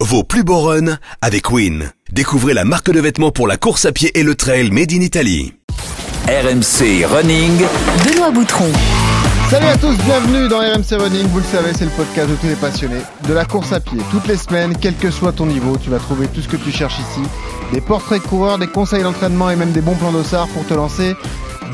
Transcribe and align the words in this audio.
Vos 0.00 0.22
plus 0.22 0.44
beaux 0.44 0.60
runs 0.60 0.96
avec 1.22 1.50
Win. 1.50 1.90
Découvrez 2.12 2.54
la 2.54 2.64
marque 2.64 2.88
de 2.88 3.00
vêtements 3.00 3.32
pour 3.32 3.48
la 3.48 3.56
course 3.56 3.84
à 3.84 3.90
pied 3.90 4.16
et 4.16 4.22
le 4.22 4.36
trail 4.36 4.70
made 4.70 4.92
in 4.92 5.00
Italy. 5.00 5.54
RMC 6.28 7.04
Running. 7.04 7.58
Benoît 8.04 8.30
Boutron. 8.30 8.70
Salut 9.50 9.66
à 9.66 9.76
tous, 9.76 9.96
bienvenue 10.04 10.46
dans 10.46 10.58
RMC 10.58 11.02
Running. 11.02 11.26
Vous 11.26 11.38
le 11.38 11.44
savez, 11.44 11.72
c'est 11.76 11.86
le 11.86 11.90
podcast 11.90 12.30
de 12.30 12.36
tous 12.36 12.46
les 12.46 12.54
passionnés 12.54 13.00
de 13.26 13.32
la 13.32 13.44
course 13.44 13.72
à 13.72 13.80
pied. 13.80 13.98
Toutes 14.12 14.28
les 14.28 14.36
semaines, 14.36 14.76
quel 14.80 14.94
que 14.94 15.10
soit 15.10 15.32
ton 15.32 15.46
niveau, 15.46 15.76
tu 15.76 15.90
vas 15.90 15.98
trouver 15.98 16.28
tout 16.28 16.42
ce 16.42 16.48
que 16.48 16.56
tu 16.56 16.70
cherches 16.70 17.00
ici. 17.00 17.26
Des 17.72 17.80
portraits 17.80 18.22
de 18.22 18.28
coureurs, 18.28 18.58
des 18.58 18.68
conseils 18.68 19.02
d'entraînement 19.02 19.50
et 19.50 19.56
même 19.56 19.72
des 19.72 19.80
bons 19.80 19.96
plans 19.96 20.12
d'ossard 20.12 20.46
pour 20.48 20.64
te 20.64 20.74
lancer 20.74 21.16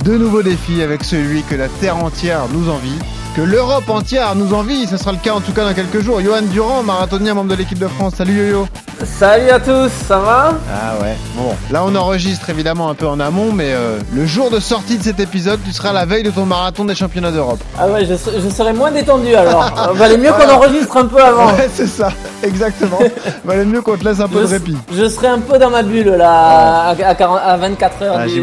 de 0.04 0.16
nouveaux 0.16 0.42
défis 0.42 0.82
avec 0.82 1.04
celui 1.04 1.42
que 1.42 1.54
la 1.54 1.68
terre 1.68 1.96
entière 1.96 2.46
nous 2.52 2.68
envie 2.68 2.98
que 3.34 3.42
l'Europe 3.42 3.88
entière 3.88 4.34
nous 4.36 4.54
envie. 4.54 4.86
Ce 4.86 4.96
sera 4.96 5.12
le 5.12 5.18
cas 5.18 5.32
en 5.32 5.40
tout 5.40 5.52
cas 5.52 5.64
dans 5.64 5.74
quelques 5.74 6.00
jours. 6.00 6.20
Johan 6.20 6.42
Durand, 6.42 6.82
marathonien, 6.82 7.34
membre 7.34 7.50
de 7.50 7.56
l'équipe 7.56 7.78
de 7.78 7.88
France. 7.88 8.14
Salut 8.16 8.36
Yo-Yo. 8.36 8.68
Salut 9.04 9.50
à 9.50 9.58
tous, 9.58 9.90
ça 10.06 10.18
va? 10.18 10.54
Ah 10.72 11.02
ouais. 11.02 11.16
Bon, 11.36 11.54
là 11.72 11.82
on 11.84 11.94
enregistre 11.96 12.48
évidemment 12.50 12.88
un 12.88 12.94
peu 12.94 13.06
en 13.06 13.18
amont, 13.18 13.52
mais 13.52 13.72
euh, 13.72 13.98
le 14.14 14.24
jour 14.24 14.50
de 14.50 14.60
sortie 14.60 14.98
de 14.98 15.02
cet 15.02 15.18
épisode, 15.18 15.58
tu 15.64 15.72
seras 15.72 15.92
la 15.92 16.06
veille 16.06 16.22
de 16.22 16.30
ton 16.30 16.46
marathon 16.46 16.84
des 16.84 16.94
championnats 16.94 17.32
d'Europe. 17.32 17.58
Ah 17.78 17.88
ouais, 17.88 18.06
je, 18.06 18.14
serai 18.14 18.72
moins 18.72 18.92
détendu 18.92 19.34
alors. 19.34 19.92
Valait 19.94 20.16
mieux 20.16 20.30
qu'on 20.30 20.48
enregistre 20.48 20.96
un 20.96 21.06
peu 21.06 21.20
avant. 21.20 21.48
Ouais, 21.48 21.68
c'est 21.74 21.88
ça, 21.88 22.10
exactement. 22.42 22.98
Valait 23.44 23.64
mieux 23.64 23.82
qu'on 23.82 23.96
te 23.96 24.04
laisse 24.04 24.20
un 24.20 24.28
peu 24.28 24.42
de 24.42 24.46
répit. 24.46 24.76
Je 24.92 25.08
serai 25.08 25.26
un 25.26 25.40
peu 25.40 25.58
dans 25.58 25.70
ma 25.70 25.82
bulle 25.82 26.10
là, 26.10 26.94
à, 26.96 27.56
24 27.56 28.02
heures 28.02 28.16
ah, 28.20 28.26
du, 28.26 28.40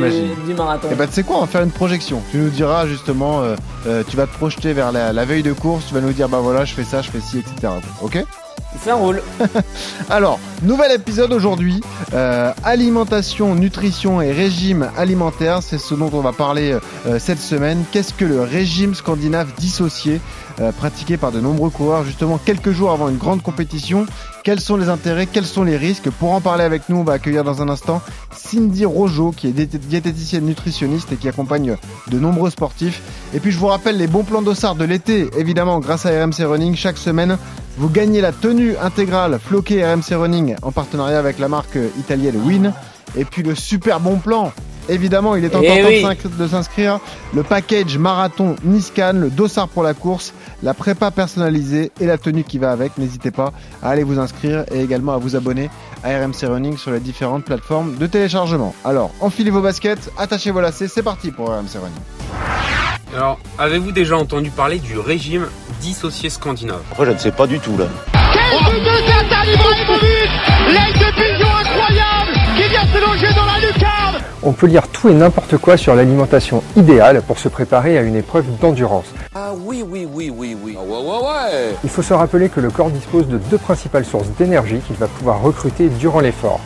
marathon. 0.54 0.90
Et 0.90 0.92
eh 0.92 0.96
bah 0.96 1.06
ben, 1.06 1.08
tu 1.08 1.14
sais 1.14 1.24
quoi, 1.24 1.41
on 1.42 1.46
va 1.46 1.52
faire 1.52 1.64
une 1.64 1.72
projection. 1.72 2.22
Tu 2.30 2.38
nous 2.38 2.50
diras 2.50 2.86
justement, 2.86 3.42
euh, 3.42 3.56
euh, 3.88 4.04
tu 4.08 4.16
vas 4.16 4.28
te 4.28 4.34
projeter 4.34 4.74
vers 4.74 4.92
la, 4.92 5.12
la 5.12 5.26
veille 5.26 5.42
de 5.42 5.54
course, 5.54 5.88
tu 5.88 5.94
vas 5.96 6.02
nous 6.02 6.14
dire 6.14 6.30
bah 6.30 6.40
voilà, 6.40 6.66
je 6.66 6.74
fais 6.74 6.84
ça, 6.84 7.02
je 7.02 7.10
fais 7.10 7.20
ci, 7.20 7.40
etc. 7.40 7.74
Ok? 8.04 8.24
Ça 8.80 8.96
roule. 8.96 9.22
Alors, 10.10 10.40
nouvel 10.62 10.92
épisode 10.92 11.34
aujourd'hui. 11.34 11.82
Euh, 12.14 12.54
alimentation, 12.64 13.56
nutrition 13.56 14.22
et 14.22 14.32
régime 14.32 14.90
alimentaire, 14.98 15.62
c'est 15.62 15.78
ce 15.78 15.94
dont 15.94 16.10
on 16.14 16.22
va 16.22 16.32
parler 16.32 16.78
euh, 17.06 17.20
cette 17.20 17.40
semaine. 17.40 17.84
Qu'est-ce 17.92 18.14
que 18.14 18.26
le 18.26 18.42
régime 18.42 18.96
scandinave 18.96 19.54
dissocié 19.58 20.22
euh, 20.60 20.72
pratiqué 20.72 21.18
par 21.18 21.32
de 21.32 21.40
nombreux 21.40 21.70
coureurs 21.70 22.04
justement 22.04 22.38
quelques 22.38 22.72
jours 22.72 22.92
avant 22.92 23.10
une 23.10 23.18
grande 23.18 23.42
compétition 23.42 24.06
quels 24.44 24.60
sont 24.60 24.78
les 24.78 24.90
intérêts 24.90 25.28
Quels 25.28 25.46
sont 25.46 25.64
les 25.64 25.78
risques? 25.78 26.10
Pour 26.10 26.32
en 26.32 26.42
parler 26.42 26.64
avec 26.64 26.90
nous, 26.90 26.98
on 26.98 27.04
va 27.04 27.14
accueillir 27.14 27.44
dans 27.44 27.62
un 27.62 27.70
instant 27.70 28.02
Cindy 28.36 28.86
Rojo, 28.86 29.32
qui 29.32 29.48
est 29.48 29.52
diététicienne 29.52 30.46
nutritionniste 30.46 31.12
et 31.12 31.16
qui 31.16 31.28
accompagne 31.28 31.78
de 32.10 32.20
nombreux 32.20 32.50
sportifs. 32.50 33.02
Et 33.34 33.40
puis 33.40 33.52
je 33.52 33.60
vous 33.60 33.68
rappelle 33.68 33.98
les 33.98 34.08
bons 34.08 34.24
plans 34.24 34.42
d'ossard 34.42 34.76
de 34.76 34.86
l'été, 34.86 35.30
évidemment 35.38 35.80
grâce 35.80 36.06
à 36.06 36.10
RMC 36.10 36.44
Running. 36.46 36.76
Chaque 36.76 36.98
semaine, 36.98 37.38
vous 37.78 37.90
gagnez 37.90 38.22
la 38.22 38.32
tenue 38.32 38.76
intégrale 38.78 39.40
floquée 39.40 39.86
RMC 39.86 40.16
Running 40.16 40.56
en 40.62 40.72
partenariat 40.72 41.20
avec 41.20 41.40
la 41.40 41.48
marque 41.48 41.78
italienne 42.00 42.38
Win. 42.44 42.74
Et 43.16 43.26
puis 43.26 43.44
le 43.44 43.56
super 43.56 44.00
bon 44.00 44.18
plan 44.18 44.54
Évidemment, 44.90 45.36
il 45.36 45.46
est 45.46 45.56
encore 45.56 45.64
eh 45.66 46.02
temps 46.02 46.30
de 46.38 46.48
s'inscrire. 46.48 47.00
Le 47.34 47.44
package 47.44 47.98
marathon 47.98 48.56
Niscan, 48.64 49.14
le 49.14 49.30
dossard 49.30 49.68
pour 49.68 49.84
la 49.84 49.94
course, 49.94 50.34
la 50.64 50.74
prépa 50.74 51.12
personnalisée 51.12 51.92
et 52.00 52.06
la 52.06 52.18
tenue 52.18 52.44
qui 52.44 52.58
va 52.58 52.72
avec. 52.72 52.98
N'hésitez 52.98 53.32
pas 53.32 53.54
à 53.82 53.90
aller 53.90 54.04
vous 54.04 54.20
inscrire 54.20 54.66
et 54.72 54.82
également 54.82 55.14
à 55.14 55.18
vous 55.18 55.36
abonner 55.36 55.70
à 56.04 56.10
RMC 56.10 56.48
Running 56.48 56.78
sur 56.78 56.92
les 56.92 57.00
différentes 57.00 57.46
plateformes 57.46 57.96
de 57.98 58.08
téléchargement. 58.08 58.74
Alors, 58.84 59.12
enfilez 59.22 59.52
vos 59.52 59.62
baskets, 59.62 60.12
attachez 60.18 60.52
vos 60.52 60.62
lacets, 60.62 60.88
c'est 60.88 61.04
parti 61.04 61.32
pour 61.32 61.48
RMC 61.48 61.76
Running. 61.76 62.02
Alors, 63.16 63.40
avez-vous 63.58 63.92
déjà 63.92 64.18
entendu 64.18 64.50
parler 64.52 64.80
du 64.80 64.98
régime 64.98 65.48
dissocié 65.82 66.30
scandinave? 66.30 66.82
Après, 66.92 67.06
je 67.06 67.12
ne 67.12 67.18
sais 67.18 67.32
pas 67.32 67.46
du 67.46 67.60
tout 67.60 67.78
là. 67.78 67.86
Quel 68.14 68.74
but 68.74 68.84
de 68.84 68.92
L'aide 70.72 70.98
de 70.98 71.44
incroyable 71.44 72.21
qui 72.72 72.78
vient 72.78 72.86
se 72.88 73.06
loger 73.06 73.34
dans 73.36 73.46
la 73.46 73.60
lucarne 73.60 74.24
On 74.44 74.54
peut 74.54 74.68
lire 74.68 74.88
tout 74.88 75.10
et 75.10 75.14
n'importe 75.14 75.58
quoi 75.58 75.76
sur 75.76 75.94
l'alimentation 75.94 76.64
idéale 76.78 77.22
pour 77.22 77.38
se 77.38 77.50
préparer 77.50 77.98
à 77.98 78.02
une 78.02 78.16
épreuve 78.16 78.46
d'endurance. 78.62 79.08
Ah 79.36 79.52
oui, 79.54 79.84
oui, 79.86 80.08
oui, 80.10 80.32
oui, 80.34 80.56
oui. 80.62 80.78
Ah 80.78 80.84
ouais, 80.84 80.98
ouais, 80.98 81.26
ouais. 81.26 81.76
Il 81.84 81.90
faut 81.90 82.02
se 82.02 82.14
rappeler 82.14 82.50
que 82.50 82.60
le 82.60 82.70
corps 82.70 82.90
dispose 82.90 83.28
de 83.28 83.38
deux 83.38 83.58
principales 83.58 84.06
sources 84.06 84.30
d'énergie 84.38 84.80
qu'il 84.88 84.96
va 84.96 85.08
pouvoir 85.08 85.42
recruter 85.42 85.90
durant 85.90 86.22
l'effort. 86.22 86.62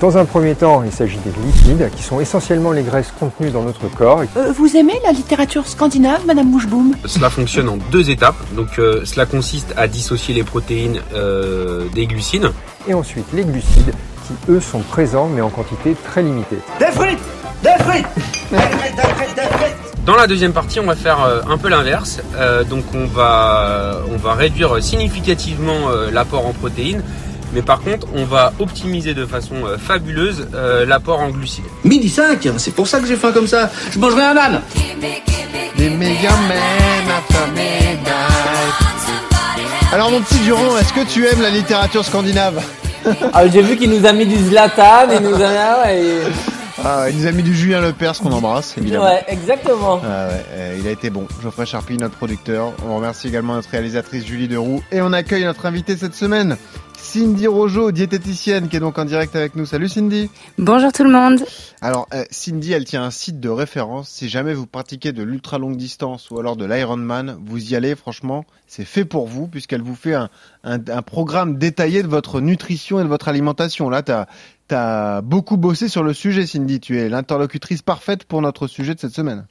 Dans 0.00 0.18
un 0.18 0.24
premier 0.24 0.54
temps, 0.54 0.82
il 0.82 0.90
s'agit 0.90 1.18
des 1.18 1.30
lipides, 1.46 1.90
qui 1.94 2.02
sont 2.02 2.18
essentiellement 2.20 2.72
les 2.72 2.82
graisses 2.82 3.12
contenues 3.20 3.50
dans 3.50 3.62
notre 3.62 3.88
corps. 3.88 4.22
Euh, 4.36 4.50
vous 4.50 4.76
aimez 4.76 4.98
la 5.04 5.12
littérature 5.12 5.68
scandinave, 5.68 6.26
Madame 6.26 6.50
Mouchboum? 6.50 6.96
Cela 7.04 7.30
fonctionne 7.30 7.68
en 7.68 7.76
deux 7.92 8.10
étapes. 8.10 8.34
Donc, 8.56 8.78
euh, 8.78 9.02
cela 9.04 9.24
consiste 9.26 9.72
à 9.76 9.86
dissocier 9.86 10.34
les 10.34 10.42
protéines 10.42 11.00
euh, 11.14 11.86
des 11.94 12.06
glucides. 12.06 12.50
Et 12.88 12.94
ensuite, 12.94 13.26
les 13.32 13.44
glucides, 13.44 13.94
qui 14.26 14.34
eux 14.50 14.60
sont 14.60 14.80
présents, 14.80 15.28
mais 15.28 15.40
en 15.40 15.50
quantité 15.50 15.96
très 16.04 16.22
limitée. 16.22 16.58
Des 16.78 16.86
frites 16.86 17.18
Des 17.62 17.82
frites 17.84 18.06
Des 18.50 18.56
frites, 18.58 18.96
des 18.96 19.02
frites, 19.02 19.36
des 19.36 19.42
frites 19.42 19.76
dans 20.04 20.16
la 20.16 20.26
deuxième 20.26 20.52
partie, 20.52 20.80
on 20.80 20.84
va 20.84 20.96
faire 20.96 21.16
un 21.48 21.56
peu 21.56 21.70
l'inverse. 21.70 22.20
donc, 22.68 22.84
on 22.92 23.06
va, 23.06 24.00
on 24.12 24.18
va 24.18 24.34
réduire 24.34 24.82
significativement 24.82 25.88
l'apport 26.12 26.46
en 26.46 26.52
protéines 26.52 27.02
mais 27.54 27.62
par 27.62 27.80
contre, 27.80 28.08
on 28.14 28.24
va 28.24 28.52
optimiser 28.58 29.14
de 29.14 29.24
façon 29.24 29.54
euh, 29.64 29.78
fabuleuse 29.78 30.48
euh, 30.54 30.84
l'apport 30.84 31.20
en 31.20 31.30
glucides. 31.30 31.64
Midi 31.84 32.08
5, 32.08 32.48
c'est 32.58 32.74
pour 32.74 32.88
ça 32.88 32.98
que 33.00 33.06
j'ai 33.06 33.16
faim 33.16 33.30
comme 33.32 33.46
ça. 33.46 33.70
Je 33.92 33.98
mangerai 33.98 34.22
un 34.22 34.36
âne. 34.36 34.60
Alors 39.92 40.10
mon 40.10 40.20
petit 40.20 40.38
Durand, 40.40 40.76
est-ce 40.78 40.92
que 40.92 41.06
tu 41.08 41.26
aimes 41.26 41.42
la 41.42 41.50
littérature 41.50 42.04
scandinave? 42.04 42.60
Ah, 43.32 43.46
J'ai 43.48 43.62
vu 43.62 43.76
qu'il 43.76 43.90
nous 43.90 44.06
a 44.06 44.12
mis 44.12 44.26
du 44.26 44.36
Zlatan 44.36 45.10
et 45.10 45.20
nous 45.20 45.34
a 45.34 45.48
ah 45.48 45.84
ah, 46.86 47.08
il 47.08 47.16
nous 47.16 47.26
a 47.26 47.32
mis 47.32 47.42
du 47.42 47.54
Julien 47.54 47.80
Lepers 47.80 48.18
qu'on 48.18 48.32
embrasse, 48.32 48.76
évidemment. 48.76 49.04
Ouais, 49.04 49.24
exactement. 49.28 50.02
Ah 50.04 50.28
ouais, 50.28 50.44
euh, 50.50 50.76
il 50.78 50.86
a 50.86 50.90
été 50.90 51.08
bon. 51.08 51.26
Geoffrey 51.42 51.64
Charpie, 51.64 51.96
notre 51.96 52.16
producteur. 52.16 52.72
On 52.86 52.96
remercie 52.96 53.28
également 53.28 53.54
notre 53.54 53.70
réalisatrice 53.70 54.26
Julie 54.26 54.48
Deroux. 54.48 54.82
Et 54.92 55.00
on 55.00 55.12
accueille 55.14 55.44
notre 55.44 55.64
invité 55.64 55.96
cette 55.96 56.14
semaine, 56.14 56.58
Cindy 57.04 57.46
Rojo, 57.46 57.92
diététicienne, 57.92 58.68
qui 58.68 58.76
est 58.76 58.80
donc 58.80 58.98
en 58.98 59.04
direct 59.04 59.36
avec 59.36 59.56
nous. 59.56 59.66
Salut 59.66 59.90
Cindy. 59.90 60.30
Bonjour 60.56 60.90
tout 60.90 61.04
le 61.04 61.10
monde. 61.10 61.44
Alors 61.82 62.08
euh, 62.14 62.24
Cindy, 62.30 62.72
elle 62.72 62.86
tient 62.86 63.04
un 63.04 63.10
site 63.10 63.40
de 63.40 63.50
référence. 63.50 64.08
Si 64.08 64.30
jamais 64.30 64.54
vous 64.54 64.66
pratiquez 64.66 65.12
de 65.12 65.22
l'ultra 65.22 65.58
longue 65.58 65.76
distance 65.76 66.30
ou 66.30 66.40
alors 66.40 66.56
de 66.56 66.64
l'Ironman, 66.64 67.36
vous 67.44 67.72
y 67.72 67.76
allez. 67.76 67.94
Franchement, 67.94 68.46
c'est 68.66 68.86
fait 68.86 69.04
pour 69.04 69.28
vous 69.28 69.46
puisqu'elle 69.48 69.82
vous 69.82 69.94
fait 69.94 70.14
un, 70.14 70.30
un, 70.64 71.02
programme 71.02 71.58
détaillé 71.58 72.02
de 72.02 72.08
votre 72.08 72.40
nutrition 72.40 72.98
et 72.98 73.04
de 73.04 73.08
votre 73.08 73.28
alimentation. 73.28 73.90
Là, 73.90 74.02
t'as 74.02 74.26
as 74.70 75.20
beaucoup 75.20 75.58
bossé 75.58 75.88
sur 75.88 76.02
le 76.02 76.14
sujet, 76.14 76.46
Cindy. 76.46 76.80
Tu 76.80 76.98
es 76.98 77.10
l'interlocutrice 77.10 77.82
parfaite 77.82 78.24
pour 78.24 78.40
notre 78.40 78.66
sujet 78.66 78.94
de 78.94 79.00
cette 79.00 79.14
semaine. 79.14 79.46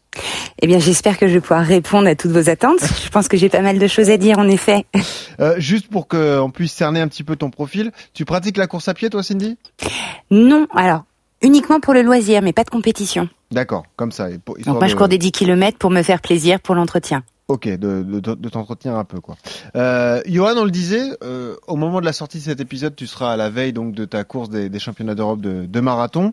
Eh 0.62 0.68
bien, 0.68 0.80
j'espère 0.80 1.18
que 1.18 1.28
je 1.28 1.34
vais 1.34 1.42
pouvoir 1.42 1.66
répondre 1.66 2.08
à 2.08 2.16
toutes 2.16 2.32
vos 2.32 2.50
attentes. 2.50 2.80
Je 3.04 3.10
pense 3.10 3.28
que 3.28 3.38
j'ai 3.38 3.50
pas 3.50 3.62
mal 3.62 3.80
de 3.80 3.88
choses 3.88 4.10
à 4.10 4.18
dire, 4.18 4.40
en 4.40 4.48
effet. 4.48 4.86
Euh, 5.40 5.56
juste 5.58 5.88
pour 5.88 6.08
qu'on 6.08 6.52
puisse 6.54 6.74
cerner 6.74 7.02
un 7.02 7.08
petit 7.08 7.24
peu 7.24 7.36
ton 7.36 7.50
profil, 7.50 7.92
tu 8.14 8.26
pratiques 8.26 8.58
la 8.58 8.68
course 8.68 8.88
à 8.88 8.94
pied, 8.94 9.10
toi, 9.10 9.24
Cindy? 9.24 9.58
Non, 10.30 10.68
alors, 10.76 11.06
uniquement 11.42 11.80
pour 11.80 11.94
le 11.94 12.02
loisir, 12.02 12.42
mais 12.42 12.54
pas 12.54 12.64
de 12.64 12.70
compétition. 12.70 13.30
D'accord, 13.52 13.84
comme 13.96 14.12
ça. 14.12 14.30
Donc 14.32 14.80
moi, 14.80 14.88
je 14.88 14.96
cours 14.96 15.08
des 15.08 15.18
10 15.18 15.32
km 15.32 15.78
pour 15.78 15.90
me 15.90 16.02
faire 16.02 16.22
plaisir 16.22 16.60
pour 16.60 16.76
l'entretien. 16.76 17.24
Ok, 17.50 17.68
de, 17.68 18.04
de, 18.04 18.50
t'entretenir 18.50 18.96
un 18.96 19.04
peu 19.04 19.20
quoi. 19.20 19.36
Euh, 19.76 20.22
Johan, 20.26 20.54
on 20.56 20.64
le 20.64 20.72
disait, 20.72 21.10
euh, 21.24 21.56
au 21.68 21.76
moment 21.76 22.00
de 22.00 22.06
la 22.06 22.14
sortie 22.14 22.38
de 22.38 22.44
cet 22.44 22.62
épisode, 22.62 22.96
tu 22.96 23.06
seras 23.06 23.34
à 23.34 23.38
la 23.38 23.50
veille 23.50 23.74
donc 23.74 23.94
de 23.94 24.06
ta 24.06 24.24
course 24.24 24.50
des, 24.50 24.70
des 24.70 24.80
championnats 24.80 25.14
d'Europe 25.14 25.42
de, 25.42 25.66
de 25.66 25.80
marathon. 25.82 26.32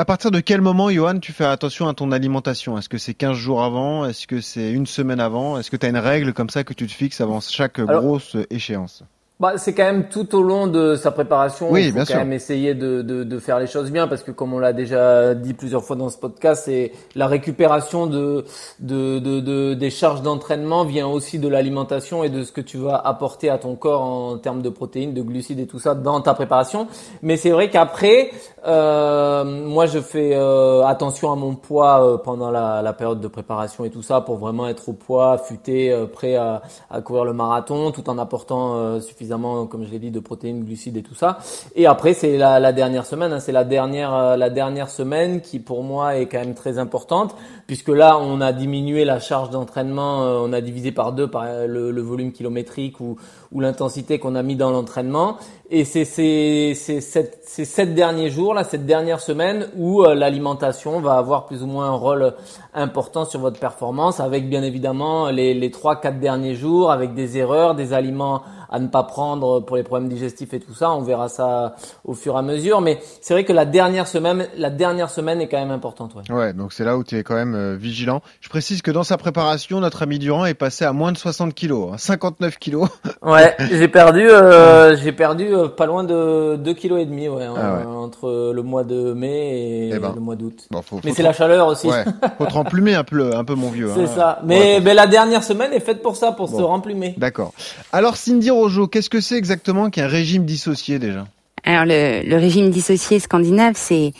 À 0.00 0.06
partir 0.06 0.30
de 0.30 0.40
quel 0.40 0.62
moment, 0.62 0.88
Johan, 0.88 1.18
tu 1.18 1.30
fais 1.30 1.44
attention 1.44 1.86
à 1.86 1.92
ton 1.92 2.10
alimentation? 2.10 2.78
Est-ce 2.78 2.88
que 2.88 2.96
c'est 2.96 3.12
15 3.12 3.36
jours 3.36 3.62
avant? 3.62 4.06
Est-ce 4.06 4.26
que 4.26 4.40
c'est 4.40 4.72
une 4.72 4.86
semaine 4.86 5.20
avant? 5.20 5.58
Est-ce 5.58 5.70
que 5.70 5.76
tu 5.76 5.84
as 5.84 5.90
une 5.90 5.98
règle 5.98 6.32
comme 6.32 6.48
ça 6.48 6.64
que 6.64 6.72
tu 6.72 6.86
te 6.86 6.92
fixes 6.92 7.20
avant 7.20 7.40
chaque 7.40 7.82
grosse 7.82 8.34
échéance? 8.48 9.04
Bah, 9.40 9.54
c'est 9.56 9.72
quand 9.72 9.84
même 9.84 10.10
tout 10.10 10.34
au 10.34 10.42
long 10.42 10.66
de 10.66 10.96
sa 10.96 11.10
préparation. 11.10 11.70
Oui, 11.70 11.86
il 11.86 11.92
faut 11.92 12.04
quand 12.06 12.18
même 12.18 12.34
essayer 12.34 12.74
de, 12.74 13.00
de, 13.00 13.24
de, 13.24 13.38
faire 13.38 13.58
les 13.58 13.66
choses 13.66 13.90
bien 13.90 14.06
parce 14.06 14.22
que 14.22 14.30
comme 14.30 14.52
on 14.52 14.58
l'a 14.58 14.74
déjà 14.74 15.34
dit 15.34 15.54
plusieurs 15.54 15.82
fois 15.82 15.96
dans 15.96 16.10
ce 16.10 16.18
podcast, 16.18 16.64
c'est 16.66 16.92
la 17.14 17.26
récupération 17.26 18.06
de, 18.06 18.44
de, 18.80 19.18
de 19.18 19.72
des 19.72 19.88
charges 19.88 20.20
d'entraînement 20.20 20.84
vient 20.84 21.06
aussi 21.06 21.38
de 21.38 21.48
l'alimentation 21.48 22.22
et 22.22 22.28
de 22.28 22.44
ce 22.44 22.52
que 22.52 22.60
tu 22.60 22.76
vas 22.76 22.96
apporter 22.96 23.48
à 23.48 23.56
ton 23.56 23.76
corps 23.76 24.02
en 24.02 24.36
termes 24.36 24.60
de 24.60 24.68
protéines, 24.68 25.14
de 25.14 25.22
glucides 25.22 25.58
et 25.58 25.66
tout 25.66 25.78
ça 25.78 25.94
dans 25.94 26.20
ta 26.20 26.34
préparation. 26.34 26.86
Mais 27.22 27.38
c'est 27.38 27.50
vrai 27.50 27.70
qu'après, 27.70 28.32
euh, 28.66 29.44
moi 29.44 29.86
je 29.86 30.00
fais 30.00 30.32
euh, 30.34 30.84
attention 30.84 31.32
à 31.32 31.36
mon 31.36 31.54
poids 31.54 32.04
euh, 32.04 32.18
pendant 32.18 32.50
la, 32.50 32.82
la, 32.82 32.92
période 32.92 33.20
de 33.20 33.28
préparation 33.28 33.86
et 33.86 33.90
tout 33.90 34.02
ça 34.02 34.20
pour 34.20 34.36
vraiment 34.36 34.68
être 34.68 34.90
au 34.90 34.92
poids, 34.92 35.32
affûté, 35.32 35.90
euh, 35.90 36.04
prêt 36.04 36.36
à, 36.36 36.60
à 36.90 37.00
courir 37.00 37.24
le 37.24 37.32
marathon 37.32 37.90
tout 37.90 38.10
en 38.10 38.18
apportant 38.18 39.00
suffisamment 39.00 39.29
comme 39.30 39.84
je 39.84 39.90
l'ai 39.90 39.98
dit, 39.98 40.10
de 40.10 40.20
protéines, 40.20 40.64
glucides 40.64 40.96
et 40.96 41.02
tout 41.02 41.14
ça. 41.14 41.38
Et 41.74 41.86
après, 41.86 42.14
c'est 42.14 42.36
la, 42.36 42.72
dernière 42.72 43.06
semaine, 43.06 43.32
hein, 43.32 43.40
c'est 43.40 43.52
la 43.52 43.64
dernière, 43.64 44.14
euh, 44.14 44.36
la 44.36 44.50
dernière 44.50 44.88
semaine 44.88 45.40
qui 45.40 45.58
pour 45.58 45.82
moi 45.82 46.16
est 46.16 46.26
quand 46.26 46.38
même 46.38 46.54
très 46.54 46.78
importante, 46.78 47.34
puisque 47.66 47.88
là, 47.88 48.18
on 48.18 48.40
a 48.40 48.52
diminué 48.52 49.04
la 49.04 49.20
charge 49.20 49.50
d'entraînement, 49.50 50.22
euh, 50.22 50.38
on 50.42 50.52
a 50.52 50.60
divisé 50.60 50.92
par 50.92 51.12
deux 51.12 51.28
par 51.28 51.44
le, 51.66 52.00
volume 52.00 52.32
kilométrique 52.32 53.00
ou 53.00 53.16
l'intensité 53.58 54.18
qu'on 54.18 54.34
a 54.34 54.42
mis 54.42 54.56
dans 54.56 54.70
l'entraînement. 54.70 55.36
Et 55.72 55.84
c'est 55.84 56.04
ces 56.04 56.74
sept 56.74 57.94
derniers 57.94 58.28
jours, 58.30 58.54
là, 58.54 58.64
cette 58.64 58.86
dernière 58.86 59.20
semaine, 59.20 59.68
où 59.76 60.02
euh, 60.02 60.14
l'alimentation 60.16 61.00
va 61.00 61.14
avoir 61.14 61.46
plus 61.46 61.62
ou 61.62 61.66
moins 61.66 61.86
un 61.86 61.94
rôle 61.94 62.34
important 62.74 63.24
sur 63.24 63.38
votre 63.38 63.60
performance, 63.60 64.18
avec 64.18 64.48
bien 64.48 64.64
évidemment 64.64 65.30
les, 65.30 65.54
les 65.54 65.70
3-4 65.70 66.18
derniers 66.18 66.56
jours, 66.56 66.90
avec 66.90 67.14
des 67.14 67.38
erreurs, 67.38 67.76
des 67.76 67.92
aliments 67.92 68.42
à 68.70 68.78
ne 68.78 68.86
pas 68.86 69.02
prendre 69.02 69.60
pour 69.60 69.76
les 69.76 69.82
problèmes 69.82 70.08
digestifs 70.08 70.54
et 70.54 70.60
tout 70.60 70.74
ça. 70.74 70.92
On 70.92 71.02
verra 71.02 71.28
ça 71.28 71.74
au 72.04 72.14
fur 72.14 72.36
et 72.36 72.38
à 72.38 72.42
mesure. 72.42 72.80
Mais 72.80 73.00
c'est 73.20 73.34
vrai 73.34 73.44
que 73.44 73.52
la 73.52 73.64
dernière 73.64 74.06
semaine, 74.06 74.46
la 74.56 74.70
dernière 74.70 75.10
semaine 75.10 75.40
est 75.40 75.48
quand 75.48 75.58
même 75.58 75.72
importante. 75.72 76.14
Ouais, 76.14 76.34
ouais 76.34 76.52
donc 76.52 76.72
c'est 76.72 76.84
là 76.84 76.96
où 76.96 77.04
tu 77.04 77.18
es 77.18 77.22
quand 77.22 77.34
même 77.34 77.54
euh, 77.54 77.76
vigilant. 77.76 78.22
Je 78.40 78.48
précise 78.48 78.80
que 78.80 78.90
dans 78.90 79.02
sa 79.02 79.18
préparation, 79.18 79.80
notre 79.80 80.02
ami 80.02 80.18
Durand 80.18 80.46
est 80.46 80.54
passé 80.54 80.84
à 80.84 80.92
moins 80.92 81.12
de 81.12 81.18
60 81.18 81.52
kilos, 81.54 81.90
59 81.98 82.52
hein, 82.52 82.56
kilos. 82.60 82.88
ouais, 83.22 83.56
j'ai 83.70 83.88
perdu, 83.88 84.28
euh, 84.30 84.96
j'ai 84.96 85.12
perdu 85.12 85.52
euh, 85.64 85.68
pas 85.68 85.86
loin 85.86 86.04
de 86.04 86.56
2 86.56 86.74
kilos 86.74 87.00
et 87.00 87.06
demi, 87.06 87.28
ouais, 87.28 87.46
ah 87.56 87.86
entre 87.86 88.52
le 88.54 88.62
mois 88.62 88.84
de 88.84 89.12
mai 89.12 89.88
et, 89.88 89.90
eh 89.94 89.98
ben. 89.98 90.12
le 90.14 90.20
mois 90.20 90.36
d'août. 90.36 90.68
mais 91.04 91.12
c'est 91.12 91.22
la 91.22 91.32
chaleur 91.32 91.68
aussi. 91.68 91.88
Ouais. 91.88 92.04
Faut 92.38 92.46
te 92.46 92.52
remplumer 92.52 92.94
un 92.94 93.04
peu, 93.04 93.34
un 93.34 93.44
peu 93.44 93.54
mon 93.54 93.70
vieux. 93.70 93.90
C'est 93.94 94.04
hein. 94.04 94.14
ça. 94.14 94.40
Mais, 94.44 94.80
mais, 94.82 94.94
la 94.94 95.06
dernière 95.06 95.44
semaine 95.44 95.72
est 95.72 95.80
faite 95.80 96.02
pour 96.02 96.16
ça, 96.16 96.32
pour 96.32 96.48
se 96.48 96.62
remplumer. 96.62 97.14
D'accord. 97.16 97.52
Alors 97.92 98.16
Cindy 98.16 98.50
qu'est-ce 98.90 99.10
que 99.10 99.20
c'est 99.20 99.36
exactement 99.36 99.90
qu'un 99.90 100.06
régime 100.06 100.44
dissocié 100.44 100.98
déjà? 100.98 101.26
Alors 101.64 101.84
le, 101.86 102.36
régime 102.36 102.70
dissocié 102.70 103.18
scandinave, 103.18 103.74
c'est 103.76 104.12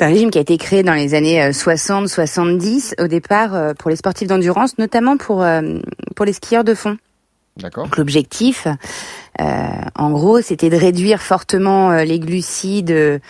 un 0.00 0.06
régime 0.06 0.30
qui 0.30 0.38
a 0.38 0.40
été 0.40 0.56
créé 0.56 0.82
dans 0.82 0.94
les 0.94 1.14
années 1.14 1.50
60-70 1.50 2.94
euh, 2.98 3.04
au 3.04 3.08
départ 3.08 3.54
euh, 3.54 3.74
pour 3.74 3.90
les 3.90 3.96
sportifs 3.96 4.28
d'endurance, 4.28 4.78
notamment 4.78 5.16
pour 5.16 5.42
euh, 5.42 5.78
pour 6.16 6.24
les 6.24 6.32
skieurs 6.32 6.64
de 6.64 6.74
fond. 6.74 6.96
D'accord. 7.60 7.88
l'objectif, 7.96 8.66
en 9.38 10.10
gros, 10.10 10.40
c'était 10.40 10.70
de 10.70 10.76
réduire 10.76 11.20
fortement 11.20 11.92
les 12.02 12.18
glucides 12.18 13.20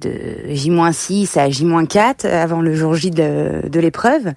de 0.00 0.18
J-6 0.48 1.38
à 1.38 1.50
J-4 1.50 2.26
avant 2.26 2.60
le 2.60 2.74
jour 2.74 2.94
J 2.94 3.10
de, 3.10 3.78
l'épreuve 3.80 4.32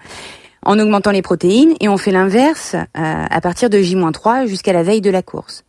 en 0.66 0.80
augmentant 0.80 1.12
les 1.12 1.22
protéines 1.22 1.74
et 1.80 1.90
on 1.90 1.98
fait 1.98 2.12
l'inverse 2.12 2.76
euh, 2.76 2.80
à 2.96 3.42
partir 3.42 3.70
de 3.70 3.80
J-3 3.80 4.48
jusqu'à 4.48 4.74
la 4.74 4.84
veille 4.84 5.02
de 5.02 5.10
la 5.10 5.22
course. 5.22 5.64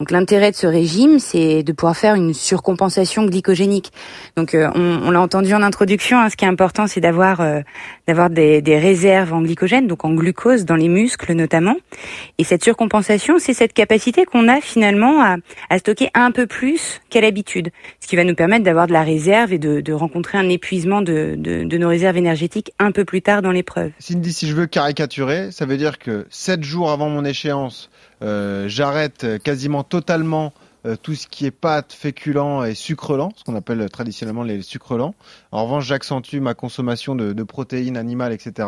Donc 0.00 0.12
l'intérêt 0.12 0.50
de 0.50 0.56
ce 0.56 0.66
régime, 0.66 1.18
c'est 1.18 1.62
de 1.62 1.72
pouvoir 1.72 1.94
faire 1.94 2.14
une 2.14 2.32
surcompensation 2.32 3.26
glycogénique. 3.26 3.92
Donc 4.34 4.54
euh, 4.54 4.70
on, 4.74 5.00
on 5.04 5.10
l'a 5.10 5.20
entendu 5.20 5.52
en 5.52 5.62
introduction, 5.62 6.18
hein, 6.18 6.30
ce 6.30 6.36
qui 6.36 6.46
est 6.46 6.48
important, 6.48 6.86
c'est 6.86 7.02
d'avoir 7.02 7.42
euh, 7.42 7.60
d'avoir 8.08 8.30
des, 8.30 8.62
des, 8.62 8.78
réserves 8.78 9.34
en 9.34 9.42
glycogène, 9.42 9.86
donc 9.86 10.06
en 10.06 10.14
glucose 10.14 10.64
dans 10.64 10.74
les 10.74 10.88
muscles 10.88 11.34
notamment. 11.34 11.76
Et 12.38 12.44
cette 12.44 12.64
surcompensation, 12.64 13.38
c'est 13.38 13.52
cette 13.52 13.74
capacité 13.74 14.24
qu'on 14.24 14.48
a 14.48 14.62
finalement 14.62 15.22
à, 15.22 15.36
à, 15.68 15.78
stocker 15.78 16.08
un 16.14 16.30
peu 16.30 16.46
plus 16.46 17.02
qu'à 17.10 17.20
l'habitude, 17.20 17.68
ce 18.00 18.06
qui 18.06 18.16
va 18.16 18.24
nous 18.24 18.34
permettre 18.34 18.64
d'avoir 18.64 18.86
de 18.86 18.94
la 18.94 19.02
réserve 19.02 19.52
et 19.52 19.58
de, 19.58 19.82
de 19.82 19.92
rencontrer 19.92 20.38
un 20.38 20.48
épuisement 20.48 21.02
de, 21.02 21.34
de, 21.36 21.64
de, 21.64 21.78
nos 21.78 21.88
réserves 21.88 22.16
énergétiques 22.16 22.72
un 22.78 22.90
peu 22.90 23.04
plus 23.04 23.20
tard 23.20 23.42
dans 23.42 23.52
l'épreuve. 23.52 23.90
Cindy, 23.98 24.32
si 24.32 24.48
je 24.48 24.54
veux 24.54 24.66
caricaturer, 24.66 25.50
ça 25.50 25.66
veut 25.66 25.76
dire 25.76 25.98
que 25.98 26.26
sept 26.30 26.64
jours 26.64 26.90
avant 26.90 27.10
mon 27.10 27.26
échéance, 27.26 27.90
j'arrête 28.20 29.26
quasiment 29.42 29.82
totalement 29.82 30.52
euh, 30.86 30.96
tout 31.00 31.14
ce 31.14 31.26
qui 31.26 31.44
est 31.44 31.50
pâte, 31.50 31.92
féculent 31.92 32.64
et 32.66 32.74
sucre 32.74 33.14
lent, 33.14 33.32
ce 33.36 33.44
qu'on 33.44 33.54
appelle 33.54 33.86
traditionnellement 33.90 34.42
les 34.42 34.62
sucres 34.62 34.96
lents. 34.96 35.14
En 35.52 35.64
revanche, 35.64 35.84
j'accentue 35.84 36.38
ma 36.38 36.54
consommation 36.54 37.14
de, 37.14 37.42
protéines 37.42 37.98
animales, 37.98 38.32
etc. 38.32 38.66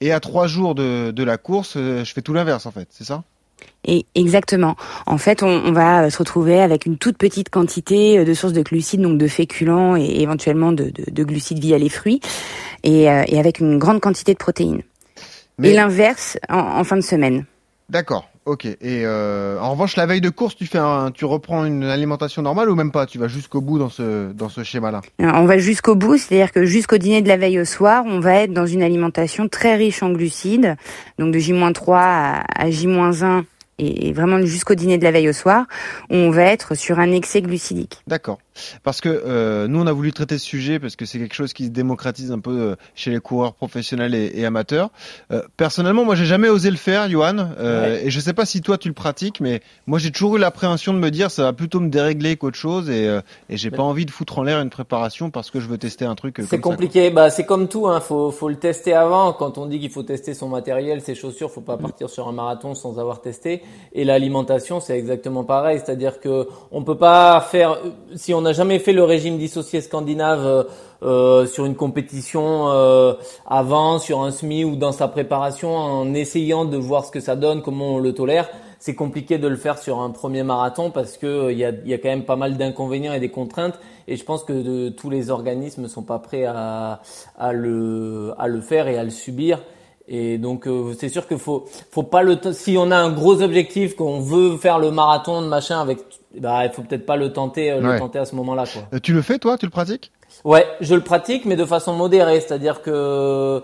Et 0.00 0.10
à 0.10 0.18
trois 0.18 0.48
jours 0.48 0.74
de, 0.74 1.22
la 1.22 1.38
course, 1.38 1.74
euh, 1.76 2.04
je 2.04 2.12
fais 2.12 2.22
tout 2.22 2.32
l'inverse 2.32 2.66
en 2.66 2.72
fait, 2.72 2.88
c'est 2.90 3.04
ça? 3.04 3.22
Et 3.84 4.06
exactement. 4.16 4.76
En 5.06 5.18
fait, 5.18 5.42
on, 5.44 5.72
va 5.72 6.10
se 6.10 6.18
retrouver 6.18 6.60
avec 6.60 6.86
une 6.86 6.98
toute 6.98 7.18
petite 7.18 7.50
quantité 7.50 8.24
de 8.24 8.34
sources 8.34 8.52
de 8.52 8.62
glucides, 8.62 9.00
donc 9.00 9.18
de 9.18 9.28
féculents 9.28 9.96
et 9.96 10.20
éventuellement 10.20 10.72
de, 10.72 10.92
glucides 11.22 11.58
via 11.58 11.78
les 11.78 11.88
fruits, 11.88 12.20
et, 12.84 13.08
avec 13.08 13.58
une 13.58 13.78
grande 13.78 14.00
quantité 14.00 14.32
de 14.32 14.38
protéines. 14.38 14.82
Mais... 15.58 15.70
Et 15.70 15.74
l'inverse 15.74 16.38
en 16.48 16.84
fin 16.84 16.96
de 16.96 17.02
semaine. 17.02 17.46
D'accord. 17.88 18.28
Ok. 18.48 18.64
Et 18.64 18.78
euh, 19.04 19.60
en 19.60 19.72
revanche, 19.72 19.94
la 19.96 20.06
veille 20.06 20.22
de 20.22 20.30
course, 20.30 20.56
tu 20.56 20.64
fais 20.64 20.78
un, 20.78 21.10
tu 21.10 21.26
reprends 21.26 21.66
une 21.66 21.84
alimentation 21.84 22.40
normale 22.40 22.70
ou 22.70 22.74
même 22.74 22.90
pas? 22.90 23.04
Tu 23.04 23.18
vas 23.18 23.28
jusqu'au 23.28 23.60
bout 23.60 23.78
dans 23.78 23.90
ce 23.90 24.32
dans 24.32 24.48
ce 24.48 24.64
schéma-là? 24.64 25.02
On 25.18 25.44
va 25.44 25.58
jusqu'au 25.58 25.94
bout, 25.94 26.16
c'est-à-dire 26.16 26.50
que 26.50 26.64
jusqu'au 26.64 26.96
dîner 26.96 27.20
de 27.20 27.28
la 27.28 27.36
veille 27.36 27.60
au 27.60 27.66
soir, 27.66 28.04
on 28.06 28.20
va 28.20 28.36
être 28.36 28.54
dans 28.54 28.64
une 28.64 28.82
alimentation 28.82 29.48
très 29.48 29.76
riche 29.76 30.02
en 30.02 30.12
glucides, 30.12 30.76
donc 31.18 31.34
de 31.34 31.38
J-3 31.38 31.94
à, 31.94 32.44
à 32.56 32.70
J-1 32.70 33.44
et 33.78 34.12
vraiment 34.12 34.40
jusqu'au 34.44 34.74
dîner 34.74 34.98
de 34.98 35.04
la 35.04 35.10
veille 35.10 35.28
au 35.28 35.32
soir, 35.32 35.66
on 36.10 36.30
va 36.30 36.44
être 36.44 36.74
sur 36.74 36.98
un 36.98 37.12
excès 37.12 37.42
glucidique. 37.42 37.98
D'accord. 38.06 38.38
Parce 38.82 39.00
que 39.00 39.08
euh, 39.08 39.68
nous, 39.68 39.80
on 39.80 39.86
a 39.86 39.92
voulu 39.92 40.12
traiter 40.12 40.38
ce 40.38 40.44
sujet 40.44 40.78
parce 40.78 40.96
que 40.96 41.04
c'est 41.04 41.18
quelque 41.18 41.34
chose 41.34 41.52
qui 41.52 41.66
se 41.66 41.70
démocratise 41.70 42.32
un 42.32 42.40
peu 42.40 42.50
euh, 42.50 42.76
chez 42.94 43.10
les 43.10 43.20
coureurs 43.20 43.54
professionnels 43.54 44.14
et, 44.14 44.44
amateurs. 44.44 44.90
Euh, 45.30 45.42
personnellement, 45.56 46.04
moi, 46.04 46.14
j'ai 46.14 46.24
jamais 46.24 46.48
osé 46.48 46.70
le 46.70 46.76
faire, 46.76 47.08
Johan, 47.08 47.50
et 48.02 48.10
je 48.10 48.20
sais 48.20 48.32
pas 48.32 48.46
si 48.46 48.60
toi 48.60 48.78
tu 48.78 48.88
le 48.88 48.94
pratiques, 48.94 49.40
mais 49.40 49.60
moi, 49.86 49.98
j'ai 49.98 50.10
toujours 50.10 50.36
eu 50.36 50.38
l'appréhension 50.38 50.92
de 50.92 50.98
me 50.98 51.10
dire 51.10 51.30
ça 51.30 51.44
va 51.44 51.52
plutôt 51.52 51.80
me 51.80 51.88
dérégler 51.88 52.36
qu'autre 52.36 52.56
chose, 52.56 52.88
et, 52.90 53.18
et 53.48 53.56
j'ai 53.56 53.70
pas 53.70 53.82
envie 53.82 54.06
de 54.06 54.10
foutre 54.10 54.38
en 54.38 54.42
l'air 54.42 54.60
une 54.60 54.70
préparation 54.70 55.30
parce 55.30 55.50
que 55.50 55.60
je 55.60 55.68
veux 55.68 55.78
tester 55.78 56.04
un 56.04 56.14
truc. 56.14 56.40
C'est 56.48 56.60
compliqué. 56.60 57.10
bah, 57.10 57.30
c'est 57.30 57.44
comme 57.44 57.68
tout, 57.68 57.86
hein. 57.86 58.00
Faut, 58.00 58.30
faut 58.30 58.48
le 58.48 58.56
tester 58.56 58.94
avant. 58.94 59.32
Quand 59.32 59.58
on 59.58 59.66
dit 59.66 59.78
qu'il 59.78 59.90
faut 59.90 60.02
tester 60.02 60.34
son 60.34 60.48
matériel, 60.48 61.00
ses 61.00 61.14
chaussures, 61.14 61.50
faut 61.50 61.60
pas 61.60 61.76
partir 61.76 62.08
sur 62.08 62.28
un 62.28 62.32
marathon 62.32 62.74
sans 62.74 62.98
avoir 62.98 63.20
testé. 63.20 63.62
Et 63.92 64.04
l'alimentation, 64.04 64.80
c'est 64.80 64.98
exactement 64.98 65.44
pareil. 65.44 65.80
C'est-à-dire 65.84 66.20
que 66.20 66.48
on 66.70 66.84
peut 66.84 66.98
pas 66.98 67.40
faire 67.40 67.78
si 68.14 68.34
on 68.34 68.42
n'a 68.42 68.52
jamais 68.52 68.78
fait 68.78 68.92
le 68.92 69.02
régime 69.02 69.38
dissocié 69.38 69.80
scandinave 69.80 70.46
euh, 70.46 70.62
euh, 71.02 71.46
sur 71.46 71.64
une 71.64 71.76
compétition 71.76 72.70
euh, 72.70 73.14
avant, 73.46 73.98
sur 73.98 74.20
un 74.22 74.30
semi 74.30 74.64
ou 74.64 74.76
dans 74.76 74.92
sa 74.92 75.08
préparation, 75.08 75.74
en 75.74 76.12
essayant 76.14 76.64
de 76.64 76.76
voir 76.76 77.04
ce 77.04 77.10
que 77.10 77.20
ça 77.20 77.36
donne, 77.36 77.62
comment 77.62 77.94
on 77.94 77.98
le 77.98 78.12
tolère. 78.12 78.48
C'est 78.80 78.94
compliqué 78.94 79.38
de 79.38 79.48
le 79.48 79.56
faire 79.56 79.78
sur 79.78 80.00
un 80.00 80.10
premier 80.10 80.44
marathon 80.44 80.90
parce 80.90 81.16
que 81.16 81.50
il 81.50 81.58
y 81.58 81.64
a, 81.64 81.70
y 81.84 81.94
a, 81.94 81.98
quand 81.98 82.08
même 82.08 82.24
pas 82.24 82.36
mal 82.36 82.56
d'inconvénients 82.56 83.12
et 83.12 83.20
des 83.20 83.30
contraintes. 83.30 83.78
Et 84.06 84.16
je 84.16 84.24
pense 84.24 84.44
que 84.44 84.52
de, 84.52 84.88
tous 84.88 85.10
les 85.10 85.30
organismes 85.30 85.88
sont 85.88 86.02
pas 86.02 86.18
prêts 86.18 86.44
à, 86.44 87.00
à, 87.36 87.52
le, 87.52 88.34
à 88.38 88.46
le 88.46 88.60
faire 88.60 88.86
et 88.86 88.96
à 88.96 89.04
le 89.04 89.10
subir. 89.10 89.60
Et 90.10 90.38
donc 90.38 90.66
c'est 90.98 91.10
sûr 91.10 91.28
qu'il 91.28 91.38
faut 91.38 91.66
faut 91.90 92.02
pas 92.02 92.22
le 92.22 92.38
si 92.52 92.76
on 92.78 92.90
a 92.90 92.96
un 92.96 93.10
gros 93.10 93.42
objectif 93.42 93.94
qu'on 93.94 94.20
veut 94.20 94.56
faire 94.56 94.78
le 94.78 94.90
marathon 94.90 95.42
de 95.42 95.46
machin 95.48 95.80
avec 95.80 95.98
bah, 96.40 96.64
il 96.64 96.70
faut 96.70 96.82
peut-être 96.82 97.04
pas 97.06 97.16
le 97.16 97.32
tenter, 97.32 97.70
euh, 97.70 97.80
le 97.80 97.98
tenter 97.98 98.18
à 98.18 98.24
ce 98.24 98.34
moment-là. 98.36 98.64
Quoi. 98.72 98.82
Euh, 98.94 99.00
tu 99.02 99.12
le 99.12 99.22
fais 99.22 99.38
toi? 99.38 99.58
Tu 99.58 99.66
le 99.66 99.70
pratiques? 99.70 100.12
Ouais, 100.44 100.66
je 100.80 100.94
le 100.94 101.00
pratique, 101.02 101.44
mais 101.46 101.56
de 101.56 101.64
façon 101.64 101.94
modérée, 101.94 102.40
c'est-à-dire 102.40 102.80
que 102.82 103.62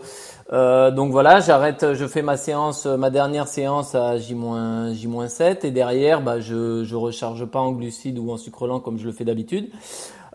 euh, 0.52 0.90
donc 0.90 1.10
voilà, 1.12 1.40
j'arrête, 1.40 1.94
je 1.94 2.06
fais 2.06 2.20
ma 2.22 2.36
séance, 2.36 2.84
ma 2.86 3.08
dernière 3.10 3.48
séance 3.48 3.94
à 3.94 4.18
J- 4.18 4.34
J-7 4.92 5.64
et 5.66 5.70
derrière, 5.70 6.20
bah, 6.20 6.40
je 6.40 6.84
je 6.84 6.96
recharge 6.96 7.44
pas 7.46 7.60
en 7.60 7.72
glucides 7.72 8.18
ou 8.18 8.30
en 8.32 8.36
sucre 8.36 8.66
lent 8.66 8.80
comme 8.80 8.98
je 8.98 9.06
le 9.06 9.12
fais 9.12 9.24
d'habitude. 9.24 9.68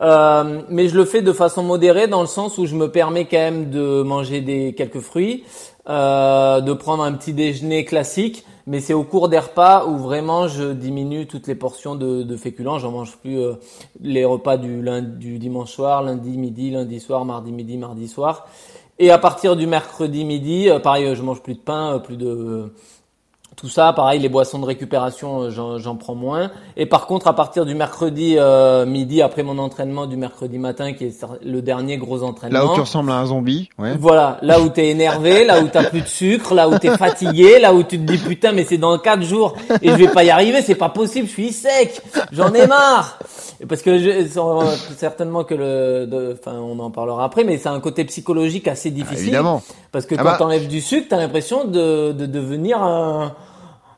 Euh, 0.01 0.61
mais 0.69 0.87
je 0.87 0.95
le 0.95 1.03
fais 1.03 1.21
de 1.21 1.33
façon 1.33 1.61
modérée 1.61 2.07
dans 2.07 2.21
le 2.21 2.27
sens 2.27 2.57
où 2.57 2.65
je 2.65 2.73
me 2.75 2.89
permets 2.89 3.25
quand 3.25 3.37
même 3.37 3.69
de 3.69 4.01
manger 4.01 4.39
des 4.39 4.73
quelques 4.73 5.01
fruits, 5.01 5.43
euh, 5.89 6.61
de 6.61 6.73
prendre 6.73 7.03
un 7.03 7.13
petit 7.13 7.33
déjeuner 7.33 7.83
classique, 7.83 8.45
mais 8.67 8.79
c'est 8.79 8.93
au 8.93 9.03
cours 9.03 9.27
des 9.27 9.39
repas 9.39 9.87
où 9.87 9.97
vraiment 9.97 10.47
je 10.47 10.71
diminue 10.71 11.25
toutes 11.25 11.47
les 11.47 11.55
portions 11.55 11.95
de, 11.95 12.21
de 12.21 12.37
féculents. 12.37 12.77
J'en 12.77 12.91
mange 12.91 13.17
plus 13.17 13.39
euh, 13.39 13.53
les 13.99 14.23
repas 14.23 14.57
du, 14.57 14.83
lundi, 14.83 15.17
du 15.17 15.39
dimanche 15.39 15.71
soir, 15.71 16.03
lundi 16.03 16.37
midi, 16.37 16.69
lundi 16.69 16.99
soir, 16.99 17.25
mardi 17.25 17.51
midi, 17.51 17.77
mardi 17.77 18.07
soir. 18.07 18.47
Et 18.99 19.09
à 19.09 19.17
partir 19.17 19.55
du 19.55 19.65
mercredi 19.65 20.25
midi, 20.25 20.69
euh, 20.69 20.77
pareil, 20.79 21.15
je 21.15 21.23
mange 21.23 21.41
plus 21.41 21.55
de 21.55 21.61
pain, 21.61 21.97
plus 21.99 22.17
de 22.17 22.71
tout 23.59 23.67
ça, 23.67 23.91
pareil, 23.91 24.19
les 24.19 24.29
boissons 24.29 24.59
de 24.59 24.65
récupération, 24.65 25.41
euh, 25.41 25.77
j'en 25.77 25.95
prends 25.97 26.15
moins. 26.15 26.49
Et 26.77 26.85
par 26.85 27.07
contre, 27.07 27.27
à 27.27 27.35
partir 27.35 27.65
du 27.65 27.75
mercredi 27.75 28.35
euh, 28.37 28.85
midi, 28.85 29.21
après 29.21 29.43
mon 29.43 29.57
entraînement 29.57 30.05
du 30.05 30.15
mercredi 30.15 30.57
matin, 30.57 30.93
qui 30.93 31.05
est 31.05 31.25
le 31.43 31.61
dernier 31.61 31.97
gros 31.97 32.23
entraînement. 32.23 32.57
Là 32.57 32.65
où 32.65 32.73
tu 32.73 32.79
ressembles 32.79 33.11
à 33.11 33.15
un 33.15 33.25
zombie, 33.25 33.69
ouais. 33.77 33.97
Voilà, 33.99 34.37
là 34.43 34.61
où 34.61 34.69
t'es 34.69 34.87
énervé, 34.87 35.45
là 35.45 35.61
où 35.61 35.67
t'as 35.67 35.83
plus 35.83 36.01
de 36.01 36.07
sucre, 36.07 36.53
là 36.53 36.69
où 36.69 36.77
t'es 36.77 36.95
fatigué, 36.97 37.59
là 37.59 37.73
où 37.73 37.83
tu 37.83 37.99
te 37.99 38.03
dis 38.09 38.17
putain, 38.17 38.53
mais 38.53 38.63
c'est 38.63 38.77
dans 38.77 38.97
quatre 38.97 39.23
jours 39.23 39.55
et 39.81 39.89
je 39.89 39.95
vais 39.95 40.07
pas 40.07 40.23
y 40.23 40.29
arriver, 40.29 40.61
c'est 40.61 40.75
pas 40.75 40.89
possible, 40.89 41.27
je 41.27 41.33
suis 41.33 41.51
sec, 41.51 42.01
j'en 42.31 42.53
ai 42.53 42.65
marre. 42.65 43.19
Parce 43.67 43.81
que 43.81 43.99
je, 43.99 44.25
certainement 44.95 45.43
que 45.43 45.53
le, 45.53 46.37
enfin, 46.39 46.57
on 46.57 46.79
en 46.79 46.91
parlera 46.91 47.25
après, 47.25 47.43
mais 47.43 47.57
c'est 47.57 47.67
un 47.67 47.81
côté 47.81 48.05
psychologique 48.05 48.69
assez 48.69 48.89
difficile. 48.89 49.17
Ah, 49.17 49.21
évidemment. 49.23 49.63
Parce 49.91 50.05
que 50.05 50.15
ah 50.15 50.19
quand 50.19 50.23
bah... 50.23 50.35
t'enlèves 50.39 50.69
du 50.69 50.79
sucre, 50.79 51.07
t'as 51.09 51.17
l'impression 51.17 51.65
de, 51.65 52.13
de 52.13 52.25
devenir 52.25 52.81
un 52.81 53.33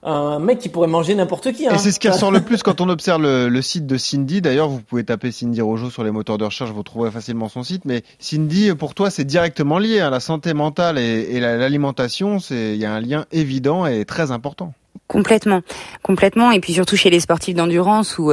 un 0.03 0.39
mec 0.39 0.59
qui 0.59 0.69
pourrait 0.69 0.87
manger 0.87 1.15
n'importe 1.15 1.51
qui. 1.53 1.67
Hein. 1.67 1.73
Et 1.75 1.77
c'est 1.77 1.91
ce 1.91 1.99
qui 1.99 2.09
ressort 2.09 2.31
le 2.31 2.41
plus 2.41 2.63
quand 2.63 2.81
on 2.81 2.89
observe 2.89 3.21
le, 3.21 3.61
site 3.61 3.85
de 3.85 3.97
Cindy. 3.97 4.41
D'ailleurs, 4.41 4.69
vous 4.69 4.81
pouvez 4.81 5.03
taper 5.03 5.31
Cindy 5.31 5.61
Rojo 5.61 5.89
sur 5.89 6.03
les 6.03 6.11
moteurs 6.11 6.37
de 6.37 6.45
recherche, 6.45 6.71
vous 6.71 6.83
trouverez 6.83 7.11
facilement 7.11 7.49
son 7.49 7.63
site. 7.63 7.85
Mais 7.85 8.03
Cindy, 8.19 8.73
pour 8.73 8.95
toi, 8.95 9.09
c'est 9.09 9.25
directement 9.25 9.77
lié. 9.77 9.99
à 9.99 10.07
hein. 10.07 10.09
La 10.09 10.19
santé 10.19 10.53
mentale 10.53 10.97
et, 10.97 11.27
et 11.31 11.39
l'alimentation, 11.39 12.39
c'est 12.39 12.73
il 12.73 12.79
y 12.79 12.85
a 12.85 12.93
un 12.93 13.01
lien 13.01 13.25
évident 13.31 13.85
et 13.85 14.05
très 14.05 14.31
important. 14.31 14.73
Complètement, 15.07 15.61
complètement. 16.03 16.51
Et 16.51 16.59
puis 16.59 16.73
surtout 16.73 16.95
chez 16.95 17.09
les 17.09 17.19
sportifs 17.19 17.55
d'endurance 17.55 18.17
où 18.17 18.31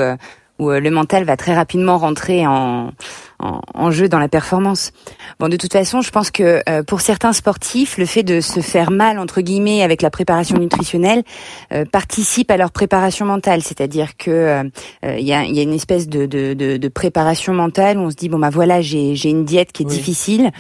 où 0.59 0.71
le 0.71 0.91
mental 0.91 1.25
va 1.25 1.37
très 1.37 1.55
rapidement 1.55 1.99
rentrer 1.99 2.47
en, 2.47 2.93
en, 3.39 3.91
jeu 3.91 4.09
dans 4.09 4.19
la 4.19 4.29
performance. 4.29 4.93
Bon, 5.39 5.49
de 5.49 5.57
toute 5.57 5.73
façon, 5.73 6.01
je 6.01 6.11
pense 6.11 6.31
que 6.31 6.63
euh, 6.69 6.83
pour 6.83 7.01
certains 7.01 7.33
sportifs, 7.33 7.99
le 7.99 8.07
fait 8.07 8.23
de 8.23 8.41
se 8.41 8.61
faire 8.61 8.91
mal 8.91 9.19
entre 9.19 9.41
guillemets 9.41 9.83
avec 9.83 10.03
la 10.03 10.11
préparation 10.11 10.59
nutritionnelle 10.59 11.23
euh, 11.73 11.85
participe 11.85 12.51
à 12.51 12.57
leur 12.57 12.71
préparation 12.71 13.27
mentale. 13.27 13.63
C'est-à-dire 13.63 14.17
que 14.17 14.31
euh, 14.31 14.63
il 15.05 15.27
y, 15.27 15.33
a, 15.33 15.45
y, 15.45 15.59
a, 15.59 15.63
une 15.63 15.73
espèce 15.73 16.09
de, 16.09 16.27
de, 16.27 16.55
de, 16.55 16.77
de, 16.77 16.89
préparation 16.89 17.55
mentale 17.55 17.99
où 17.99 18.03
on 18.03 18.11
se 18.11 18.17
dit 18.17 18.29
bon 18.29 18.39
bah 18.39 18.51
voilà, 18.51 18.81
j'ai 18.81 19.31
une 19.31 19.45
diète 19.45 19.73
qui 19.73 19.83
est 19.83 19.87
difficile, 19.87 20.51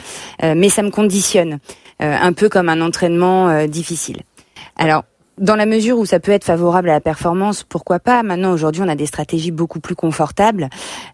mais 0.43 0.69
ça 0.69 0.83
me 0.83 0.91
conditionne, 0.91 1.59
un 2.01 2.33
peu 2.33 2.49
comme 2.49 2.69
un 2.69 2.81
entraînement 2.81 3.67
difficile. 3.67 4.19
Alors 4.77 5.05
dans 5.41 5.57
la 5.57 5.67
mesure 5.67 5.99
où 5.99 6.07
ça 6.07 6.21
peut 6.21 6.33
être 6.33 6.45
favorable 6.45 6.91
à 6.91 6.95
la 6.95 7.01
performance, 7.01 7.65
pourquoi 7.65 7.99
pas? 7.99 8.23
Maintenant, 8.23 8.53
aujourd'hui, 8.53 8.83
on 8.83 8.89
a 8.89 8.95
des 8.95 9.07
stratégies 9.07 9.51
beaucoup 9.51 9.81
plus 9.81 9.95
confortables 9.95 10.69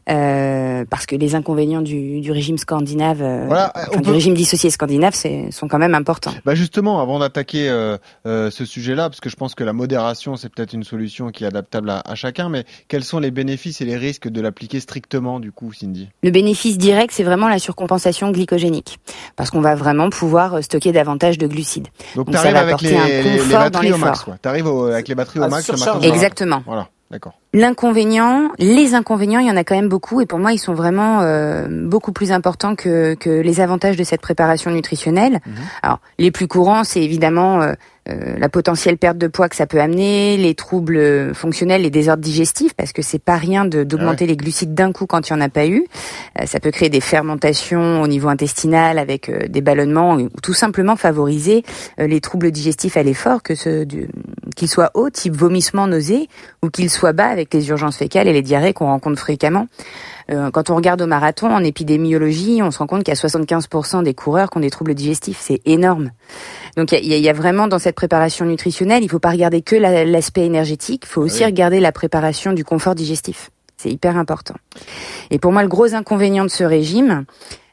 euh, 0.08 0.84
parce 0.88 1.06
que 1.06 1.16
les 1.16 1.34
inconvénients 1.34 1.82
du, 1.82 2.20
du 2.20 2.32
régime 2.32 2.58
scandinave, 2.58 3.22
euh, 3.22 3.48
enfin, 3.48 4.00
du 4.00 4.10
régime 4.10 4.34
dissocié 4.34 4.70
scandinave, 4.70 5.14
c'est, 5.14 5.50
sont 5.50 5.68
quand 5.68 5.78
même 5.78 5.94
importants. 5.94 6.32
Bah 6.44 6.54
justement, 6.54 7.00
avant 7.00 7.18
d'attaquer 7.18 7.68
euh, 7.68 7.96
euh, 8.26 8.50
ce 8.50 8.64
sujet-là, 8.64 9.08
parce 9.08 9.20
que 9.20 9.28
je 9.28 9.36
pense 9.36 9.54
que 9.54 9.64
la 9.64 9.72
modération, 9.72 10.36
c'est 10.36 10.48
peut-être 10.48 10.72
une 10.72 10.84
solution 10.84 11.30
qui 11.30 11.44
est 11.44 11.46
adaptable 11.46 11.90
à, 11.90 12.02
à, 12.04 12.14
chacun, 12.14 12.48
mais 12.48 12.64
quels 12.88 13.04
sont 13.04 13.18
les 13.18 13.30
bénéfices 13.30 13.80
et 13.80 13.84
les 13.84 13.96
risques 13.96 14.28
de 14.28 14.40
l'appliquer 14.40 14.80
strictement, 14.80 15.40
du 15.40 15.52
coup, 15.52 15.72
Cindy? 15.72 16.08
Le 16.22 16.30
bénéfice 16.30 16.78
direct, 16.78 17.12
c'est 17.12 17.24
vraiment 17.24 17.48
la 17.48 17.58
surcompensation 17.58 18.30
glycogénique, 18.30 18.98
parce 19.36 19.50
qu'on 19.50 19.60
va 19.60 19.74
vraiment 19.74 20.10
pouvoir 20.10 20.62
stocker 20.62 20.92
davantage 20.92 21.38
de 21.38 21.46
glucides. 21.46 21.88
Donc, 22.14 22.26
Donc 22.26 22.36
ça 22.36 22.52
va 22.52 22.60
apporter 22.60 22.96
un 22.96 23.22
confort 23.22 23.70
dans 23.70 23.80
l'effort. 23.80 24.13
Tu 24.42 24.48
arrives 24.48 24.66
avec 24.66 25.08
les 25.08 25.14
batteries 25.14 25.40
au 25.40 25.48
max 25.48 25.70
le 25.70 25.78
matin. 25.78 26.00
Exactement. 26.02 26.62
Voilà, 26.66 26.88
d'accord. 27.10 27.34
L'inconvénient, 27.52 28.50
les 28.58 28.94
inconvénients, 28.94 29.40
il 29.40 29.46
y 29.46 29.50
en 29.50 29.56
a 29.56 29.64
quand 29.64 29.76
même 29.76 29.88
beaucoup 29.88 30.20
et 30.20 30.26
pour 30.26 30.38
moi 30.38 30.52
ils 30.52 30.58
sont 30.58 30.74
vraiment 30.74 31.20
euh, 31.22 31.66
beaucoup 31.68 32.12
plus 32.12 32.32
importants 32.32 32.74
que, 32.74 33.14
que 33.14 33.30
les 33.30 33.60
avantages 33.60 33.96
de 33.96 34.04
cette 34.04 34.20
préparation 34.20 34.70
nutritionnelle. 34.70 35.40
Mhm. 35.46 35.54
Alors 35.82 36.00
les 36.18 36.30
plus 36.30 36.48
courants, 36.48 36.84
c'est 36.84 37.02
évidemment 37.02 37.62
euh, 37.62 37.74
euh, 38.08 38.36
la 38.38 38.48
potentielle 38.48 38.98
perte 38.98 39.18
de 39.18 39.26
poids 39.26 39.48
que 39.48 39.56
ça 39.56 39.66
peut 39.66 39.80
amener, 39.80 40.36
les 40.36 40.54
troubles 40.54 41.34
fonctionnels, 41.34 41.82
les 41.82 41.90
désordres 41.90 42.22
digestifs, 42.22 42.74
parce 42.74 42.92
que 42.92 43.02
c'est 43.02 43.22
pas 43.22 43.36
rien 43.36 43.64
d'augmenter 43.64 44.26
les 44.26 44.36
glucides 44.36 44.74
d'un 44.74 44.92
coup 44.92 45.06
quand 45.06 45.28
il 45.28 45.32
y 45.32 45.36
en 45.36 45.40
a 45.40 45.48
pas 45.48 45.66
eu. 45.66 45.86
ça 46.44 46.60
peut 46.60 46.70
créer 46.70 46.88
des 46.88 47.00
fermentations 47.00 48.02
au 48.02 48.06
niveau 48.06 48.28
intestinal 48.28 48.98
avec 48.98 49.30
des 49.50 49.60
ballonnements 49.60 50.16
ou 50.16 50.28
tout 50.42 50.54
simplement 50.54 50.96
favoriser 50.96 51.64
les 51.98 52.20
troubles 52.20 52.50
digestifs 52.50 52.96
à 52.96 53.02
l'effort, 53.02 53.42
que 53.42 53.54
ce 53.54 53.86
qu'ils 54.54 54.68
soient 54.68 54.90
hauts, 54.94 55.10
type 55.10 55.34
vomissement, 55.34 55.86
nausée, 55.86 56.28
ou 56.62 56.70
qu'ils 56.70 56.90
soient 56.90 57.12
bas 57.12 57.28
avec 57.28 57.52
les 57.52 57.68
urgences 57.68 57.96
fécales 57.96 58.28
et 58.28 58.32
les 58.32 58.42
diarrhées 58.42 58.72
qu'on 58.72 58.86
rencontre 58.86 59.20
fréquemment. 59.20 59.66
Euh, 60.30 60.50
quand 60.50 60.70
on 60.70 60.76
regarde 60.76 61.02
au 61.02 61.06
marathon, 61.06 61.50
en 61.50 61.62
épidémiologie, 61.62 62.60
on 62.62 62.70
se 62.70 62.78
rend 62.78 62.86
compte 62.86 63.04
qu'il 63.04 63.14
y 63.14 63.16
a 63.16 63.20
75% 63.20 64.02
des 64.02 64.14
coureurs 64.14 64.50
qui 64.50 64.58
ont 64.58 64.60
des 64.60 64.70
troubles 64.70 64.94
digestifs. 64.94 65.38
C'est 65.40 65.60
énorme. 65.64 66.10
Donc 66.76 66.92
il 66.92 67.04
y, 67.04 67.28
a, 67.28 67.32
vraiment 67.32 67.68
dans 67.68 67.78
cette 67.78 67.94
préparation 67.94 68.46
nutritionnelle, 68.46 69.02
il 69.02 69.08
faut 69.08 69.18
pas 69.18 69.30
regarder 69.30 69.62
que 69.62 69.76
l'aspect 69.76 70.44
énergétique, 70.44 71.04
il 71.04 71.08
faut 71.08 71.22
ah 71.22 71.24
aussi 71.24 71.44
regarder 71.44 71.80
la 71.80 71.92
préparation 71.92 72.52
du 72.52 72.64
confort 72.64 72.94
digestif. 72.94 73.50
C'est 73.76 73.90
hyper 73.90 74.16
important. 74.16 74.54
Et 75.30 75.38
pour 75.38 75.52
moi, 75.52 75.62
le 75.62 75.68
gros 75.68 75.94
inconvénient 75.94 76.44
de 76.44 76.50
ce 76.50 76.64
régime, 76.64 77.24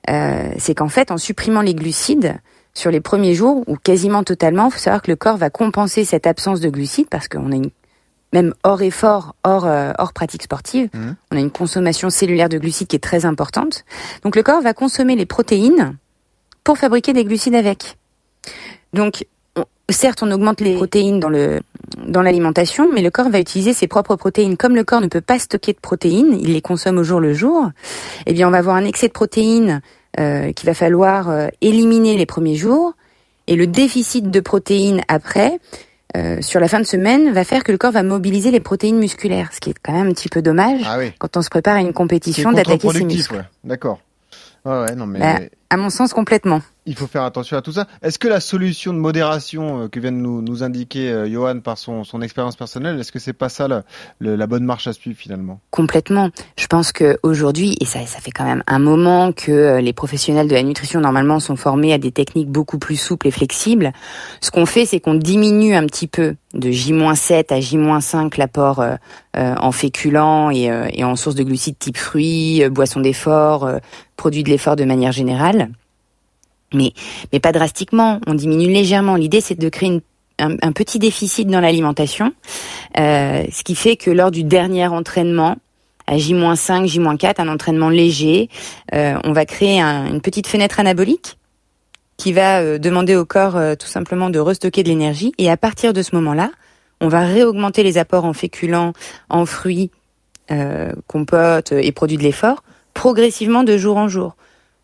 euh, 0.10 0.52
c'est 0.58 0.76
qu'en 0.76 0.90
fait, 0.90 1.12
en 1.12 1.18
supprimant 1.18 1.62
les 1.62 1.76
glucides, 1.76 2.36
sur 2.74 2.92
les 2.92 3.02
premiers 3.02 3.34
jours, 3.34 3.64
ou 3.68 3.76
quasiment 3.76 4.24
totalement, 4.24 4.68
il 4.68 4.72
faut 4.72 4.80
savoir 4.80 5.02
que 5.02 5.12
le 5.12 5.18
corps 5.18 5.38
va 5.38 5.50
compenser 5.50 6.06
cette 6.06 6.26
absence 6.26 6.62
de 6.62 6.70
glucides 6.70 7.10
parce 7.10 7.28
qu'on 7.28 7.52
a 7.52 7.56
une 7.56 7.70
même 8.34 8.54
hors 8.64 8.82
effort, 8.82 9.36
hors, 9.44 9.66
euh, 9.66 9.92
hors 9.98 10.14
pratique 10.14 10.44
sportive, 10.44 10.90
mmh. 10.94 11.12
on 11.32 11.38
a 11.38 11.40
une 11.40 11.52
consommation 11.52 12.10
cellulaire 12.10 12.50
de 12.50 12.58
glucides 12.58 12.88
qui 12.88 12.96
est 12.96 13.00
très 13.00 13.26
importante. 13.26 13.84
Donc 14.24 14.36
le 14.36 14.44
corps 14.44 14.62
va 14.62 14.74
consommer 14.74 15.16
les 15.16 15.26
protéines 15.26 15.98
pour 16.64 16.78
fabriquer 16.78 17.14
des 17.14 17.26
glucides 17.26 17.56
avec. 17.56 17.98
Donc 18.94 19.26
certes, 19.90 20.24
on 20.24 20.32
augmente 20.32 20.62
les 20.62 20.76
protéines 20.76 21.20
dans 21.20 21.30
le 21.30 21.60
dans 22.08 22.22
l'alimentation, 22.22 22.90
mais 22.92 23.02
le 23.02 23.12
corps 23.12 23.30
va 23.30 23.40
utiliser 23.40 23.74
ses 23.74 23.88
propres 23.88 24.16
protéines. 24.16 24.56
Comme 24.56 24.76
le 24.76 24.84
corps 24.84 25.02
ne 25.02 25.08
peut 25.08 25.22
pas 25.22 25.40
stocker 25.40 25.74
de 25.74 25.80
protéines, 25.80 26.38
il 26.40 26.54
les 26.54 26.62
consomme 26.62 26.98
au 26.98 27.04
jour 27.04 27.20
le 27.20 27.34
jour. 27.34 27.70
Eh 28.26 28.34
bien, 28.34 28.48
on 28.48 28.52
va 28.52 28.60
avoir 28.60 28.76
un 28.76 28.86
excès 28.86 29.08
de 29.08 29.14
protéines 29.14 29.82
euh, 30.20 30.52
qu'il 30.54 30.68
va 30.68 30.74
falloir 30.74 31.30
euh, 31.30 31.48
éliminer 31.60 32.18
les 32.18 32.26
premiers 32.26 32.56
jours, 32.56 32.94
et 33.48 33.56
le 33.56 33.68
déficit 33.68 34.30
de 34.32 34.40
protéines 34.40 35.02
après 35.08 35.60
euh, 36.16 36.42
sur 36.42 36.60
la 36.60 36.68
fin 36.68 36.80
de 36.80 36.86
semaine 36.86 37.32
va 37.32 37.44
faire 37.44 37.64
que 37.64 37.72
le 37.72 37.78
corps 37.78 37.92
va 37.92 38.04
mobiliser 38.04 38.52
les 38.52 38.60
protéines 38.60 38.98
musculaires, 38.98 39.50
ce 39.54 39.60
qui 39.60 39.70
est 39.70 39.76
quand 39.82 39.94
même 39.94 40.08
un 40.08 40.14
petit 40.14 40.30
peu 40.30 40.42
dommage 40.42 40.82
ah 40.86 40.98
quand 41.20 41.38
on 41.38 41.42
se 41.42 41.50
prépare 41.50 41.76
à 41.76 41.82
une 41.82 41.94
compétition 41.94 42.52
d'attaquer 42.52 42.90
ses 42.90 43.06
muscles. 43.06 43.46
D'accord. 43.64 44.00
ouais, 44.66 44.96
non 44.96 45.06
mais. 45.06 45.20
Bah, 45.20 45.40
à 45.72 45.78
mon 45.78 45.90
sens, 45.90 46.14
complètement. 46.14 46.62
Il 46.86 46.96
faut 46.96 47.08
faire 47.08 47.24
attention 47.24 47.56
à 47.56 47.62
tout 47.62 47.72
ça. 47.72 47.88
Est-ce 48.02 48.20
que 48.20 48.28
la 48.28 48.40
solution 48.40 48.92
de 48.92 48.98
modération 48.98 49.84
euh, 49.84 49.88
que 49.88 50.00
vient 50.00 50.12
de 50.12 50.18
nous, 50.18 50.42
nous 50.42 50.64
indiquer 50.64 51.10
euh, 51.12 51.30
Johan 51.30 51.60
par 51.60 51.78
son, 51.78 52.04
son 52.04 52.22
expérience 52.22 52.56
personnelle, 52.56 53.00
est-ce 53.00 53.12
que 53.12 53.20
c'est 53.20 53.34
pas 53.34 53.50
ça 53.50 53.68
la, 53.68 53.84
la, 54.20 54.48
bonne 54.48 54.66
marche 54.66 54.88
à 54.88 54.94
suivre 54.94 55.18
finalement? 55.18 55.62
Complètement. 55.70 56.30
Je 56.58 56.66
pense 56.66 56.92
que 56.92 57.20
aujourd'hui, 57.22 57.78
et 57.80 57.86
ça, 57.86 58.06
ça 58.08 58.20
fait 58.20 58.32
quand 58.32 58.44
même 58.44 58.64
un 58.66 58.80
moment 58.80 59.32
que 59.32 59.52
euh, 59.52 59.80
les 59.80 59.94
professionnels 59.94 60.48
de 60.48 60.56
la 60.56 60.64
nutrition 60.64 61.00
normalement 61.00 61.40
sont 61.40 61.56
formés 61.56 61.94
à 61.94 62.00
des 62.00 62.12
techniques 62.12 62.50
beaucoup 62.50 62.80
plus 62.80 62.98
souples 62.98 63.28
et 63.28 63.32
flexibles. 63.32 63.94
Ce 64.42 64.50
qu'on 64.50 64.66
fait, 64.66 64.86
c'est 64.86 65.00
qu'on 65.00 65.14
diminue 65.14 65.76
un 65.76 65.86
petit 65.86 66.08
peu 66.08 66.36
de 66.56 66.72
J-7 66.72 67.54
à 67.54 67.62
J-5 67.62 68.38
l'apport 68.38 68.82
euh, 68.82 68.98
en 69.36 69.72
féculents 69.72 70.52
et, 70.52 70.70
et, 70.94 71.04
en 71.06 71.16
source 71.16 71.36
de 71.36 71.44
glucides 71.44 71.78
type 71.80 71.98
fruits, 71.98 72.68
boissons 72.70 73.00
d'effort, 73.00 73.70
produits 74.18 74.44
de 74.44 74.50
l'effort 74.50 74.76
de 74.76 74.84
manière 74.84 75.14
générale 75.14 75.61
mais, 76.74 76.94
pas 77.40 77.52
drastiquement. 77.52 78.20
On 78.28 78.34
diminue 78.34 78.72
légèrement. 78.72 79.16
L'idée, 79.16 79.42
c'est 79.42 79.60
de 79.60 79.70
créer 79.70 80.02
un, 80.40 80.72
petit 80.72 80.98
déficit 80.98 81.48
dans 81.48 81.60
l'alimentation, 81.60 82.34
euh, 82.98 83.44
ce 83.52 83.64
qui 83.64 83.76
fait 83.76 83.96
que 83.96 84.10
lors 84.10 84.32
du 84.32 84.44
dernier 84.44 84.88
entraînement, 84.88 85.58
à 86.08 86.18
J-5, 86.18 86.88
J-4, 86.88 87.36
un 87.38 87.48
entraînement 87.48 87.90
léger, 87.90 88.50
euh, 88.94 89.16
on 89.24 89.34
va 89.34 89.46
créer 89.46 89.80
une 89.80 90.20
petite 90.20 90.48
fenêtre 90.48 90.80
anabolique 90.80 91.38
qui 92.18 92.34
va 92.34 92.62
euh, 92.62 92.80
demander 92.80 93.16
au 93.16 93.24
corps 93.24 93.60
tout 93.78 93.88
simplement 93.88 94.32
de 94.32 94.40
restocker 94.40 94.82
de 94.82 94.90
l'énergie. 94.90 95.32
Et 95.38 95.50
à 95.50 95.58
partir 95.58 95.94
de 95.94 96.02
ce 96.02 96.16
moment-là, 96.16 96.50
on 97.02 97.08
va 97.08 97.22
réaugmenter 97.22 97.84
les 97.84 98.00
apports 98.00 98.26
en 98.26 98.34
féculents, 98.34 98.94
en 99.30 99.46
fruits, 99.46 99.92
compotes 101.08 101.72
et 101.72 101.94
produits 101.94 102.18
de 102.18 102.24
l'effort 102.24 102.62
progressivement 102.94 103.64
de 103.64 103.78
jour 103.78 103.98
en 103.98 104.08
jour. 104.08 104.36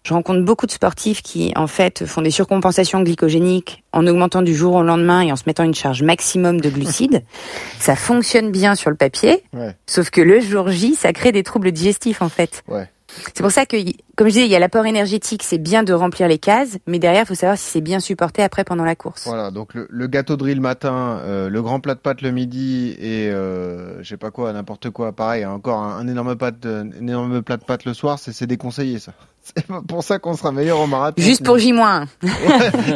Je 0.07 0.13
rencontre 0.13 0.39
beaucoup 0.39 0.67
de 0.67 0.71
sportifs 0.71 1.21
qui, 1.21 1.51
en 1.57 1.67
fait, 1.67 2.05
font 2.05 2.21
des 2.21 2.31
surcompensations 2.31 3.01
glycogéniques 3.01 3.83
en 3.91 4.07
augmentant 4.07 4.41
du 4.41 4.55
jour 4.55 4.75
au 4.75 4.81
lendemain 4.81 5.19
et 5.19 5.33
en 5.33 5.35
se 5.35 5.43
mettant 5.47 5.65
une 5.65 5.75
charge 5.75 6.01
maximum 6.01 6.61
de 6.61 6.69
glucides. 6.69 7.23
ça 7.79 7.97
fonctionne 7.97 8.49
bien 8.49 8.75
sur 8.75 8.89
le 8.89 8.95
papier, 8.95 9.43
sauf 9.85 10.09
que 10.09 10.21
le 10.21 10.39
jour 10.39 10.69
J, 10.69 10.95
ça 10.95 11.11
crée 11.11 11.33
des 11.33 11.43
troubles 11.43 11.73
digestifs, 11.73 12.21
en 12.21 12.29
fait. 12.29 12.63
Ouais. 12.69 12.87
C'est 13.09 13.41
pour 13.41 13.51
ça 13.51 13.65
que, 13.65 13.75
comme 14.15 14.27
je 14.27 14.33
disais, 14.33 14.45
il 14.45 14.51
y 14.51 14.55
a 14.55 14.59
l'apport 14.59 14.85
énergétique, 14.85 15.43
c'est 15.43 15.57
bien 15.57 15.83
de 15.83 15.91
remplir 15.91 16.29
les 16.29 16.37
cases, 16.37 16.77
mais 16.87 16.99
derrière, 16.99 17.23
il 17.23 17.27
faut 17.27 17.35
savoir 17.35 17.57
si 17.57 17.65
c'est 17.65 17.81
bien 17.81 17.99
supporté 17.99 18.43
après 18.43 18.63
pendant 18.63 18.85
la 18.85 18.95
course. 18.95 19.25
Voilà, 19.25 19.51
donc 19.51 19.73
le, 19.73 20.07
gâteau 20.07 20.37
de 20.37 20.43
riz 20.43 20.55
le 20.55 20.61
matin, 20.61 21.19
euh, 21.23 21.49
le 21.49 21.61
grand 21.61 21.79
plat 21.79 21.95
de 21.95 21.99
pâtes 21.99 22.21
le 22.21 22.31
midi 22.31 22.95
et 22.99 23.29
euh, 23.29 24.01
je 24.03 24.07
sais 24.07 24.17
pas 24.17 24.31
quoi, 24.31 24.53
n'importe 24.53 24.89
quoi, 24.89 25.11
pareil, 25.11 25.45
encore 25.45 25.81
un, 25.81 26.07
énorme 26.07 26.35
pâte, 26.35 26.65
un 26.65 26.91
énorme 26.91 27.41
plat 27.41 27.57
de 27.57 27.63
pâtes 27.63 27.85
le 27.85 27.93
soir, 27.93 28.19
c'est 28.19 28.47
déconseillé 28.47 28.99
ça. 28.99 29.13
C'est 29.55 29.65
pour 29.87 30.03
ça 30.03 30.19
qu'on 30.19 30.35
sera 30.35 30.51
meilleur 30.51 30.79
au 30.79 30.87
marathon. 30.87 31.21
Juste 31.21 31.45
pour 31.45 31.57
J-. 31.57 31.73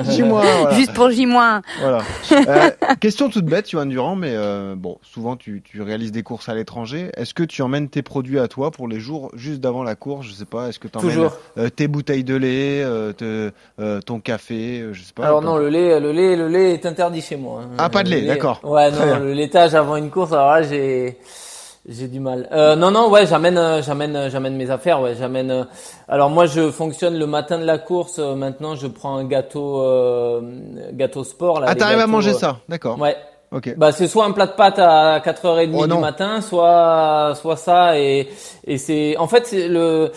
J-. 0.09 0.21
Voilà. 0.23 0.73
Juste 0.73 0.93
pour 0.93 1.09
J-. 1.09 1.25
Voilà. 1.25 2.01
Euh, 2.31 2.69
question 2.99 3.29
toute 3.29 3.45
bête, 3.45 3.69
Johan 3.69 3.85
Durand, 3.85 4.15
mais 4.15 4.33
euh, 4.33 4.75
bon, 4.75 4.97
souvent 5.01 5.35
tu, 5.35 5.61
tu 5.63 5.81
réalises 5.81 6.11
des 6.11 6.23
courses 6.23 6.49
à 6.49 6.55
l'étranger. 6.55 7.11
Est-ce 7.15 7.33
que 7.33 7.43
tu 7.43 7.61
emmènes 7.61 7.89
tes 7.89 8.01
produits 8.01 8.39
à 8.39 8.47
toi 8.47 8.71
pour 8.71 8.87
les 8.87 8.99
jours 8.99 9.31
juste 9.35 9.61
d'avant 9.61 9.83
la 9.83 9.95
course 9.95 10.27
Je 10.27 10.33
sais 10.33 10.45
pas? 10.45 10.69
Est-ce 10.69 10.79
que 10.79 10.87
tu 10.87 10.97
emmènes 10.97 11.29
euh, 11.57 11.69
tes 11.69 11.87
bouteilles 11.87 12.23
de 12.23 12.35
lait, 12.35 12.83
euh, 12.83 13.13
te, 13.13 13.51
euh, 13.79 14.01
ton 14.01 14.19
café, 14.19 14.85
je 14.91 15.01
sais 15.01 15.13
pas. 15.13 15.25
Alors 15.25 15.41
non, 15.41 15.57
le 15.57 15.69
lait, 15.69 15.99
le 15.99 16.11
lait, 16.11 16.35
le 16.35 16.47
lait 16.47 16.73
est 16.73 16.85
interdit 16.85 17.21
chez 17.21 17.35
moi. 17.35 17.61
Hein. 17.63 17.75
Ah, 17.77 17.89
pas 17.89 18.03
de 18.03 18.09
lait, 18.09 18.21
d'accord. 18.23 18.59
Ouais, 18.63 18.91
non, 18.91 19.19
le 19.19 19.33
laitage 19.33 19.75
avant 19.75 19.95
une 19.95 20.09
course. 20.09 20.31
Alors 20.33 20.51
là, 20.51 20.63
j'ai 20.63 21.17
j'ai 21.87 22.07
du 22.07 22.19
mal. 22.19 22.47
Euh, 22.51 22.75
non, 22.75 22.91
non, 22.91 23.09
ouais, 23.09 23.25
j'amène, 23.25 23.57
euh, 23.57 23.81
j'amène, 23.81 24.15
euh, 24.15 24.29
j'amène 24.29 24.55
mes 24.55 24.69
affaires. 24.69 25.01
Ouais, 25.01 25.15
j'amène. 25.15 25.49
Euh, 25.49 25.63
alors 26.07 26.29
moi, 26.29 26.45
je 26.45 26.69
fonctionne 26.69 27.17
le 27.17 27.25
matin 27.25 27.57
de 27.57 27.65
la 27.65 27.79
course. 27.79 28.19
maintenant, 28.19 28.75
je 28.75 28.87
prends 28.87 29.15
un 29.17 29.25
gâteau, 29.25 29.83
gâteau 30.93 31.23
sport. 31.23 31.59
Là, 31.59 31.67
ah, 31.69 31.75
t'arrives 31.75 31.99
à 31.99 32.07
manger 32.07 32.33
ça, 32.33 32.57
d'accord. 32.69 32.99
Ouais. 32.99 33.15
Ok. 33.51 33.75
Bah, 33.75 33.91
c'est 33.91 34.07
soit 34.07 34.23
un 34.25 34.31
plat 34.31 34.47
de 34.47 34.53
pâtes 34.53 34.79
à 34.79 35.19
4h30 35.19 35.87
du 35.87 35.99
matin, 35.99 36.39
soit, 36.39 37.33
soit 37.35 37.57
ça, 37.57 37.99
et, 37.99 38.29
et 38.65 38.77
c'est, 38.77 39.17
en 39.17 39.27
fait, 39.27 39.45
c'est 39.45 39.67
le, 39.67 40.09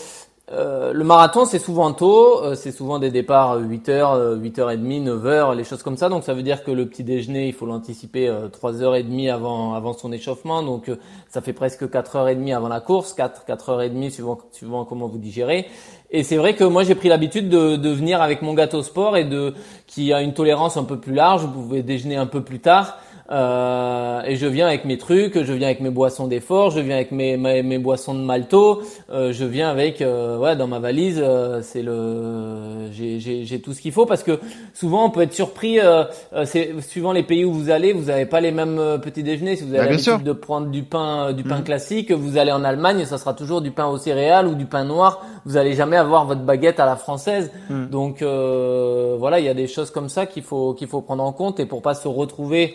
euh, 0.52 0.92
le 0.92 1.04
marathon, 1.04 1.46
c'est 1.46 1.58
souvent 1.58 1.94
tôt, 1.94 2.42
euh, 2.42 2.54
c'est 2.54 2.70
souvent 2.70 2.98
des 2.98 3.10
départs 3.10 3.58
8h, 3.60 4.38
8h30, 4.38 5.04
9h, 5.04 5.56
les 5.56 5.64
choses 5.64 5.82
comme 5.82 5.96
ça. 5.96 6.10
Donc 6.10 6.22
ça 6.22 6.34
veut 6.34 6.42
dire 6.42 6.62
que 6.64 6.70
le 6.70 6.86
petit 6.86 7.02
déjeuner, 7.02 7.48
il 7.48 7.54
faut 7.54 7.64
l'anticiper 7.64 8.28
3h30 8.28 9.32
avant 9.32 9.72
avant 9.72 9.94
son 9.94 10.12
échauffement. 10.12 10.62
Donc 10.62 10.90
ça 11.28 11.40
fait 11.40 11.54
presque 11.54 11.84
4h30 11.84 12.54
avant 12.54 12.68
la 12.68 12.80
course, 12.80 13.14
4 13.14 13.46
4h30 13.48 14.10
suivant 14.10 14.38
suivant 14.52 14.84
comment 14.84 15.08
vous 15.08 15.18
digérez. 15.18 15.66
Et 16.10 16.22
c'est 16.22 16.36
vrai 16.36 16.54
que 16.54 16.64
moi 16.64 16.84
j'ai 16.84 16.94
pris 16.94 17.08
l'habitude 17.08 17.48
de, 17.48 17.76
de 17.76 17.90
venir 17.90 18.20
avec 18.20 18.42
mon 18.42 18.52
gâteau 18.52 18.82
sport 18.82 19.16
et 19.16 19.24
de 19.24 19.54
qui 19.86 20.12
a 20.12 20.20
une 20.20 20.34
tolérance 20.34 20.76
un 20.76 20.84
peu 20.84 21.00
plus 21.00 21.14
large, 21.14 21.42
vous 21.42 21.62
pouvez 21.62 21.82
déjeuner 21.82 22.16
un 22.16 22.26
peu 22.26 22.42
plus 22.42 22.60
tard. 22.60 22.98
Euh, 23.31 24.23
et 24.25 24.37
je 24.37 24.47
viens 24.47 24.66
avec 24.66 24.85
mes 24.85 24.99
trucs, 24.99 25.43
je 25.43 25.52
viens 25.52 25.69
avec 25.69 25.81
mes 25.81 25.90
boissons 25.90 26.26
d'effort, 26.26 26.71
je 26.71 26.81
viens 26.81 26.97
avec 26.97 27.11
mes, 27.11 27.37
mes, 27.37 27.78
boissons 27.78 28.14
de 28.14 28.21
malto, 28.21 28.83
euh, 29.11 29.33
je 29.33 29.45
viens 29.45 29.71
avec 29.71 30.02
euh, 30.02 30.38
ouais 30.38 30.57
dans 30.57 30.66
ma 30.66 30.78
valise, 30.78 31.21
euh, 31.23 31.61
c'est 31.62 31.83
le 31.83 32.90
j'ai 32.93 33.61
tout 33.61 33.73
ce 33.73 33.81
qu'il 33.81 33.93
faut 33.93 34.04
parce 34.04 34.23
que 34.23 34.38
souvent 34.75 35.07
on 35.07 35.11
peut 35.11 35.23
être 35.23 35.33
surpris 35.33 35.81
euh, 35.81 36.04
c'est 36.45 36.81
suivant 36.83 37.12
les 37.12 37.23
pays 37.23 37.45
où 37.45 37.52
vous 37.52 37.71
allez, 37.71 37.93
vous 37.95 38.07
n'avez 38.07 38.26
pas 38.26 38.40
les 38.40 38.52
mêmes 38.52 38.81
petits 39.02 39.23
déjeuners 39.23 39.57
si 39.57 39.64
vous 39.64 39.75
avez 39.75 39.85
bah, 39.85 39.90
l'habitude 39.90 40.23
de 40.23 40.33
prendre 40.33 40.69
du 40.69 40.83
pain 40.83 41.33
du 41.33 41.45
pain 41.45 41.61
mmh. 41.61 41.64
classique, 41.64 42.12
vous 42.12 42.37
allez 42.37 42.52
en 42.52 42.62
Allemagne, 42.62 43.07
ça 43.07 43.16
sera 43.16 43.33
toujours 43.33 43.62
du 43.62 43.71
pain 43.71 43.87
aux 43.87 43.99
céréales 43.99 44.49
ou 44.49 44.54
du 44.54 44.66
pain 44.66 44.85
noir, 44.85 45.25
vous 45.47 45.57
allez 45.57 45.73
jamais 45.73 45.97
avoir 45.97 46.26
votre 46.26 46.43
baguette 46.43 46.78
à 46.78 46.87
la 46.87 46.97
française. 46.97 47.50
Mmh. 47.71 47.87
Donc 47.87 48.23
voilà, 48.23 49.40
il 49.40 49.47
y 49.47 49.49
a 49.49 49.54
des 49.54 49.66
choses 49.66 49.90
comme 49.90 50.11
ça 50.11 50.26
qu'il 50.26 50.43
faut 50.43 50.75
qu'il 50.75 50.88
faut 50.88 51.00
prendre 51.00 51.25
en 51.25 51.33
compte 51.33 51.59
et 51.59 51.64
pour 51.64 51.81
pas 51.81 51.95
se 51.95 52.07
retrouver 52.07 52.75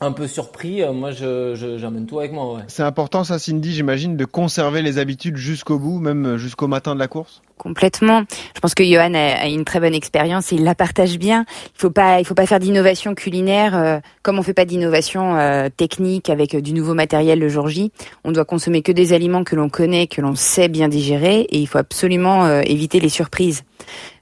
un 0.00 0.12
peu 0.12 0.26
surpris, 0.26 0.82
euh, 0.82 0.92
moi 0.92 1.10
je, 1.10 1.76
j'amène 1.78 2.06
tout 2.06 2.18
avec 2.18 2.32
moi. 2.32 2.54
Ouais. 2.54 2.62
C'est 2.68 2.82
important 2.82 3.24
ça 3.24 3.38
Cindy, 3.38 3.72
j'imagine, 3.72 4.16
de 4.16 4.24
conserver 4.24 4.82
les 4.82 4.98
habitudes 4.98 5.36
jusqu'au 5.36 5.78
bout, 5.78 5.98
même 5.98 6.36
jusqu'au 6.36 6.66
matin 6.66 6.94
de 6.94 7.00
la 7.00 7.08
course? 7.08 7.40
Complètement. 7.56 8.24
Je 8.54 8.60
pense 8.60 8.74
que 8.74 8.84
Johan 8.84 9.14
a, 9.14 9.48
une 9.48 9.64
très 9.64 9.80
bonne 9.80 9.94
expérience 9.94 10.52
et 10.52 10.56
il 10.56 10.64
la 10.64 10.74
partage 10.74 11.18
bien. 11.18 11.46
Il 11.74 11.80
faut 11.80 11.90
pas, 11.90 12.20
il 12.20 12.26
faut 12.26 12.34
pas 12.34 12.44
faire 12.44 12.60
d'innovation 12.60 13.14
culinaire 13.14 13.74
euh, 13.74 13.98
comme 14.22 14.38
on 14.38 14.42
fait 14.42 14.52
pas 14.52 14.66
d'innovation 14.66 15.36
euh, 15.36 15.68
technique 15.74 16.28
avec 16.28 16.54
du 16.54 16.74
nouveau 16.74 16.92
matériel 16.92 17.38
le 17.38 17.48
jour 17.48 17.68
J. 17.68 17.92
On 18.24 18.32
doit 18.32 18.44
consommer 18.44 18.82
que 18.82 18.92
des 18.92 19.14
aliments 19.14 19.44
que 19.44 19.56
l'on 19.56 19.70
connaît, 19.70 20.06
que 20.06 20.20
l'on 20.20 20.34
sait 20.34 20.68
bien 20.68 20.88
digérer 20.88 21.40
et 21.40 21.58
il 21.58 21.66
faut 21.66 21.78
absolument 21.78 22.60
éviter 22.60 23.00
les 23.00 23.08
surprises. 23.08 23.64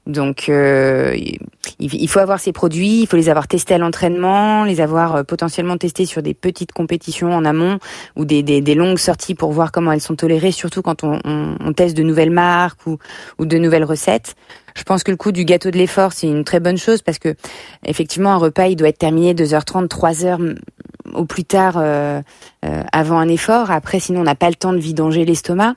Donc, 0.05 0.49
euh, 0.49 1.17
il 1.79 2.07
faut 2.07 2.19
avoir 2.19 2.39
ces 2.39 2.51
produits, 2.51 3.01
il 3.01 3.07
faut 3.07 3.17
les 3.17 3.29
avoir 3.29 3.47
testés 3.47 3.73
à 3.73 3.77
l'entraînement, 3.77 4.63
les 4.63 4.81
avoir 4.81 5.15
euh, 5.15 5.23
potentiellement 5.23 5.77
testés 5.77 6.05
sur 6.05 6.21
des 6.21 6.33
petites 6.33 6.71
compétitions 6.71 7.33
en 7.33 7.43
amont 7.45 7.79
ou 8.15 8.25
des, 8.25 8.43
des, 8.43 8.61
des 8.61 8.75
longues 8.75 8.97
sorties 8.97 9.35
pour 9.35 9.51
voir 9.51 9.71
comment 9.71 9.91
elles 9.91 10.01
sont 10.01 10.15
tolérées, 10.15 10.51
surtout 10.51 10.81
quand 10.81 11.03
on, 11.03 11.19
on, 11.25 11.57
on 11.59 11.73
teste 11.73 11.97
de 11.97 12.03
nouvelles 12.03 12.31
marques 12.31 12.85
ou, 12.87 12.97
ou, 13.39 13.45
de 13.45 13.57
nouvelles 13.57 13.83
recettes. 13.83 14.35
Je 14.75 14.83
pense 14.83 15.03
que 15.03 15.11
le 15.11 15.17
coup 15.17 15.31
du 15.31 15.45
gâteau 15.45 15.71
de 15.71 15.77
l'effort, 15.77 16.13
c'est 16.13 16.27
une 16.27 16.43
très 16.43 16.59
bonne 16.59 16.77
chose 16.77 17.01
parce 17.01 17.19
que 17.19 17.35
effectivement, 17.85 18.31
un 18.33 18.37
repas, 18.37 18.67
il 18.67 18.75
doit 18.75 18.89
être 18.89 18.97
terminé 18.97 19.33
2h30, 19.33 19.87
3h 19.87 20.57
au 21.13 21.25
plus 21.25 21.45
tard 21.45 21.75
euh, 21.77 22.21
euh, 22.65 22.83
avant 22.91 23.19
un 23.19 23.27
effort. 23.29 23.71
Après, 23.71 23.99
sinon, 23.99 24.21
on 24.21 24.25
n'a 24.25 24.35
pas 24.35 24.49
le 24.49 24.55
temps 24.55 24.73
de 24.73 24.79
vidanger 24.79 25.23
l'estomac. 25.25 25.75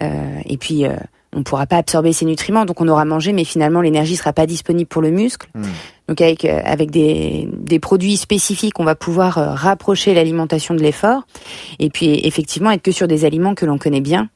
et 0.00 0.56
puis 0.56 0.86
on 1.34 1.38
ne 1.38 1.44
pourra 1.44 1.66
pas 1.66 1.76
absorber 1.76 2.12
ces 2.12 2.24
nutriments, 2.24 2.64
donc 2.64 2.80
on 2.80 2.88
aura 2.88 3.04
mangé, 3.04 3.32
mais 3.32 3.44
finalement 3.44 3.80
l'énergie 3.80 4.16
sera 4.16 4.32
pas 4.32 4.46
disponible 4.46 4.88
pour 4.88 5.02
le 5.02 5.10
muscle. 5.10 5.48
Hmm. 5.54 5.62
Donc 6.08 6.20
avec 6.20 6.44
euh, 6.44 6.60
avec 6.64 6.90
des, 6.90 7.48
des 7.52 7.78
produits 7.78 8.16
spécifiques, 8.16 8.80
on 8.80 8.84
va 8.84 8.96
pouvoir 8.96 9.38
euh, 9.38 9.54
rapprocher 9.54 10.12
l'alimentation 10.12 10.74
de 10.74 10.80
l'effort, 10.80 11.22
et 11.78 11.88
puis 11.90 12.20
effectivement 12.24 12.70
être 12.70 12.82
que 12.82 12.92
sur 12.92 13.06
des 13.06 13.24
aliments 13.24 13.54
que 13.54 13.66
l'on 13.66 13.78
connaît 13.78 14.00
bien, 14.00 14.28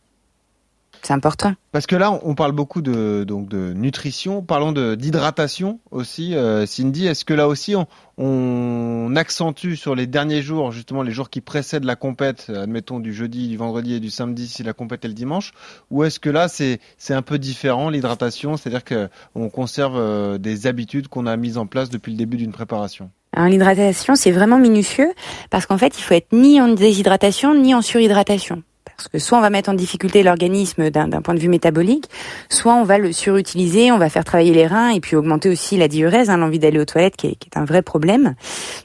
c'est 1.04 1.12
important. 1.12 1.54
Parce 1.72 1.86
que 1.86 1.96
là, 1.96 2.18
on 2.22 2.34
parle 2.34 2.52
beaucoup 2.52 2.80
de, 2.82 3.24
donc 3.24 3.48
de 3.48 3.72
nutrition. 3.72 4.42
Parlons 4.42 4.72
d'hydratation 4.72 5.80
aussi. 5.90 6.34
Euh, 6.34 6.66
Cindy, 6.66 7.06
est-ce 7.06 7.24
que 7.24 7.34
là 7.34 7.48
aussi, 7.48 7.76
on, 7.76 7.86
on, 8.16 9.14
accentue 9.16 9.74
sur 9.74 9.94
les 9.94 10.06
derniers 10.06 10.42
jours, 10.42 10.72
justement 10.72 11.02
les 11.02 11.12
jours 11.12 11.30
qui 11.30 11.40
précèdent 11.40 11.84
la 11.84 11.96
compète, 11.96 12.50
admettons 12.54 13.00
du 13.00 13.12
jeudi, 13.12 13.48
du 13.48 13.56
vendredi 13.56 13.94
et 13.94 14.00
du 14.00 14.10
samedi 14.10 14.48
si 14.48 14.62
la 14.62 14.72
compète 14.72 15.04
est 15.04 15.08
le 15.08 15.14
dimanche, 15.14 15.52
ou 15.90 16.04
est-ce 16.04 16.20
que 16.20 16.30
là, 16.30 16.48
c'est 16.48 16.80
un 17.10 17.22
peu 17.22 17.38
différent 17.38 17.90
l'hydratation, 17.90 18.56
c'est-à-dire 18.56 18.84
qu'on 18.84 19.50
conserve 19.50 19.96
euh, 19.96 20.38
des 20.38 20.66
habitudes 20.66 21.08
qu'on 21.08 21.26
a 21.26 21.36
mises 21.36 21.58
en 21.58 21.66
place 21.66 21.90
depuis 21.90 22.12
le 22.12 22.18
début 22.18 22.36
d'une 22.36 22.52
préparation? 22.52 23.10
L'hydratation, 23.36 24.14
c'est 24.14 24.30
vraiment 24.30 24.58
minutieux 24.58 25.12
parce 25.50 25.66
qu'en 25.66 25.76
fait, 25.76 25.98
il 25.98 26.02
faut 26.02 26.14
être 26.14 26.32
ni 26.32 26.60
en 26.60 26.68
déshydratation 26.68 27.54
ni 27.54 27.74
en 27.74 27.82
surhydratation. 27.82 28.62
Parce 28.96 29.08
que 29.08 29.18
soit 29.18 29.38
on 29.38 29.40
va 29.40 29.50
mettre 29.50 29.70
en 29.70 29.74
difficulté 29.74 30.22
l'organisme 30.22 30.90
d'un 30.90 31.22
point 31.22 31.34
de 31.34 31.40
vue 31.40 31.48
métabolique, 31.48 32.06
soit 32.48 32.74
on 32.74 32.84
va 32.84 32.98
le 32.98 33.12
surutiliser, 33.12 33.90
on 33.92 33.98
va 33.98 34.08
faire 34.08 34.24
travailler 34.24 34.52
les 34.52 34.66
reins 34.66 34.90
et 34.90 35.00
puis 35.00 35.16
augmenter 35.16 35.48
aussi 35.48 35.76
la 35.76 35.88
diurèse, 35.88 36.30
hein, 36.30 36.36
l'envie 36.36 36.58
d'aller 36.58 36.78
aux 36.78 36.84
toilettes 36.84 37.16
qui 37.16 37.28
est, 37.28 37.34
qui 37.34 37.48
est, 37.52 37.58
un 37.58 37.64
vrai 37.64 37.82
problème. 37.82 38.34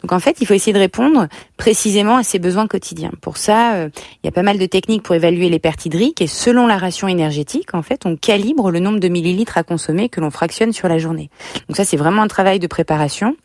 Donc 0.01 0.11
en 0.11 0.19
fait, 0.19 0.37
il 0.41 0.47
faut 0.47 0.53
essayer 0.53 0.73
de 0.73 0.79
répondre 0.79 1.27
précisément 1.57 2.17
à 2.17 2.23
ses 2.23 2.39
besoins 2.39 2.67
quotidiens. 2.67 3.11
Pour 3.21 3.37
ça, 3.37 3.75
euh, 3.75 3.89
il 4.23 4.27
y 4.27 4.29
a 4.29 4.31
pas 4.31 4.43
mal 4.43 4.57
de 4.57 4.65
techniques 4.65 5.03
pour 5.03 5.15
évaluer 5.15 5.49
les 5.49 5.59
pertes 5.59 5.85
hydriques 5.85 6.21
et 6.21 6.27
selon 6.27 6.67
la 6.67 6.77
ration 6.77 7.07
énergétique, 7.07 7.73
en 7.73 7.81
fait, 7.81 8.05
on 8.05 8.15
calibre 8.15 8.71
le 8.71 8.79
nombre 8.79 8.99
de 8.99 9.07
millilitres 9.07 9.57
à 9.57 9.63
consommer 9.63 10.09
que 10.09 10.21
l'on 10.21 10.31
fractionne 10.31 10.73
sur 10.73 10.87
la 10.87 10.97
journée. 10.97 11.29
Donc 11.67 11.77
ça, 11.77 11.85
c'est 11.85 11.97
vraiment 11.97 12.21
un 12.21 12.27
travail 12.27 12.59
de 12.59 12.67
préparation. 12.67 13.35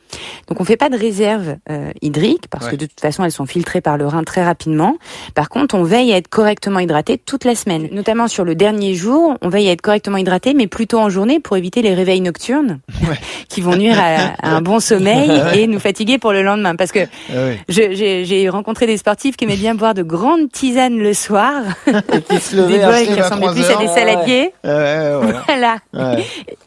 Donc 0.48 0.61
on 0.61 0.64
fait 0.64 0.77
pas 0.77 0.88
de 0.88 0.96
réserve 0.96 1.57
euh, 1.70 1.90
hydrique 2.03 2.48
parce 2.48 2.68
que 2.68 2.77
de 2.77 2.87
toute 2.87 3.00
façon, 3.00 3.24
elles 3.24 3.33
sont 3.33 3.46
filtrées 3.46 3.81
par 3.81 3.96
le 3.96 4.07
rein 4.07 4.22
très 4.22 4.44
rapidement. 4.44 4.96
Par 5.35 5.48
contre, 5.48 5.74
on 5.74 5.83
veille 5.83 6.12
à 6.12 6.16
être 6.16 6.29
correct 6.29 6.53
correctement 6.54 6.78
hydraté 6.78 7.18
toute 7.18 7.44
la 7.44 7.56
semaine. 7.56 7.88
Notamment 7.90 8.28
sur 8.28 8.44
le 8.44 8.54
dernier 8.54 8.94
jour, 8.94 9.36
on 9.42 9.48
veille 9.48 9.68
à 9.68 9.72
être 9.72 9.80
correctement 9.80 10.18
hydraté, 10.18 10.54
mais 10.54 10.68
plutôt 10.68 11.00
en 11.00 11.08
journée 11.08 11.40
pour 11.40 11.56
éviter 11.56 11.82
les 11.82 11.94
réveils 11.94 12.20
nocturnes 12.20 12.78
qui 13.48 13.60
vont 13.60 13.74
nuire 13.74 13.98
à, 13.98 14.56
un 14.56 14.60
bon 14.60 14.78
sommeil 14.78 15.30
et 15.54 15.66
nous 15.66 15.80
fatiguer 15.80 16.18
pour 16.18 16.32
le 16.32 16.42
lendemain. 16.42 16.76
Parce 16.76 16.92
que 16.92 17.00
ah 17.30 17.34
j'ai 17.68 18.48
rencontré 18.48 18.86
des 18.86 18.96
sportifs 18.96 19.36
qui 19.36 19.44
aimaient 19.44 19.56
bien 19.56 19.74
boire 19.74 19.94
de 19.94 20.04
grandes 20.04 20.48
tisanes 20.52 20.98
le 20.98 21.12
soir, 21.12 21.62
et 21.86 22.22
qui 22.22 22.38
se 22.38 22.54
des 22.54 22.78
bols 22.78 23.14
qui 23.14 23.20
ressemblaient 23.20 23.52
plus 23.52 23.70
à 23.70 23.76
des 23.76 23.88
saladiers, 23.88 24.52
voilà, 24.62 25.78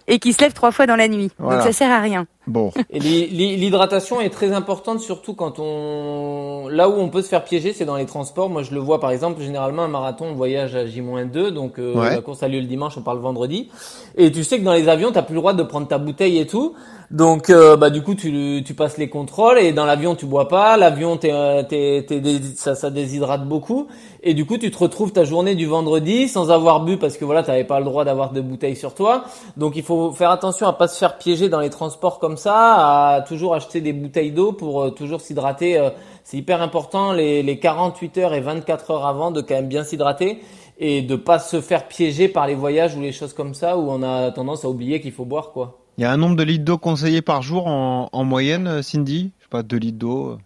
et 0.07 0.19
qui 0.19 0.33
se 0.33 0.41
lèvent 0.41 0.53
trois 0.53 0.71
fois 0.71 0.85
dans 0.85 0.97
la 0.97 1.07
nuit. 1.07 1.31
Donc 1.39 1.61
ça 1.61 1.71
sert 1.71 1.91
à 1.91 2.01
rien. 2.01 2.27
Bon. 2.47 2.71
Et 2.89 2.99
l'hydratation 2.99 4.21
est 4.21 4.29
très 4.29 4.53
importante, 4.53 5.01
surtout 5.01 5.33
quand 5.33 5.59
on, 5.59 6.69
là 6.69 6.87
où 6.89 6.93
on 6.93 7.09
peut 7.09 7.21
se 7.21 7.27
faire 7.27 7.43
piéger, 7.43 7.73
c'est 7.73 7.85
dans 7.85 7.97
les 7.97 8.05
transports. 8.05 8.49
Moi, 8.49 8.63
je 8.63 8.73
le 8.73 8.79
vois 8.79 8.99
par 8.99 9.11
exemple, 9.11 9.41
généralement 9.41 9.83
un 9.83 9.89
marathon, 9.89 10.27
on 10.31 10.33
voyage 10.33 10.73
à 10.75 10.85
J-2, 10.85 11.49
donc 11.49 11.77
euh, 11.77 11.95
la 11.95 12.21
course 12.21 12.43
a 12.43 12.47
lieu 12.47 12.59
le 12.59 12.65
dimanche, 12.65 12.97
on 12.97 13.01
parle 13.01 13.19
vendredi. 13.19 13.69
Et 14.15 14.31
tu 14.31 14.43
sais 14.43 14.59
que 14.59 14.63
dans 14.63 14.73
les 14.73 14.87
avions, 14.87 15.11
t'as 15.11 15.23
plus 15.23 15.35
le 15.35 15.41
droit 15.41 15.53
de 15.53 15.63
prendre 15.63 15.87
ta 15.87 15.97
bouteille 15.97 16.39
et 16.39 16.47
tout. 16.47 16.73
Donc, 17.09 17.49
euh, 17.49 17.77
bah 17.77 17.89
du 17.89 18.01
coup, 18.01 18.15
tu, 18.15 18.61
tu 18.65 18.73
passes 18.73 18.97
les 18.97 19.07
contrôles 19.07 19.59
et 19.59 19.71
dans 19.71 19.85
l'avion, 19.85 20.15
tu 20.15 20.25
bois 20.25 20.49
pas. 20.49 20.75
L'avion, 20.75 21.15
t'es, 21.15 21.31
euh, 21.31 21.63
t'es, 21.63 22.03
t'es, 22.05 22.21
ça, 22.55 22.75
ça 22.75 22.89
déshydrate 22.89 23.47
beaucoup. 23.47 23.87
Et 24.23 24.33
du 24.33 24.45
coup, 24.45 24.57
tu 24.57 24.69
te 24.71 24.77
retrouves 24.77 25.13
ta 25.13 25.23
journée 25.23 25.55
du 25.55 25.67
vendredi 25.67 26.27
sans 26.27 26.51
avoir 26.51 26.83
bu 26.83 26.97
parce 26.97 27.15
que 27.15 27.23
voilà, 27.23 27.43
t'avais 27.43 27.63
pas 27.63 27.79
le 27.79 27.85
droit 27.85 28.03
d'avoir 28.03 28.33
de 28.33 28.41
bouteilles 28.41 28.75
sur 28.75 28.93
toi. 28.93 29.23
Donc, 29.55 29.77
il 29.77 29.83
faut 29.83 30.11
faire 30.11 30.31
attention 30.31 30.67
à 30.67 30.73
pas 30.73 30.89
se 30.89 30.97
faire 30.97 31.17
piéger 31.17 31.47
dans 31.47 31.61
les 31.61 31.69
transports 31.69 32.19
comme 32.19 32.35
ça, 32.35 33.15
à 33.15 33.21
toujours 33.21 33.55
acheter 33.55 33.79
des 33.79 33.93
bouteilles 33.93 34.31
d'eau 34.31 34.51
pour 34.51 34.83
euh, 34.83 34.89
toujours 34.91 35.21
s'hydrater. 35.21 35.81
c'est 36.25 36.37
hyper 36.37 36.61
important 36.61 37.13
les, 37.13 37.41
les 37.41 37.57
48 37.57 38.17
heures 38.17 38.33
et 38.33 38.41
24 38.41 38.91
heures 38.91 39.05
avant 39.05 39.31
de 39.31 39.39
quand 39.39 39.55
même 39.55 39.69
bien 39.69 39.85
s'hydrater 39.85 40.41
et 40.77 41.01
de 41.03 41.15
pas 41.15 41.39
se 41.39 41.61
faire 41.61 41.87
piéger 41.87 42.27
par 42.27 42.47
les 42.47 42.55
voyages 42.55 42.97
ou 42.97 43.01
les 43.01 43.13
choses 43.13 43.33
comme 43.33 43.53
ça 43.53 43.77
où 43.77 43.89
on 43.89 44.03
a 44.03 44.31
tendance 44.31 44.65
à 44.65 44.69
oublier 44.69 44.99
qu'il 44.99 45.13
faut 45.13 45.25
boire 45.25 45.51
quoi. 45.51 45.86
Il 45.97 46.03
y 46.03 46.05
a 46.05 46.11
un 46.11 46.17
nombre 46.17 46.35
de 46.35 46.43
litres 46.43 46.63
d'eau 46.63 46.77
conseillé 46.77 47.23
par 47.23 47.41
jour 47.41 47.65
en, 47.65 48.09
en 48.11 48.23
moyenne, 48.23 48.83
Cindy? 48.83 49.31
Je 49.39 49.45
sais 49.45 49.49
pas, 49.49 49.63
2 49.63 49.77
litres 49.77 49.97
d'eau, 49.97 50.37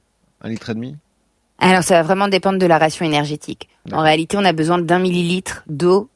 1 0.42 0.50
litre 0.50 0.70
et 0.70 0.74
demi? 0.74 0.96
Alors 1.60 1.84
ça 1.84 1.96
va 1.96 2.04
vraiment 2.04 2.30
dépendre 2.30 2.58
de 2.58 2.66
la 2.66 2.78
ration 2.78 3.06
énergétique. 3.06 3.68
En 3.92 4.02
réalité, 4.02 4.38
on 4.38 4.46
a 4.46 4.54
besoin 4.54 4.80
d'un 4.80 5.00
millilitre 5.00 5.64
d'eau 5.68 6.10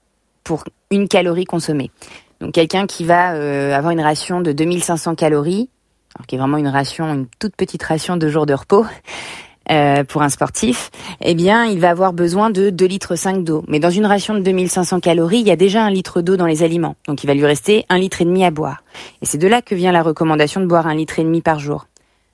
pour 0.44 0.64
une 0.90 1.10
calorie 1.10 1.44
consommée. 1.44 1.92
Donc 2.40 2.54
quelqu'un 2.54 2.88
qui 2.88 3.04
va 3.04 3.34
euh, 3.34 3.76
avoir 3.76 3.92
une 3.92 4.00
ration 4.00 4.40
de 4.40 4.54
2500 4.54 5.16
calories, 5.16 5.70
alors 6.16 6.28
qui 6.28 6.36
est 6.36 6.38
vraiment 6.40 6.58
une 6.58 6.70
ration, 6.70 7.14
une 7.14 7.28
toute 7.40 7.58
petite 7.58 7.84
ration 7.84 8.16
de 8.16 8.30
jours 8.30 8.46
de 8.46 8.54
repos, 8.54 8.86
euh, 9.72 10.04
pour 10.04 10.22
un 10.22 10.30
sportif, 10.30 10.92
eh 11.22 11.34
bien, 11.34 11.66
il 11.66 11.80
va 11.80 11.90
avoir 11.90 12.14
besoin 12.14 12.50
de 12.50 12.70
2 12.70 12.86
litres 12.86 13.16
5 13.16 13.44
d'eau. 13.44 13.64
Mais 13.68 13.80
dans 13.80 13.90
une 13.90 14.06
ration 14.06 14.34
de 14.34 14.40
2500 14.40 15.00
calories, 15.00 15.40
il 15.40 15.48
y 15.48 15.52
a 15.52 15.56
déjà 15.56 15.84
un 15.84 15.90
litre 15.90 16.22
d'eau 16.22 16.38
dans 16.38 16.46
les 16.46 16.64
aliments. 16.64 16.96
Donc, 17.08 17.24
il 17.24 17.28
va 17.28 17.34
lui 17.34 17.46
rester 17.46 17.86
un 17.90 17.98
litre 17.98 18.22
et 18.22 18.26
demi 18.26 18.46
à 18.46 18.52
boire. 18.52 18.84
Et 19.22 19.26
c'est 19.26 19.38
de 19.38 19.48
là 19.48 19.62
que 19.62 19.76
vient 19.76 19.92
la 19.92 20.04
recommandation 20.04 20.62
de 20.62 20.66
boire 20.66 20.88
un 20.88 20.96
litre 20.96 21.20
et 21.20 21.24
demi 21.24 21.42
par 21.42 21.60
jour. 21.60 21.88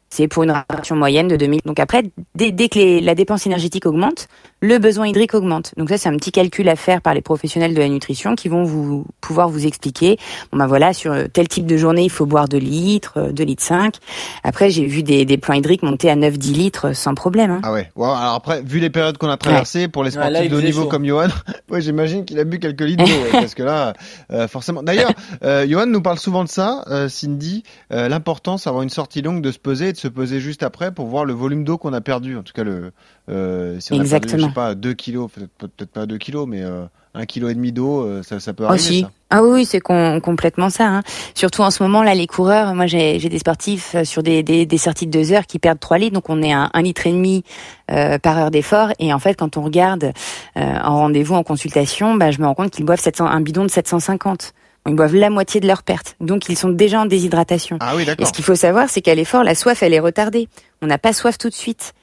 c'est 0.09 0.27
pour 0.27 0.43
une 0.43 0.51
ration 0.69 0.97
moyenne 0.97 1.29
de 1.29 1.37
2000. 1.37 1.61
Donc 1.63 1.79
après, 1.79 2.03
dès, 2.35 2.51
dès 2.51 2.67
que 2.67 3.01
la 3.01 3.15
dépense 3.15 3.45
énergétique 3.45 3.85
augmente, 3.85 4.27
le 4.59 4.77
besoin 4.77 5.07
hydrique 5.07 5.33
augmente. 5.33 5.73
Donc 5.77 5.87
ça, 5.87 5.97
c'est 5.97 6.09
un 6.09 6.17
petit 6.17 6.33
calcul 6.33 6.67
à 6.67 6.75
faire 6.75 7.01
par 7.01 7.13
les 7.13 7.21
professionnels 7.21 7.73
de 7.73 7.79
la 7.79 7.87
nutrition 7.87 8.35
qui 8.35 8.49
vont 8.49 8.63
vous 8.63 9.05
pouvoir 9.31 9.47
vous 9.47 9.65
expliquer. 9.65 10.17
Bon 10.51 10.57
ben 10.57 10.67
voilà, 10.67 10.93
sur 10.93 11.15
tel 11.31 11.47
type 11.47 11.65
de 11.65 11.77
journée, 11.77 12.03
il 12.03 12.09
faut 12.09 12.25
boire 12.25 12.49
2 12.49 12.57
litres, 12.57 13.31
2 13.31 13.43
litres 13.43 13.63
5. 13.63 13.95
Après, 14.43 14.69
j'ai 14.69 14.85
vu 14.85 15.03
des, 15.03 15.23
des 15.23 15.37
plans 15.37 15.53
hydriques 15.53 15.83
monter 15.83 16.09
à 16.09 16.17
9-10 16.17 16.51
litres 16.51 16.93
sans 16.93 17.15
problème. 17.15 17.51
Hein. 17.51 17.61
Ah 17.63 17.71
ouais. 17.71 17.89
alors 17.95 18.33
après, 18.35 18.61
vu 18.61 18.79
les 18.79 18.89
périodes 18.89 19.17
qu'on 19.17 19.29
a 19.29 19.37
traversées 19.37 19.87
pour 19.87 20.03
les 20.03 20.11
sportifs 20.11 20.49
de 20.49 20.55
haut 20.57 20.61
niveau 20.61 20.85
comme 20.85 21.05
Johan, 21.05 21.29
ouais, 21.69 21.79
j'imagine 21.81 22.25
qu'il 22.25 22.39
a 22.39 22.43
bu 22.43 22.59
quelques 22.59 22.81
litres 22.81 23.05
d'eau, 23.05 23.31
parce 23.31 23.55
que 23.55 23.63
là, 23.63 23.93
euh, 24.31 24.49
forcément. 24.49 24.83
D'ailleurs, 24.83 25.11
euh, 25.43 25.65
Johan 25.65 25.85
nous 25.85 26.01
parle 26.01 26.19
souvent 26.19 26.43
de 26.43 26.49
ça, 26.49 26.83
euh, 26.87 27.07
Cindy, 27.07 27.63
euh, 27.93 28.09
l'importance 28.09 28.65
d'avoir 28.65 28.83
une 28.83 28.89
sortie 28.89 29.21
longue, 29.21 29.41
de 29.41 29.51
se 29.51 29.59
peser 29.59 29.89
et 29.89 29.93
de 29.93 29.97
se 29.97 30.09
peser 30.09 30.41
juste 30.41 30.63
après 30.63 30.91
pour 30.91 31.07
voir 31.07 31.23
le 31.23 31.33
volume 31.33 31.63
d'eau 31.63 31.77
qu'on 31.77 31.93
a 31.93 32.01
perdu. 32.01 32.37
En 32.37 32.43
tout 32.43 32.53
cas, 32.53 32.63
le, 32.63 32.91
euh, 33.29 33.79
si 33.79 33.93
on 33.93 34.01
Exactement. 34.01 34.33
a 34.33 34.37
perdu, 34.37 34.43
je 34.43 34.47
sais 34.47 34.53
pas, 34.53 34.75
2 34.75 34.93
kilos, 34.93 35.29
peut-être 35.57 35.91
pas 35.91 36.05
2 36.05 36.17
kilos, 36.17 36.47
mais 36.47 36.63
euh, 36.63 36.85
un 37.13 37.25
kilo 37.25 37.49
et 37.49 37.53
demi 37.53 37.71
d'eau, 37.71 38.01
euh, 38.01 38.23
ça, 38.23 38.39
ça 38.39 38.53
peut 38.53 38.65
arriver. 38.65 38.81
Aussi. 38.81 39.01
Ça. 39.01 39.11
Ah 39.33 39.43
oui, 39.43 39.65
c'est 39.65 39.79
complètement 39.79 40.69
ça. 40.69 40.87
Hein. 40.87 41.03
Surtout 41.35 41.61
en 41.61 41.71
ce 41.71 41.81
moment 41.81 42.03
là, 42.03 42.13
les 42.13 42.27
coureurs. 42.27 42.75
Moi, 42.75 42.85
j'ai 42.85 43.17
des 43.17 43.39
sportifs 43.39 43.95
euh, 43.95 44.03
sur 44.03 44.23
des, 44.23 44.43
des, 44.43 44.65
des, 44.65 44.77
sorties 44.77 45.07
de 45.07 45.11
deux 45.11 45.31
heures 45.31 45.45
qui 45.45 45.57
perdent 45.57 45.79
3 45.79 45.97
litres, 45.99 46.13
donc 46.13 46.29
on 46.29 46.41
est 46.43 46.51
à 46.51 46.69
un 46.73 46.81
litre 46.81 47.07
et 47.07 47.11
demi 47.11 47.43
euh, 47.91 48.19
par 48.19 48.37
heure 48.37 48.51
d'effort. 48.51 48.89
Et 48.99 49.13
en 49.13 49.19
fait, 49.19 49.35
quand 49.35 49.55
on 49.55 49.61
regarde 49.61 50.11
euh, 50.57 50.79
en 50.83 50.97
rendez-vous, 50.97 51.35
en 51.35 51.43
consultation, 51.43 52.15
bah, 52.15 52.31
je 52.31 52.39
me 52.39 52.45
rends 52.45 52.55
compte 52.55 52.71
qu'ils 52.71 52.85
boivent 52.85 52.99
700, 52.99 53.25
un 53.25 53.39
bidon 53.39 53.63
de 53.63 53.71
750. 53.71 54.53
Ils 54.87 54.95
boivent 54.95 55.15
la 55.15 55.29
moitié 55.29 55.61
de 55.61 55.67
leur 55.67 55.83
perte. 55.83 56.15
Donc, 56.19 56.49
ils 56.49 56.57
sont 56.57 56.69
déjà 56.69 56.99
en 56.99 57.05
déshydratation. 57.05 57.77
Ah 57.79 57.93
oui, 57.95 58.05
et 58.17 58.25
ce 58.25 58.33
qu'il 58.33 58.43
faut 58.43 58.55
savoir, 58.55 58.89
c'est 58.89 59.01
qu'à 59.01 59.15
l'effort, 59.15 59.43
la 59.43 59.55
soif, 59.55 59.83
elle 59.83 59.93
est 59.93 59.99
retardée. 59.99 60.49
On 60.81 60.87
n'a 60.87 60.97
pas 60.97 61.13
soif 61.13 61.37
tout 61.37 61.49
de 61.49 61.53
suite. 61.53 61.93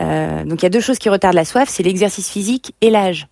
Euh, 0.00 0.44
donc, 0.44 0.62
il 0.62 0.64
y 0.64 0.66
a 0.66 0.70
deux 0.70 0.80
choses 0.80 0.98
qui 0.98 1.08
retardent 1.08 1.34
la 1.34 1.44
soif, 1.44 1.68
c'est 1.68 1.82
l'exercice 1.82 2.30
physique 2.30 2.74
et 2.80 2.90
l'âge. 2.90 3.26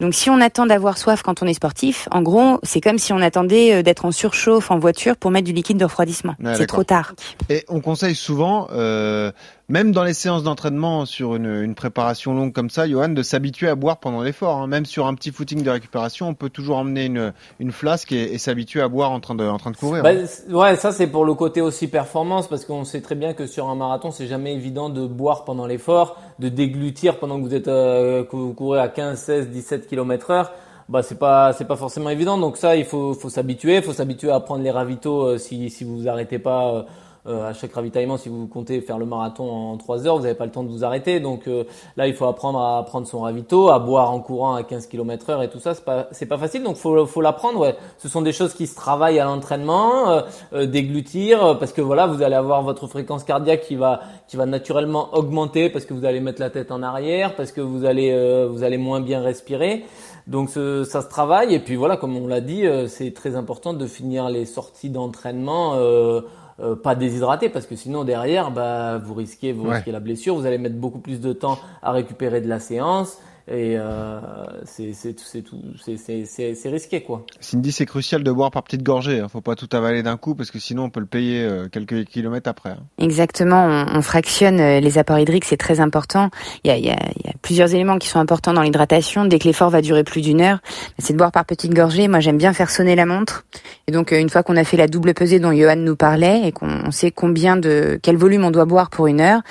Donc 0.00 0.14
si 0.14 0.28
on 0.28 0.40
attend 0.40 0.66
d'avoir 0.66 0.98
soif 0.98 1.22
quand 1.22 1.42
on 1.42 1.46
est 1.46 1.54
sportif, 1.54 2.08
en 2.10 2.22
gros, 2.22 2.58
c'est 2.62 2.80
comme 2.80 2.98
si 2.98 3.12
on 3.12 3.20
attendait 3.20 3.74
euh, 3.74 3.82
d'être 3.82 4.04
en 4.04 4.12
surchauffe 4.12 4.70
en 4.70 4.78
voiture 4.78 5.16
pour 5.16 5.30
mettre 5.30 5.46
du 5.46 5.52
liquide 5.52 5.76
de 5.76 5.84
refroidissement. 5.84 6.34
C'est 6.56 6.66
trop 6.66 6.84
tard. 6.84 7.14
Et 7.48 7.64
on 7.68 7.80
conseille 7.80 8.14
souvent, 8.14 8.68
euh, 8.72 9.30
même 9.68 9.92
dans 9.92 10.04
les 10.04 10.12
séances 10.12 10.42
d'entraînement 10.42 11.06
sur 11.06 11.36
une, 11.36 11.62
une, 11.62 11.74
préparation 11.74 12.34
longue 12.34 12.52
comme 12.52 12.68
ça, 12.68 12.88
Johan, 12.88 13.08
de 13.08 13.22
s'habituer 13.22 13.68
à 13.68 13.74
boire 13.74 13.98
pendant 13.98 14.22
l'effort. 14.22 14.58
Hein. 14.58 14.66
Même 14.66 14.84
sur 14.84 15.06
un 15.06 15.14
petit 15.14 15.30
footing 15.30 15.62
de 15.62 15.70
récupération, 15.70 16.28
on 16.28 16.34
peut 16.34 16.50
toujours 16.50 16.76
emmener 16.76 17.06
une, 17.06 17.32
une 17.60 17.72
flasque 17.72 18.12
et, 18.12 18.34
et 18.34 18.38
s'habituer 18.38 18.82
à 18.82 18.88
boire 18.88 19.10
en 19.10 19.20
train 19.20 19.34
de, 19.34 19.44
en 19.44 19.56
train 19.56 19.70
de 19.70 19.76
courir. 19.76 20.02
Bah, 20.02 20.10
hein. 20.10 20.52
Ouais, 20.52 20.76
ça 20.76 20.92
c'est 20.92 21.06
pour 21.06 21.24
le 21.24 21.34
côté 21.34 21.60
aussi 21.62 21.88
performance 21.88 22.46
parce 22.46 22.64
qu'on 22.64 22.84
sait 22.84 23.00
très 23.00 23.14
bien 23.14 23.32
que 23.32 23.46
sur 23.46 23.68
un 23.68 23.74
marathon, 23.74 24.10
c'est 24.10 24.26
jamais 24.26 24.54
évident 24.54 24.90
de 24.90 25.06
boire 25.06 25.44
pendant 25.44 25.66
l'effort, 25.66 26.18
de 26.38 26.48
déglutir 26.48 27.18
pendant 27.18 27.38
que 27.38 27.42
vous 27.46 27.54
êtes 27.54 27.68
euh, 27.68 28.24
que 28.24 28.36
vous 28.36 28.52
courez 28.52 28.80
à 28.80 28.88
15, 28.88 29.18
16, 29.18 29.48
17 29.48 29.86
km 29.86 30.30
heure 30.30 30.52
bah 30.86 31.02
c'est 31.02 31.18
pas 31.18 31.54
c'est 31.54 31.64
pas 31.64 31.76
forcément 31.76 32.10
évident 32.10 32.36
donc 32.36 32.58
ça 32.58 32.76
il 32.76 32.84
faut 32.84 33.14
faut 33.14 33.30
s'habituer 33.30 33.80
faut 33.80 33.94
s'habituer 33.94 34.30
à 34.30 34.40
prendre 34.40 34.62
les 34.62 34.70
ravitaux 34.70 35.28
euh, 35.28 35.38
si 35.38 35.70
si 35.70 35.82
vous 35.82 35.96
vous 35.96 36.08
arrêtez 36.08 36.38
pas 36.38 36.74
euh, 36.74 36.82
à 37.26 37.52
chaque 37.54 37.72
ravitaillement 37.72 38.16
si 38.16 38.28
vous 38.28 38.46
comptez 38.46 38.80
faire 38.80 38.98
le 38.98 39.06
marathon 39.06 39.50
en 39.50 39.76
3 39.76 40.06
heures 40.06 40.16
vous 40.16 40.22
n'avez 40.22 40.34
pas 40.34 40.44
le 40.44 40.50
temps 40.50 40.62
de 40.62 40.68
vous 40.68 40.84
arrêter. 40.84 41.20
Donc 41.20 41.48
euh, 41.48 41.64
là 41.96 42.06
il 42.06 42.14
faut 42.14 42.26
apprendre 42.26 42.60
à 42.60 42.84
prendre 42.84 43.06
son 43.06 43.20
ravito 43.20 43.68
à 43.70 43.78
boire 43.78 44.10
en 44.10 44.20
courant 44.20 44.54
à 44.54 44.62
15 44.62 44.86
km 44.86 45.30
heure 45.30 45.42
et 45.42 45.48
tout 45.48 45.60
ça 45.60 45.74
c'est 45.74 45.84
pas 45.84 46.08
c'est 46.12 46.26
pas 46.26 46.38
facile. 46.38 46.62
Donc 46.62 46.76
faut 46.76 47.06
faut 47.06 47.20
l'apprendre 47.20 47.60
ouais. 47.60 47.76
Ce 47.98 48.08
sont 48.08 48.22
des 48.22 48.32
choses 48.32 48.54
qui 48.54 48.66
se 48.66 48.74
travaillent 48.74 49.20
à 49.20 49.24
l'entraînement 49.24 50.22
euh, 50.52 50.66
déglutir 50.66 51.58
parce 51.58 51.72
que 51.72 51.80
voilà 51.80 52.06
vous 52.06 52.22
allez 52.22 52.36
avoir 52.36 52.62
votre 52.62 52.86
fréquence 52.86 53.24
cardiaque 53.24 53.62
qui 53.62 53.76
va 53.76 54.00
qui 54.28 54.36
va 54.36 54.46
naturellement 54.46 55.14
augmenter 55.14 55.70
parce 55.70 55.84
que 55.84 55.94
vous 55.94 56.04
allez 56.04 56.20
mettre 56.20 56.40
la 56.40 56.50
tête 56.50 56.70
en 56.70 56.82
arrière 56.82 57.36
parce 57.36 57.52
que 57.52 57.60
vous 57.60 57.84
allez 57.84 58.46
vous 58.46 58.62
allez 58.62 58.78
moins 58.78 59.00
bien 59.00 59.22
respirer. 59.22 59.84
Donc 60.26 60.48
ce, 60.48 60.84
ça 60.84 61.02
se 61.02 61.08
travaille. 61.08 61.54
Et 61.54 61.58
puis 61.58 61.76
voilà, 61.76 61.96
comme 61.96 62.16
on 62.16 62.26
l'a 62.26 62.40
dit, 62.40 62.66
euh, 62.66 62.88
c'est 62.88 63.12
très 63.12 63.36
important 63.36 63.74
de 63.74 63.86
finir 63.86 64.30
les 64.30 64.46
sorties 64.46 64.90
d'entraînement 64.90 65.74
euh, 65.74 66.22
euh, 66.60 66.76
pas 66.76 66.94
déshydraté 66.94 67.48
parce 67.48 67.66
que 67.66 67.76
sinon 67.76 68.04
derrière, 68.04 68.50
bah 68.50 68.98
vous 68.98 69.14
risquez 69.14 69.52
vous 69.52 69.66
Ouais. 69.68 69.74
risquez 69.76 69.92
la 69.92 70.00
blessure, 70.00 70.34
vous 70.36 70.46
allez 70.46 70.58
mettre 70.58 70.76
beaucoup 70.76 71.00
plus 71.00 71.20
de 71.20 71.32
temps 71.32 71.58
à 71.82 71.90
récupérer 71.92 72.40
de 72.40 72.48
la 72.48 72.60
séance 72.60 73.18
et 73.46 73.76
euh, 73.76 74.20
c'est 74.64 74.94
c'est 74.94 75.18
c'est 75.20 75.42
tout 75.42 75.60
c'est 75.84 75.98
c'est 75.98 76.24
c'est 76.24 76.54
c'est 76.54 76.68
risqué 76.70 77.02
quoi. 77.02 77.26
Cindy, 77.40 77.72
c'est 77.72 77.84
crucial 77.84 78.22
de 78.22 78.32
boire 78.32 78.50
par 78.50 78.62
petites 78.62 78.82
gorgées. 78.82 79.20
Hein. 79.20 79.28
Faut 79.28 79.42
pas 79.42 79.54
tout 79.54 79.68
avaler 79.76 80.02
d'un 80.02 80.16
coup 80.16 80.34
parce 80.34 80.50
que 80.50 80.58
sinon 80.58 80.84
on 80.84 80.90
peut 80.90 81.00
le 81.00 81.06
payer 81.06 81.42
euh, 81.44 81.68
quelques 81.68 82.04
kilomètres 82.06 82.48
après. 82.48 82.70
hein. 82.70 82.78
Exactement, 82.98 83.66
on, 83.66 83.98
on 83.98 84.02
fractionne 84.02 84.60
euh, 84.60 84.80
les 84.80 84.96
apports 84.96 85.18
hydriques, 85.18 85.44
c'est 85.44 85.58
très 85.58 85.80
important. 85.80 86.30
Il 86.64 86.68
y, 86.68 86.70
a, 86.70 86.76
il, 86.78 86.86
y 86.86 86.90
a, 86.90 86.96
il 87.20 87.26
y 87.26 87.28
a 87.28 87.34
plusieurs 87.42 87.74
éléments 87.74 87.98
qui 87.98 88.08
sont 88.08 88.18
importants 88.18 88.54
dans 88.54 88.62
l'hydratation. 88.62 89.26
Dès 89.26 89.38
que 89.38 89.44
l'effort 89.44 89.68
va 89.68 89.82
durer 89.82 90.04
plus 90.04 90.22
d'une 90.22 90.40
heure, 90.40 90.60
c'est 90.98 91.12
de 91.12 91.18
boire 91.18 91.30
par 91.32 91.44
petites 91.44 91.74
gorgées. 91.74 92.08
Moi, 92.08 92.20
j'aime 92.20 92.38
bien 92.38 92.54
faire 92.54 92.70
sonner 92.70 92.96
la 92.96 93.04
montre. 93.04 93.44
Et 93.88 93.92
donc, 93.92 94.12
une 94.12 94.30
fois 94.30 94.42
qu'on 94.42 94.56
a 94.56 94.64
fait 94.64 94.78
la 94.78 94.86
double 94.86 95.12
pesée 95.12 95.38
dont 95.38 95.52
Johan 95.52 95.76
nous 95.76 95.96
parlait 95.96 96.48
et 96.48 96.52
qu'on 96.52 96.90
sait 96.90 97.10
combien 97.10 97.58
de 97.58 97.98
quel 98.02 98.16
volume 98.16 98.44
on 98.44 98.50
doit 98.50 98.64
boire 98.64 98.88
pour 98.88 99.06
une 99.06 99.20
heure, 99.20 99.42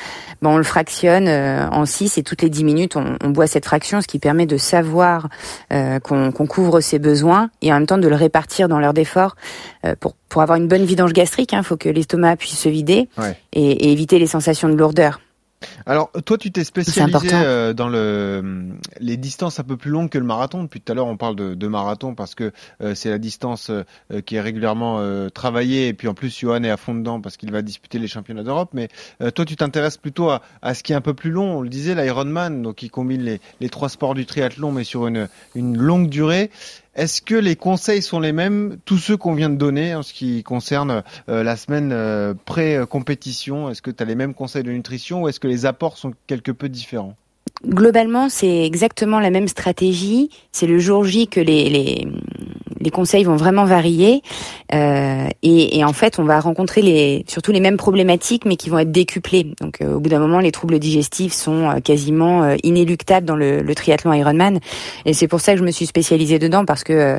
ben 0.41 0.49
on 0.49 0.58
le 0.58 0.63
fractionne 0.63 1.27
en 1.29 1.86
6 1.86 2.17
et 2.17 2.23
toutes 2.23 2.41
les 2.41 2.49
10 2.49 2.63
minutes, 2.63 2.95
on, 2.95 3.17
on 3.23 3.29
boit 3.29 3.45
cette 3.45 3.65
fraction, 3.65 3.83
ce 3.86 4.08
qui 4.08 4.19
permet 4.19 4.46
de 4.46 4.58
savoir 4.58 5.30
euh, 5.72 6.00
qu'on 6.00 6.32
couvre 6.48 6.80
ses 6.82 7.00
besoins 7.00 7.50
et 7.62 7.72
en 7.72 7.76
même 7.76 7.86
temps 7.88 7.98
de 7.98 8.08
le 8.08 8.15
répartir 8.15 8.67
dans 8.67 8.80
l'heure 8.80 8.93
d'effort 8.93 9.36
euh, 9.86 9.96
pour 10.00 10.15
pour 10.30 10.41
avoir 10.41 10.58
une 10.58 10.67
bonne 10.67 10.84
vidange 10.86 11.13
gastrique. 11.13 11.52
Il 11.54 11.63
faut 11.63 11.78
que 11.78 11.89
l'estomac 11.89 12.38
puisse 12.38 12.58
se 12.58 12.69
vider 12.69 13.08
Ouais. 13.17 13.38
et, 13.54 13.88
et 13.88 13.91
éviter 13.91 14.17
les 14.19 14.28
sensations 14.28 14.67
de 14.69 14.74
lourdeur. 14.76 15.19
Alors, 15.86 16.12
toi, 16.26 16.38
tu 16.38 16.52
t'es 16.52 16.63
spécialisé 16.63 17.30
euh, 17.34 17.73
dans 17.73 17.89
le, 17.89 18.69
les 18.99 19.17
distances 19.17 19.60
un 19.60 19.63
peu 19.63 19.78
plus 19.78 19.91
longues 19.91 20.10
que 20.10 20.17
le 20.17 20.26
marathon. 20.26 20.63
Depuis 20.63 20.82
tout 20.82 20.91
à 20.91 20.95
l'heure, 20.95 21.08
on 21.08 21.17
parle 21.17 21.36
de, 21.36 21.54
de 21.54 21.67
marathon 21.67 22.15
parce 22.15 22.36
que 22.36 22.52
euh, 22.82 22.95
c'est 22.95 23.10
la 23.10 23.17
distance 23.17 23.69
euh, 23.69 23.84
qui 24.26 24.36
est 24.36 24.41
régulièrement 24.41 24.99
euh, 24.99 25.30
travaillée. 25.30 25.88
Et 25.88 25.93
puis 25.93 26.08
en 26.08 26.13
plus, 26.13 26.38
Johan 26.38 26.63
est 26.63 26.69
à 26.69 26.78
fond 26.78 26.95
dedans 26.95 27.21
parce 27.21 27.38
qu'il 27.38 27.52
va 27.52 27.62
disputer 27.62 27.99
les 27.99 28.08
championnats 28.08 28.43
d'Europe. 28.43 28.69
Mais 28.73 28.89
euh, 29.21 29.32
toi, 29.32 29.45
tu 29.45 29.56
t'intéresses 29.56 29.97
plutôt 29.97 30.30
à, 30.30 30.41
à 30.62 30.73
ce 30.73 30.84
qui 30.84 30.93
est 30.93 30.95
un 30.95 31.02
peu 31.02 31.13
plus 31.13 31.32
long. 31.32 31.58
On 31.58 31.62
le 31.62 31.69
disait, 31.69 31.95
l'Ironman, 31.95 32.62
donc 32.62 32.76
qui 32.76 32.89
combine 32.89 33.21
les, 33.21 33.41
les 33.60 33.69
trois 33.69 33.89
sports 33.89 34.13
du 34.13 34.26
triathlon, 34.26 34.71
mais 34.71 34.84
sur 34.84 35.08
une, 35.08 35.28
une 35.56 35.78
longue 35.78 36.10
durée. 36.10 36.52
Est-ce 36.95 37.23
que 37.23 37.36
les 37.36 37.56
conseils 37.56 38.03
sont 38.03 38.19
les 38.19 38.34
mêmes, 38.34 38.77
tous 38.86 38.97
ceux 38.97 39.17
qu'on 39.17 39.34
vient 39.34 39.49
de 39.49 39.56
donner 39.56 39.95
en 39.95 40.03
ce 40.03 40.13
qui 40.13 40.43
concerne 40.43 41.03
euh, 41.27 41.41
la 41.41 41.58
semaine 41.58 41.91
euh, 41.91 42.36
pré-compétition 42.45 43.69
Est-ce 43.69 43.82
que 43.82 43.89
tu 43.89 44.03
as 44.03 44.06
les 44.06 44.15
mêmes 44.15 44.36
conseils 44.36 44.63
de 44.63 44.71
nutrition 44.71 45.23
ou 45.23 45.27
est-ce 45.27 45.39
que 45.39 45.47
les 45.47 45.65
apports 45.65 45.97
sont 45.97 46.13
quelque 46.27 46.51
peu 46.51 46.69
différents? 46.69 47.15
Globalement, 47.65 48.29
c'est 48.29 48.63
exactement 48.63 49.19
la 49.19 49.32
même 49.32 49.47
stratégie. 49.47 50.29
C'est 50.51 50.67
le 50.67 50.79
jour 50.79 51.03
J 51.03 51.27
que 51.27 51.39
les, 51.39 51.69
les, 51.69 52.08
les 52.84 52.89
conseils 52.91 53.24
vont 53.24 53.36
vraiment 53.36 53.65
varier. 53.65 54.22
Euh, 54.74 55.28
et, 55.41 55.84
en 55.84 55.93
fait, 55.93 56.19
on 56.19 56.24
va 56.24 56.39
rencontrer 56.39 57.24
surtout 57.28 57.52
les 57.52 57.60
mêmes 57.60 57.78
problématiques, 57.78 58.46
mais 58.46 58.56
qui 58.56 58.69
vont 58.69 58.80
être 58.80 58.91
décuplées. 58.91 59.48
Donc, 59.62 59.82
euh, 59.82 59.96
au 59.96 60.00
bout 60.00 60.10
d'un 60.10 60.19
moment, 60.19 60.39
les 60.39 60.52
troubles 60.52 60.80
digestifs 60.80 61.34
sont 61.34 61.69
euh, 61.69 61.80
quasiment 61.80 62.43
euh, 62.43 62.56
inéluctables 62.63 63.26
dans 63.26 63.36
le, 63.36 63.63
triathlon 63.76 64.13
Ironman. 64.13 64.60
Et 65.06 65.13
c'est 65.13 65.28
pour 65.28 65.41
ça 65.41 65.54
que 65.54 65.60
je 65.60 65.63
me 65.63 65.72
suis 65.72 65.86
spécialisée 65.86 66.39
dedans, 66.39 66.65
parce 66.65 66.84
que 66.84 67.17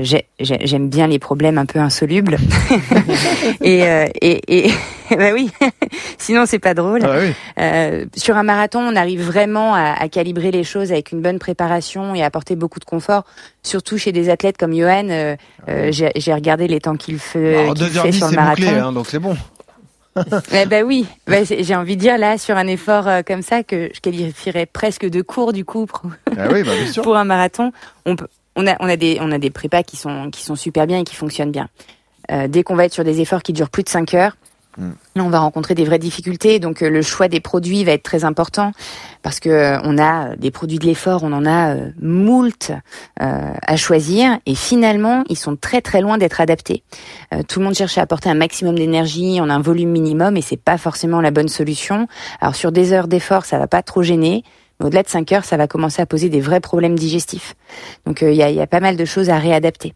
j'ai- 0.00 0.26
j'ai- 0.40 0.60
j'aime 0.64 0.88
bien 0.88 1.06
les 1.06 1.18
problèmes 1.18 1.58
un 1.58 1.66
peu 1.66 1.78
insolubles. 1.78 2.36
bah 5.16 5.30
oui, 5.32 5.50
sinon 6.18 6.44
c'est 6.46 6.58
pas 6.58 6.74
drôle. 6.74 7.00
Ah 7.04 7.16
oui. 7.20 7.32
Euh, 7.58 8.04
sur 8.16 8.36
un 8.36 8.42
marathon, 8.42 8.80
on 8.80 8.96
arrive 8.96 9.22
vraiment 9.22 9.74
à, 9.74 9.94
à 9.98 10.08
calibrer 10.08 10.50
les 10.50 10.64
choses 10.64 10.92
avec 10.92 11.12
une 11.12 11.20
bonne 11.22 11.38
préparation 11.38 12.14
et 12.14 12.22
à 12.22 12.26
apporter 12.26 12.56
beaucoup 12.56 12.80
de 12.80 12.84
confort, 12.84 13.24
surtout 13.62 13.98
chez 13.98 14.12
des 14.12 14.28
athlètes 14.30 14.56
comme 14.58 14.74
Johan. 14.74 15.08
euh, 15.10 15.36
euh, 15.68 15.88
J'ai 15.92 16.10
j'ai 16.16 16.34
regardé 16.34 16.68
les 16.68 16.80
temps 16.80 16.96
qu'il 16.96 17.18
fait, 17.18 17.68
2h10, 17.72 18.02
fait 18.02 18.12
sur 18.12 18.28
le 18.28 18.36
marathon. 18.36 18.62
bouclé, 18.62 18.78
hein, 18.78 18.92
donc 18.92 19.06
c'est 19.08 19.18
bon. 19.18 19.36
Eh 20.52 20.66
ben 20.66 20.84
oui, 20.84 21.06
Bah, 21.28 21.44
c'est- 21.44 21.62
j'ai 21.62 21.76
envie 21.76 21.94
de 21.94 22.00
dire 22.00 22.18
là 22.18 22.38
sur 22.38 22.56
un 22.56 22.66
effort 22.66 23.06
euh, 23.06 23.20
comme 23.24 23.42
ça 23.42 23.62
que 23.62 23.88
je 23.94 24.00
qualifierais 24.00 24.66
presque 24.66 25.08
de 25.08 25.22
court 25.22 25.52
du 25.52 25.64
coup 25.64 25.86
pour, 25.86 26.02
Ah 26.36 26.48
oui, 26.50 26.64
bah, 26.64 26.72
bien 26.76 26.90
sûr. 26.92 27.02
pour 27.04 27.16
un 27.16 27.24
marathon. 27.24 27.70
On 28.04 28.16
peut, 28.16 28.26
on 28.56 28.66
a, 28.66 28.74
on 28.80 28.88
a 28.88 28.96
des, 28.96 29.18
on 29.20 29.30
a 29.30 29.38
des 29.38 29.50
prépas 29.50 29.84
qui 29.84 29.96
sont, 29.96 30.30
qui 30.30 30.42
sont 30.42 30.56
super 30.56 30.88
bien 30.88 30.98
et 30.98 31.04
qui 31.04 31.14
fonctionnent 31.14 31.52
bien. 31.52 31.68
Euh, 32.32 32.48
dès 32.48 32.64
qu'on 32.64 32.74
va 32.74 32.86
être 32.86 32.92
sur 32.92 33.04
des 33.04 33.20
efforts 33.20 33.42
qui 33.44 33.52
durent 33.52 33.70
plus 33.70 33.84
de 33.84 33.88
5 33.88 34.12
heures, 34.14 34.36
on 35.16 35.28
va 35.28 35.40
rencontrer 35.40 35.74
des 35.74 35.84
vraies 35.84 35.98
difficultés. 35.98 36.58
Donc 36.58 36.82
euh, 36.82 36.90
le 36.90 37.02
choix 37.02 37.28
des 37.28 37.40
produits 37.40 37.84
va 37.84 37.92
être 37.92 38.02
très 38.02 38.24
important 38.24 38.72
parce 39.22 39.40
que 39.40 39.48
euh, 39.48 39.78
on 39.84 39.98
a 39.98 40.36
des 40.36 40.50
produits 40.50 40.78
de 40.78 40.86
l'effort, 40.86 41.22
on 41.24 41.32
en 41.32 41.44
a 41.44 41.74
euh, 41.74 41.90
moult 42.00 42.72
à 43.18 43.76
choisir 43.76 44.38
et 44.46 44.54
finalement 44.54 45.24
ils 45.28 45.36
sont 45.36 45.56
très 45.56 45.80
très 45.80 46.00
loin 46.00 46.18
d'être 46.18 46.40
adaptés. 46.40 46.82
Tout 47.48 47.58
le 47.58 47.64
monde 47.64 47.74
cherche 47.74 47.98
à 47.98 48.02
apporter 48.02 48.28
un 48.28 48.34
maximum 48.34 48.76
d'énergie 48.76 49.40
en 49.40 49.50
un 49.50 49.60
volume 49.60 49.90
minimum 49.90 50.36
et 50.36 50.42
c'est 50.42 50.56
pas 50.56 50.78
forcément 50.78 51.20
la 51.20 51.30
bonne 51.30 51.48
solution. 51.48 52.06
Alors 52.40 52.54
sur 52.54 52.72
des 52.72 52.92
heures 52.92 53.08
d'effort, 53.08 53.44
ça 53.44 53.58
va 53.58 53.66
pas 53.66 53.82
trop 53.82 54.02
gêner. 54.02 54.44
Au-delà 54.80 55.02
de 55.02 55.08
5 55.08 55.32
heures, 55.32 55.44
ça 55.44 55.56
va 55.56 55.66
commencer 55.66 56.00
à 56.00 56.06
poser 56.06 56.28
des 56.28 56.40
vrais 56.40 56.60
problèmes 56.60 56.96
digestifs. 56.96 57.54
Donc 58.06 58.22
il 58.22 58.34
y, 58.34 58.42
a, 58.42 58.50
y 58.50 58.60
a 58.60 58.66
pas 58.66 58.80
mal 58.80 58.96
de 58.96 59.04
choses 59.04 59.30
à 59.30 59.38
réadapter. 59.38 59.94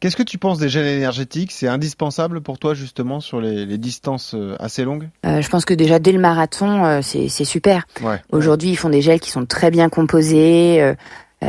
Qu'est-ce 0.00 0.16
que 0.16 0.22
tu 0.22 0.38
penses 0.38 0.58
des 0.58 0.68
gels 0.68 0.86
énergétiques? 0.86 1.52
C'est 1.52 1.68
indispensable 1.68 2.40
pour 2.40 2.58
toi 2.58 2.74
justement 2.74 3.20
sur 3.20 3.40
les, 3.40 3.64
les 3.64 3.78
distances 3.78 4.36
assez 4.58 4.84
longues? 4.84 5.08
Je 5.24 5.48
pense 5.48 5.64
que 5.64 5.74
déjà 5.74 5.98
dès 5.98 6.12
le 6.12 6.18
marathon, 6.18 7.00
c'est 7.02 7.28
super. 7.28 7.86
Ouais. 8.02 8.20
Aujourd'hui, 8.30 8.70
ils 8.70 8.76
font 8.76 8.90
des 8.90 9.00
gels 9.00 9.20
qui 9.20 9.30
sont 9.30 9.46
très 9.46 9.70
bien 9.70 9.88
composés. 9.88 10.82
Euh, 10.82 10.94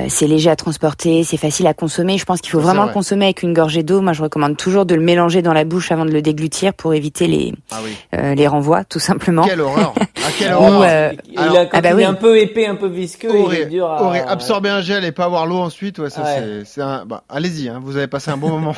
c'est 0.10 0.28
léger 0.28 0.50
à 0.50 0.56
transporter, 0.56 1.24
c'est 1.24 1.38
facile 1.38 1.68
à 1.68 1.74
consommer. 1.74 2.18
Je 2.18 2.26
pense 2.26 2.42
qu'il 2.42 2.52
faut 2.52 2.60
vraiment 2.60 2.86
le 2.86 2.92
consommer 2.92 3.26
avec 3.26 3.44
une 3.44 3.54
gorgée 3.54 3.84
d'eau. 3.84 4.02
Moi, 4.02 4.14
je 4.14 4.22
recommande 4.22 4.58
toujours 4.58 4.86
de 4.86 4.96
le 4.96 5.02
mélanger 5.02 5.42
dans 5.42 5.54
la 5.54 5.64
bouche 5.64 5.92
avant 5.92 6.06
de 6.06 6.12
le 6.12 6.22
déglutir 6.22 6.74
pour 6.74 6.94
éviter 6.94 7.28
les 7.28 7.54
ah 7.72 7.80
euh, 8.16 8.36
les 8.36 8.48
renvois, 8.48 8.84
tout 8.84 9.00
simplement. 9.00 9.44
Quelle 9.44 9.62
horreur 9.62 9.94
ah, 9.98 10.30
quelle 10.38 10.54
horreur 10.54 10.82
euh, 10.84 11.12
il, 11.32 11.40
a, 11.40 11.70
ah 11.72 11.82
bah 11.82 11.90
il 11.94 12.02
est 12.02 12.06
un 12.06 12.14
peu 12.14 12.38
épais, 12.38 12.66
un 12.66 12.76
peu 12.76 12.88
visqueux, 12.88 13.32
il 13.50 13.54
est 13.56 13.66
dur 13.66 13.90
à... 13.90 14.14
absorber 14.30 14.70
un 14.70 14.82
gel 14.82 15.04
et 15.04 15.12
pas 15.12 15.26
avoir 15.26 15.46
l'eau 15.46 15.58
ensuite, 15.58 16.00
ouais, 16.00 16.10
ça 16.10 16.24
c'est 16.66 16.82
un... 16.82 17.06
bah, 17.06 17.24
allez-y, 17.30 17.70
hein, 17.70 17.80
vous 17.82 17.98
avez 17.98 18.08
passé 18.08 18.32
un 18.32 18.38
bon 18.38 18.50
moment. 18.50 18.76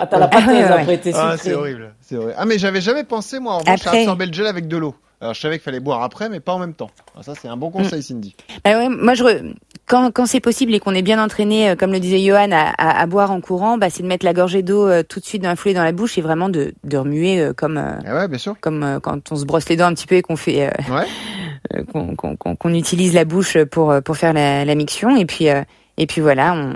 ah, 0.00 0.06
t'as 0.06 0.18
la 0.18 0.28
pâteuse 0.28 0.64
après, 0.70 0.98
t'es 0.98 1.12
Ah, 1.14 1.36
c'est 1.38 1.54
horrible, 1.54 1.94
c'est 2.00 2.16
horrible. 2.16 2.34
Ah, 2.36 2.44
mais 2.44 2.58
j'avais 2.58 2.80
jamais 2.80 3.04
pensé, 3.04 3.38
moi, 3.38 3.54
en 3.54 3.58
revanche, 3.58 3.86
à 3.86 3.90
absorber 3.90 4.26
le 4.26 4.32
gel 4.32 4.46
avec 4.46 4.68
de 4.68 4.76
l'eau. 4.76 4.94
Alors 5.20 5.34
je 5.34 5.40
savais 5.40 5.56
qu'il 5.56 5.64
fallait 5.64 5.80
boire 5.80 6.02
après, 6.02 6.28
mais 6.28 6.38
pas 6.38 6.52
en 6.52 6.60
même 6.60 6.74
temps. 6.74 6.90
Alors, 7.14 7.24
ça 7.24 7.34
c'est 7.34 7.48
un 7.48 7.56
bon 7.56 7.70
conseil, 7.70 8.02
Cindy. 8.04 8.36
Bah 8.64 8.78
ouais, 8.78 8.88
moi 8.88 9.14
je 9.14 9.24
quand, 9.88 10.12
quand 10.12 10.26
c'est 10.26 10.40
possible 10.40 10.74
et 10.74 10.80
qu'on 10.80 10.94
est 10.94 11.02
bien 11.02 11.22
entraîné, 11.22 11.70
euh, 11.70 11.74
comme 11.76 11.92
le 11.92 11.98
disait 11.98 12.20
Johan, 12.20 12.50
à, 12.52 13.00
à, 13.00 13.06
boire 13.06 13.30
en 13.30 13.40
courant, 13.40 13.78
bah, 13.78 13.90
c'est 13.90 14.02
de 14.02 14.08
mettre 14.08 14.24
la 14.24 14.34
gorgée 14.34 14.62
d'eau 14.62 14.86
euh, 14.86 15.02
tout 15.02 15.18
de 15.18 15.24
suite 15.24 15.42
dans 15.42 15.48
la 15.48 15.56
foulée 15.56 15.74
dans 15.74 15.82
la 15.82 15.92
bouche 15.92 16.18
et 16.18 16.20
vraiment 16.20 16.48
de, 16.48 16.74
de 16.84 16.96
remuer 16.96 17.40
euh, 17.40 17.52
comme 17.52 17.78
ah 17.78 18.14
ouais, 18.14 18.28
bien 18.28 18.38
sûr. 18.38 18.54
comme 18.60 19.00
quand 19.02 19.32
on 19.32 19.36
se 19.36 19.44
brosse 19.44 19.68
les 19.68 19.76
dents 19.76 19.86
un 19.86 19.94
petit 19.94 20.06
peu 20.06 20.16
et 20.16 20.22
qu'on 20.22 20.36
fait 20.36 20.70
ouais. 20.90 21.84
qu'on 22.58 22.74
utilise 22.74 23.14
la 23.14 23.24
bouche 23.24 23.58
pour 23.64 23.94
pour 24.04 24.16
faire 24.16 24.32
la, 24.32 24.64
la 24.64 24.74
miction 24.74 25.16
et 25.16 25.24
puis 25.24 25.46
et 25.46 26.06
puis 26.06 26.20
voilà 26.20 26.54
on 26.54 26.74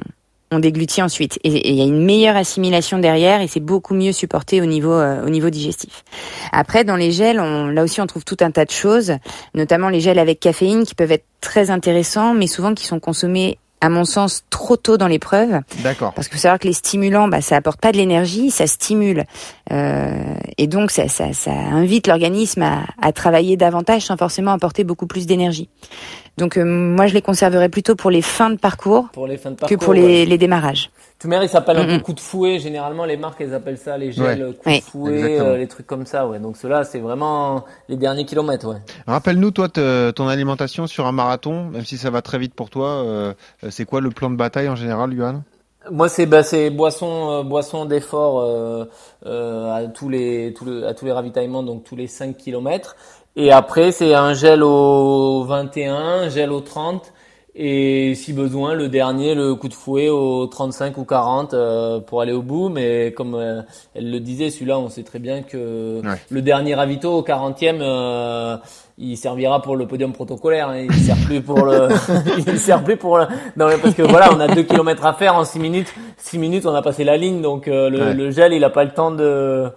on 0.52 0.58
déglutit 0.58 1.02
ensuite. 1.02 1.38
Et 1.44 1.70
il 1.70 1.74
y 1.74 1.80
a 1.80 1.84
une 1.84 2.04
meilleure 2.04 2.36
assimilation 2.36 2.98
derrière 2.98 3.40
et 3.40 3.48
c'est 3.48 3.60
beaucoup 3.60 3.94
mieux 3.94 4.12
supporté 4.12 4.60
au 4.60 4.66
niveau 4.66 4.92
euh, 4.92 5.24
au 5.24 5.30
niveau 5.30 5.50
digestif. 5.50 6.04
Après, 6.52 6.84
dans 6.84 6.96
les 6.96 7.10
gels, 7.10 7.40
on, 7.40 7.66
là 7.68 7.82
aussi, 7.82 8.00
on 8.00 8.06
trouve 8.06 8.24
tout 8.24 8.36
un 8.40 8.50
tas 8.50 8.64
de 8.64 8.70
choses, 8.70 9.14
notamment 9.54 9.88
les 9.88 10.00
gels 10.00 10.18
avec 10.18 10.40
caféine 10.40 10.84
qui 10.84 10.94
peuvent 10.94 11.12
être 11.12 11.26
très 11.40 11.70
intéressants, 11.70 12.34
mais 12.34 12.46
souvent 12.46 12.74
qui 12.74 12.86
sont 12.86 13.00
consommés 13.00 13.58
à 13.82 13.88
mon 13.88 14.04
sens, 14.04 14.44
trop 14.48 14.76
tôt 14.76 14.96
dans 14.96 15.08
l'épreuve. 15.08 15.60
D'accord. 15.82 16.14
Parce 16.14 16.28
que 16.28 16.36
faut 16.36 16.40
savoir 16.40 16.60
que 16.60 16.68
les 16.68 16.72
stimulants, 16.72 17.26
bah, 17.26 17.40
ça 17.40 17.56
apporte 17.56 17.80
pas 17.80 17.90
de 17.90 17.96
l'énergie, 17.96 18.52
ça 18.52 18.68
stimule. 18.68 19.24
Euh, 19.72 20.34
et 20.56 20.68
donc, 20.68 20.92
ça, 20.92 21.08
ça, 21.08 21.32
ça 21.32 21.50
invite 21.50 22.06
l'organisme 22.06 22.62
à, 22.62 22.84
à, 23.02 23.12
travailler 23.12 23.56
davantage 23.56 24.02
sans 24.02 24.16
forcément 24.16 24.52
apporter 24.52 24.84
beaucoup 24.84 25.08
plus 25.08 25.26
d'énergie. 25.26 25.68
Donc 26.38 26.56
euh, 26.56 26.64
moi, 26.64 27.06
je 27.08 27.14
les 27.14 27.22
conserverais 27.22 27.68
plutôt 27.68 27.96
pour 27.96 28.10
les 28.10 28.22
fins 28.22 28.50
de 28.50 28.56
parcours, 28.56 29.08
pour 29.12 29.26
les 29.26 29.36
fins 29.36 29.50
de 29.50 29.56
parcours 29.56 29.76
que 29.76 29.84
pour 29.84 29.92
les, 29.92 30.24
les 30.24 30.38
démarrages. 30.38 30.90
Tout 31.22 31.30
ils 31.30 31.48
s'appellent 31.48 31.78
un 31.78 31.86
peu 31.86 31.98
coup 32.00 32.14
de 32.14 32.20
fouet. 32.20 32.58
Généralement, 32.58 33.04
les 33.04 33.16
marques, 33.16 33.40
elles 33.40 33.54
appellent 33.54 33.78
ça 33.78 33.96
les 33.96 34.10
gels 34.10 34.54
coup 34.60 34.68
de 34.68 34.80
fouet, 34.80 35.38
euh, 35.38 35.56
les 35.56 35.68
trucs 35.68 35.86
comme 35.86 36.04
ça. 36.04 36.26
Ouais. 36.26 36.40
Donc 36.40 36.56
cela, 36.56 36.82
c'est 36.82 36.98
vraiment 36.98 37.64
les 37.88 37.94
derniers 37.94 38.24
kilomètres. 38.24 38.66
Ouais. 38.66 38.78
Rappelle-nous, 39.06 39.52
toi, 39.52 39.68
ton 39.68 40.26
alimentation 40.26 40.88
sur 40.88 41.06
un 41.06 41.12
marathon, 41.12 41.66
même 41.66 41.84
si 41.84 41.96
ça 41.96 42.10
va 42.10 42.22
très 42.22 42.38
vite 42.38 42.54
pour 42.54 42.70
toi. 42.70 42.88
Euh, 42.88 43.34
c'est 43.70 43.84
quoi 43.84 44.00
le 44.00 44.10
plan 44.10 44.30
de 44.30 44.36
bataille 44.36 44.68
en 44.68 44.74
général, 44.74 45.12
Yuan? 45.12 45.42
Moi, 45.92 46.08
c'est 46.08 46.26
bah, 46.26 46.42
c'est 46.42 46.70
boisson 46.70 47.44
boisson 47.44 47.84
d'effort 47.84 48.42
à 49.24 49.82
tous 49.94 50.08
les 50.08 50.52
tous 50.54 50.82
à 50.84 50.94
tous 50.94 51.04
les 51.04 51.12
ravitaillements, 51.12 51.62
donc 51.62 51.84
tous 51.84 51.94
les 51.94 52.08
5 52.08 52.36
kilomètres. 52.36 52.96
Et 53.36 53.52
après, 53.52 53.92
c'est 53.92 54.12
un 54.14 54.34
gel 54.34 54.64
au 54.64 55.44
21, 55.44 56.28
gel 56.30 56.50
au 56.50 56.60
30. 56.60 57.12
Et 57.54 58.14
si 58.14 58.32
besoin, 58.32 58.74
le 58.74 58.88
dernier, 58.88 59.34
le 59.34 59.54
coup 59.54 59.68
de 59.68 59.74
fouet 59.74 60.08
au 60.08 60.46
35 60.46 60.96
ou 60.96 61.04
40 61.04 61.52
euh, 61.52 62.00
pour 62.00 62.22
aller 62.22 62.32
au 62.32 62.40
bout. 62.40 62.70
Mais 62.70 63.12
comme 63.12 63.34
euh, 63.34 63.60
elle 63.94 64.10
le 64.10 64.20
disait, 64.20 64.48
celui-là, 64.48 64.78
on 64.78 64.88
sait 64.88 65.02
très 65.02 65.18
bien 65.18 65.42
que 65.42 66.00
le 66.30 66.42
dernier 66.42 66.74
ravito 66.74 67.12
au 67.12 67.22
40e, 67.22 67.80
euh, 67.82 68.56
il 68.98 69.16
servira 69.16 69.62
pour 69.62 69.76
le 69.76 69.86
podium 69.86 70.12
protocolaire. 70.12 70.68
Hein. 70.68 70.86
Il 70.88 70.94
sert 70.94 71.16
plus 71.26 71.40
pour 71.40 71.64
le, 71.64 71.88
il 72.46 72.58
sert 72.58 72.82
plus 72.82 72.96
pour 72.96 73.18
le... 73.18 73.26
non 73.56 73.68
mais 73.68 73.78
parce 73.78 73.94
que 73.94 74.02
voilà, 74.02 74.32
on 74.32 74.40
a 74.40 74.48
deux 74.48 74.62
kilomètres 74.62 75.04
à 75.04 75.14
faire 75.14 75.34
en 75.34 75.44
6 75.44 75.58
minutes. 75.58 75.92
6 76.18 76.38
minutes, 76.38 76.66
on 76.66 76.74
a 76.74 76.82
passé 76.82 77.04
la 77.04 77.16
ligne, 77.16 77.42
donc 77.42 77.66
le, 77.66 78.12
le, 78.12 78.30
gel, 78.30 78.52
il 78.52 78.64
a 78.64 78.70
pas 78.70 78.84
le 78.84 78.90
temps 78.90 79.10
de 79.10 79.72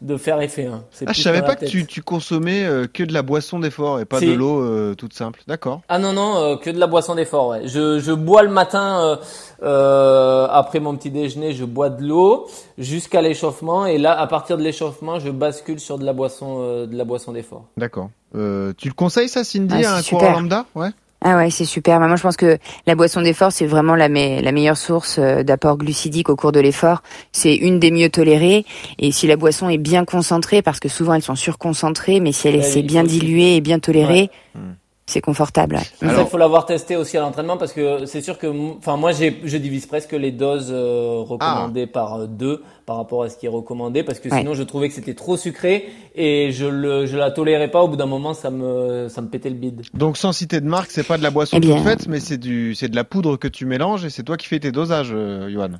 de 0.00 0.16
faire 0.16 0.40
effet. 0.40 0.66
Hein. 0.66 0.84
Ah, 1.06 1.12
je 1.12 1.20
savais 1.20 1.42
pas 1.42 1.56
que 1.56 1.64
tu, 1.64 1.86
tu 1.86 2.02
consommais 2.02 2.64
euh, 2.64 2.86
que 2.86 3.02
de 3.02 3.12
la 3.12 3.22
boisson 3.22 3.58
d'effort 3.58 3.98
et 3.98 4.04
pas 4.04 4.20
de 4.20 4.32
l'eau 4.32 4.62
euh, 4.62 4.94
toute 4.94 5.12
simple. 5.12 5.40
D'accord. 5.48 5.80
Ah 5.88 5.98
non 5.98 6.12
non, 6.12 6.36
euh, 6.36 6.56
que 6.56 6.70
de 6.70 6.78
la 6.78 6.86
boisson 6.86 7.16
d'effort. 7.16 7.48
Ouais. 7.48 7.62
Je, 7.66 7.98
je 7.98 8.12
bois 8.12 8.42
le 8.42 8.50
matin 8.50 9.18
après 9.60 10.80
mon 10.80 10.96
petit 10.96 11.10
déjeuner, 11.10 11.52
je 11.52 11.64
bois 11.64 11.90
de 11.90 12.06
l'eau 12.06 12.46
jusqu'à 12.78 13.22
l'échauffement 13.22 13.86
et 13.86 13.98
là, 13.98 14.18
à 14.18 14.26
partir 14.26 14.56
de 14.56 14.62
l'échauffement, 14.62 15.18
je 15.18 15.30
bascule 15.30 15.80
sur 15.80 15.98
de 15.98 16.04
la 16.04 16.12
boisson 16.12 16.86
de 16.86 16.96
la 16.96 17.04
boisson 17.04 17.32
d'effort. 17.32 17.64
D'accord. 17.76 18.10
Tu 18.32 18.88
le 18.88 18.94
conseilles 18.94 19.28
ça, 19.28 19.44
Cindy, 19.44 19.84
ah, 19.84 19.94
à 19.94 19.98
un 19.98 20.02
coureur 20.02 20.32
lambda, 20.32 20.66
ouais. 20.74 20.90
Ah 21.20 21.36
ouais, 21.36 21.50
c'est 21.50 21.64
super. 21.64 21.98
Moi, 21.98 22.14
je 22.14 22.22
pense 22.22 22.36
que 22.36 22.58
la 22.86 22.94
boisson 22.94 23.22
d'effort, 23.22 23.50
c'est 23.50 23.66
vraiment 23.66 23.96
la, 23.96 24.06
la 24.06 24.52
meilleure 24.52 24.76
source 24.76 25.18
euh, 25.18 25.42
d'apport 25.42 25.76
glucidique 25.76 26.28
au 26.28 26.36
cours 26.36 26.52
de 26.52 26.60
l'effort. 26.60 27.02
C'est 27.32 27.56
une 27.56 27.80
des 27.80 27.90
mieux 27.90 28.08
tolérées. 28.08 28.64
Et 29.00 29.10
si 29.10 29.26
la 29.26 29.36
boisson 29.36 29.68
est 29.68 29.78
bien 29.78 30.04
concentrée, 30.04 30.62
parce 30.62 30.78
que 30.78 30.88
souvent 30.88 31.14
elles 31.14 31.22
sont 31.22 31.34
surconcentrées, 31.34 32.20
mais 32.20 32.30
si 32.30 32.46
elle 32.46 32.56
est 32.56 32.82
bien 32.82 33.02
diluée 33.02 33.56
et 33.56 33.60
bien 33.60 33.80
tolérée, 33.80 34.30
hmm 34.54 34.60
c'est 35.08 35.22
confortable. 35.22 35.80
il 36.02 36.08
faut 36.10 36.36
l'avoir 36.36 36.66
testé 36.66 36.94
aussi 36.94 37.16
à 37.16 37.20
l'entraînement 37.20 37.56
parce 37.56 37.72
que 37.72 38.04
c'est 38.04 38.20
sûr 38.20 38.38
que, 38.38 38.46
enfin, 38.76 38.96
moi, 38.96 39.12
je 39.12 39.56
divise 39.56 39.86
presque 39.86 40.12
les 40.12 40.32
doses 40.32 40.68
euh, 40.70 41.22
recommandées 41.26 41.86
ah. 41.88 41.92
par 41.92 42.14
euh, 42.14 42.26
deux 42.26 42.62
par 42.84 42.96
rapport 42.96 43.22
à 43.22 43.30
ce 43.30 43.36
qui 43.38 43.46
est 43.46 43.50
recommandé 43.50 44.02
parce 44.02 44.20
que 44.20 44.28
sinon 44.30 44.54
je 44.54 44.62
trouvais 44.62 44.88
que 44.88 44.94
c'était 44.94 45.14
trop 45.14 45.36
sucré 45.36 45.88
et 46.14 46.52
je 46.52 46.66
le, 46.66 47.06
je 47.06 47.16
la 47.16 47.30
tolérais 47.30 47.70
pas. 47.70 47.82
Au 47.82 47.88
bout 47.88 47.96
d'un 47.96 48.06
moment, 48.06 48.34
ça 48.34 48.50
me, 48.50 49.08
ça 49.08 49.22
me 49.22 49.28
pétait 49.28 49.48
le 49.48 49.56
bide. 49.56 49.82
Donc, 49.94 50.18
sans 50.18 50.32
citer 50.32 50.60
de 50.60 50.66
marque, 50.66 50.90
c'est 50.90 51.06
pas 51.06 51.16
de 51.16 51.22
la 51.22 51.30
boisson 51.30 51.56
eh 51.56 51.60
toute 51.60 51.80
faite, 51.80 52.06
mais 52.06 52.20
c'est 52.20 52.38
du, 52.38 52.74
c'est 52.74 52.88
de 52.88 52.96
la 52.96 53.04
poudre 53.04 53.36
que 53.36 53.48
tu 53.48 53.64
mélanges 53.64 54.04
et 54.04 54.10
c'est 54.10 54.22
toi 54.22 54.36
qui 54.36 54.46
fais 54.46 54.60
tes 54.60 54.72
dosages, 54.72 55.12
euh, 55.12 55.48
Johan. 55.50 55.78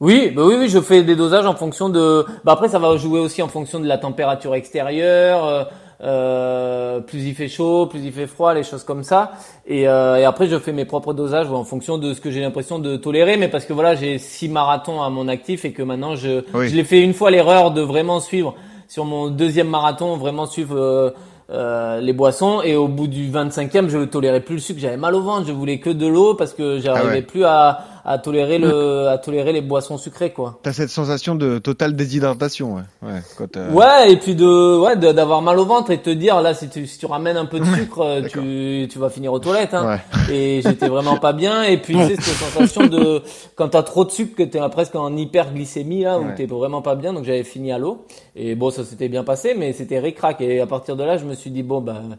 Oui, 0.00 0.32
bah 0.34 0.42
oui, 0.44 0.56
oui, 0.58 0.68
je 0.68 0.80
fais 0.80 1.02
des 1.02 1.16
dosages 1.16 1.46
en 1.46 1.54
fonction 1.54 1.88
de. 1.88 2.26
Bah 2.44 2.52
après, 2.52 2.68
ça 2.68 2.78
va 2.78 2.96
jouer 2.96 3.20
aussi 3.20 3.42
en 3.42 3.48
fonction 3.48 3.78
de 3.78 3.86
la 3.86 3.96
température 3.96 4.54
extérieure. 4.54 5.44
Euh, 5.44 5.64
plus 6.00 7.24
il 7.24 7.34
fait 7.34 7.48
chaud, 7.48 7.86
plus 7.86 8.00
il 8.04 8.12
fait 8.12 8.26
froid, 8.26 8.54
les 8.54 8.62
choses 8.62 8.84
comme 8.84 9.04
ça. 9.04 9.32
Et, 9.66 9.88
euh, 9.88 10.16
et 10.16 10.24
après, 10.24 10.46
je 10.46 10.58
fais 10.58 10.72
mes 10.72 10.84
propres 10.84 11.14
dosages 11.14 11.50
en 11.50 11.64
fonction 11.64 11.98
de 11.98 12.14
ce 12.14 12.20
que 12.20 12.30
j'ai 12.30 12.40
l'impression 12.40 12.78
de 12.78 12.96
tolérer. 12.96 13.36
Mais 13.36 13.48
parce 13.48 13.64
que 13.64 13.72
voilà, 13.72 13.94
j'ai 13.94 14.18
six 14.18 14.48
marathons 14.48 15.02
à 15.02 15.10
mon 15.10 15.28
actif 15.28 15.64
et 15.64 15.72
que 15.72 15.82
maintenant, 15.82 16.16
je, 16.16 16.42
je 16.52 16.74
l'ai 16.74 16.84
fait 16.84 17.00
une 17.00 17.14
fois 17.14 17.30
l'erreur 17.30 17.70
de 17.70 17.80
vraiment 17.80 18.20
suivre 18.20 18.54
sur 18.88 19.04
mon 19.04 19.28
deuxième 19.28 19.68
marathon, 19.68 20.16
vraiment 20.16 20.46
suivre. 20.46 20.76
Euh, 20.76 21.10
euh, 21.50 22.00
les 22.00 22.14
boissons 22.14 22.62
et 22.62 22.74
au 22.74 22.88
bout 22.88 23.06
du 23.06 23.30
25e 23.30 23.90
je 23.90 23.98
ne 23.98 24.06
tolérais 24.06 24.40
plus 24.40 24.54
le 24.54 24.60
sucre 24.60 24.80
j'avais 24.80 24.96
mal 24.96 25.14
au 25.14 25.20
ventre 25.20 25.46
je 25.46 25.52
voulais 25.52 25.78
que 25.78 25.90
de 25.90 26.06
l'eau 26.06 26.32
parce 26.32 26.54
que 26.54 26.78
j'arrivais 26.78 27.22
ah 27.22 27.30
plus 27.30 27.44
à, 27.44 27.84
à 28.04 28.18
tolérer 28.18 28.58
le 28.58 29.08
à 29.08 29.18
tolérer 29.18 29.52
les 29.52 29.62
boissons 29.62 29.98
sucrées 29.98 30.32
quoi. 30.32 30.58
T'as 30.62 30.72
cette 30.72 30.90
sensation 30.90 31.34
de 31.34 31.58
totale 31.58 31.96
déshydratation 31.96 32.76
ouais. 32.76 32.82
Ouais, 33.02 33.20
quand 33.38 33.56
ouais 33.72 34.12
et 34.12 34.16
puis 34.16 34.34
de 34.34 34.78
ouais 34.78 34.96
d'avoir 34.96 35.42
mal 35.42 35.58
au 35.58 35.64
ventre 35.64 35.90
et 35.90 35.98
te 35.98 36.10
dire 36.10 36.40
là 36.42 36.54
si 36.54 36.68
tu 36.68 36.86
si 36.86 36.98
tu 36.98 37.06
ramènes 37.06 37.36
un 37.36 37.46
peu 37.46 37.60
de 37.60 37.64
sucre 37.64 38.22
tu 38.30 38.88
tu 38.90 38.98
vas 38.98 39.10
finir 39.10 39.32
aux 39.32 39.38
toilettes 39.38 39.74
hein. 39.74 39.98
et 40.30 40.60
j'étais 40.62 40.88
vraiment 40.88 41.16
pas 41.16 41.32
bien. 41.32 41.62
Et 41.64 41.78
puis 41.78 41.94
tu 41.94 42.00
sais 42.00 42.16
cette 42.16 42.34
sensation 42.36 42.86
de 42.86 43.22
quand 43.54 43.68
t'as 43.68 43.82
trop 43.82 44.04
de 44.04 44.10
sucre 44.10 44.36
que 44.36 44.42
t'es 44.42 44.60
presque 44.70 44.94
en 44.94 45.16
hyperglycémie 45.16 46.02
là 46.02 46.18
où 46.18 46.26
t'es 46.36 46.46
vraiment 46.46 46.82
pas 46.82 46.94
bien. 46.94 47.12
Donc 47.12 47.24
j'avais 47.24 47.44
fini 47.44 47.72
à 47.72 47.78
l'eau. 47.78 48.06
Et 48.36 48.54
bon 48.54 48.70
ça 48.70 48.84
s'était 48.84 49.08
bien 49.08 49.24
passé 49.24 49.54
mais 49.56 49.72
c'était 49.72 49.98
ric-rac. 49.98 50.40
Et 50.40 50.60
à 50.60 50.66
partir 50.66 50.96
de 50.96 51.04
là 51.04 51.16
je 51.16 51.24
me 51.24 51.34
suis 51.34 51.50
dit 51.50 51.62
bon 51.62 51.80
ben 51.80 52.18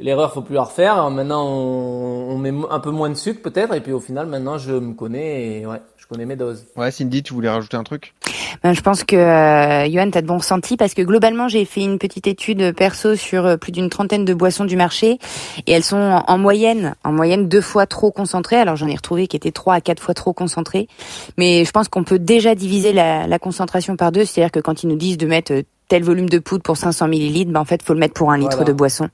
l'erreur 0.00 0.32
faut 0.32 0.42
plus 0.42 0.54
la 0.54 0.62
refaire. 0.62 1.10
Maintenant 1.10 1.46
on, 1.46 2.38
met 2.38 2.52
un 2.70 2.80
peu 2.80 2.90
moins 2.90 3.10
de 3.10 3.14
sucre 3.14 3.42
peut-être 3.42 3.74
et 3.74 3.80
puis 3.80 3.92
au 3.92 4.00
final 4.00 4.26
maintenant 4.26 4.58
je 4.58 4.72
me 4.72 4.94
connais 4.94 5.60
et 5.60 5.66
ouais 5.66 5.80
je 5.96 6.06
connais 6.06 6.24
mes 6.24 6.36
doses. 6.36 6.66
Ouais 6.76 6.90
Cindy 6.90 7.22
tu 7.22 7.34
voulais 7.34 7.48
rajouter 7.48 7.76
un 7.76 7.84
truc? 7.84 8.14
Ben, 8.62 8.72
Je 8.72 8.80
pense 8.80 9.04
que 9.04 9.16
euh, 9.16 9.90
Johan 9.90 10.10
t'as 10.10 10.22
de 10.22 10.26
bons 10.26 10.38
ressentis 10.38 10.76
parce 10.76 10.94
que 10.94 11.02
globalement 11.02 11.48
j'ai 11.48 11.64
fait 11.64 11.82
une 11.82 11.98
petite 11.98 12.26
étude 12.26 12.74
perso 12.74 13.16
sur 13.16 13.44
euh, 13.44 13.56
plus 13.56 13.72
d'une 13.72 13.90
trentaine 13.90 14.24
de 14.24 14.34
boissons 14.34 14.64
du 14.64 14.76
marché 14.76 15.18
et 15.66 15.72
elles 15.72 15.84
sont 15.84 16.22
en, 16.26 16.38
moyenne 16.38 16.94
en 17.04 17.12
moyenne 17.12 17.48
deux 17.48 17.60
fois 17.60 17.86
trop 17.86 18.10
concentrées. 18.10 18.56
Alors 18.56 18.76
j'en 18.76 18.86
ai 18.86 18.96
retrouvé 18.96 19.26
qui 19.26 19.36
étaient 19.36 19.52
trois 19.52 19.74
à 19.74 19.80
quatre 19.80 20.02
fois 20.02 20.14
trop 20.14 20.32
concentrées, 20.32 20.88
mais 21.36 21.64
je 21.64 21.70
pense 21.70 21.88
qu'on 21.88 22.04
peut 22.04 22.18
déjà 22.18 22.54
diviser 22.54 22.92
la, 22.92 23.26
la 23.26 23.38
concentration 23.38 23.96
par 23.96 24.12
deux. 24.12 24.24
C'est-à-dire 24.24 24.52
que 24.52 24.60
quand 24.60 24.82
ils 24.82 24.88
nous 24.88 24.96
disent 24.96 25.18
de 25.18 25.26
mettre 25.26 25.52
euh, 25.52 25.62
tel 25.88 26.04
volume 26.04 26.28
de 26.28 26.38
poudre 26.38 26.62
pour 26.62 26.76
500 26.76 27.08
millilitres, 27.08 27.50
ben 27.50 27.60
en 27.60 27.64
fait, 27.64 27.82
faut 27.82 27.94
le 27.94 27.98
mettre 27.98 28.14
pour 28.14 28.30
un 28.30 28.38
litre 28.38 28.64
de 28.64 28.72
boisson. 28.72 29.08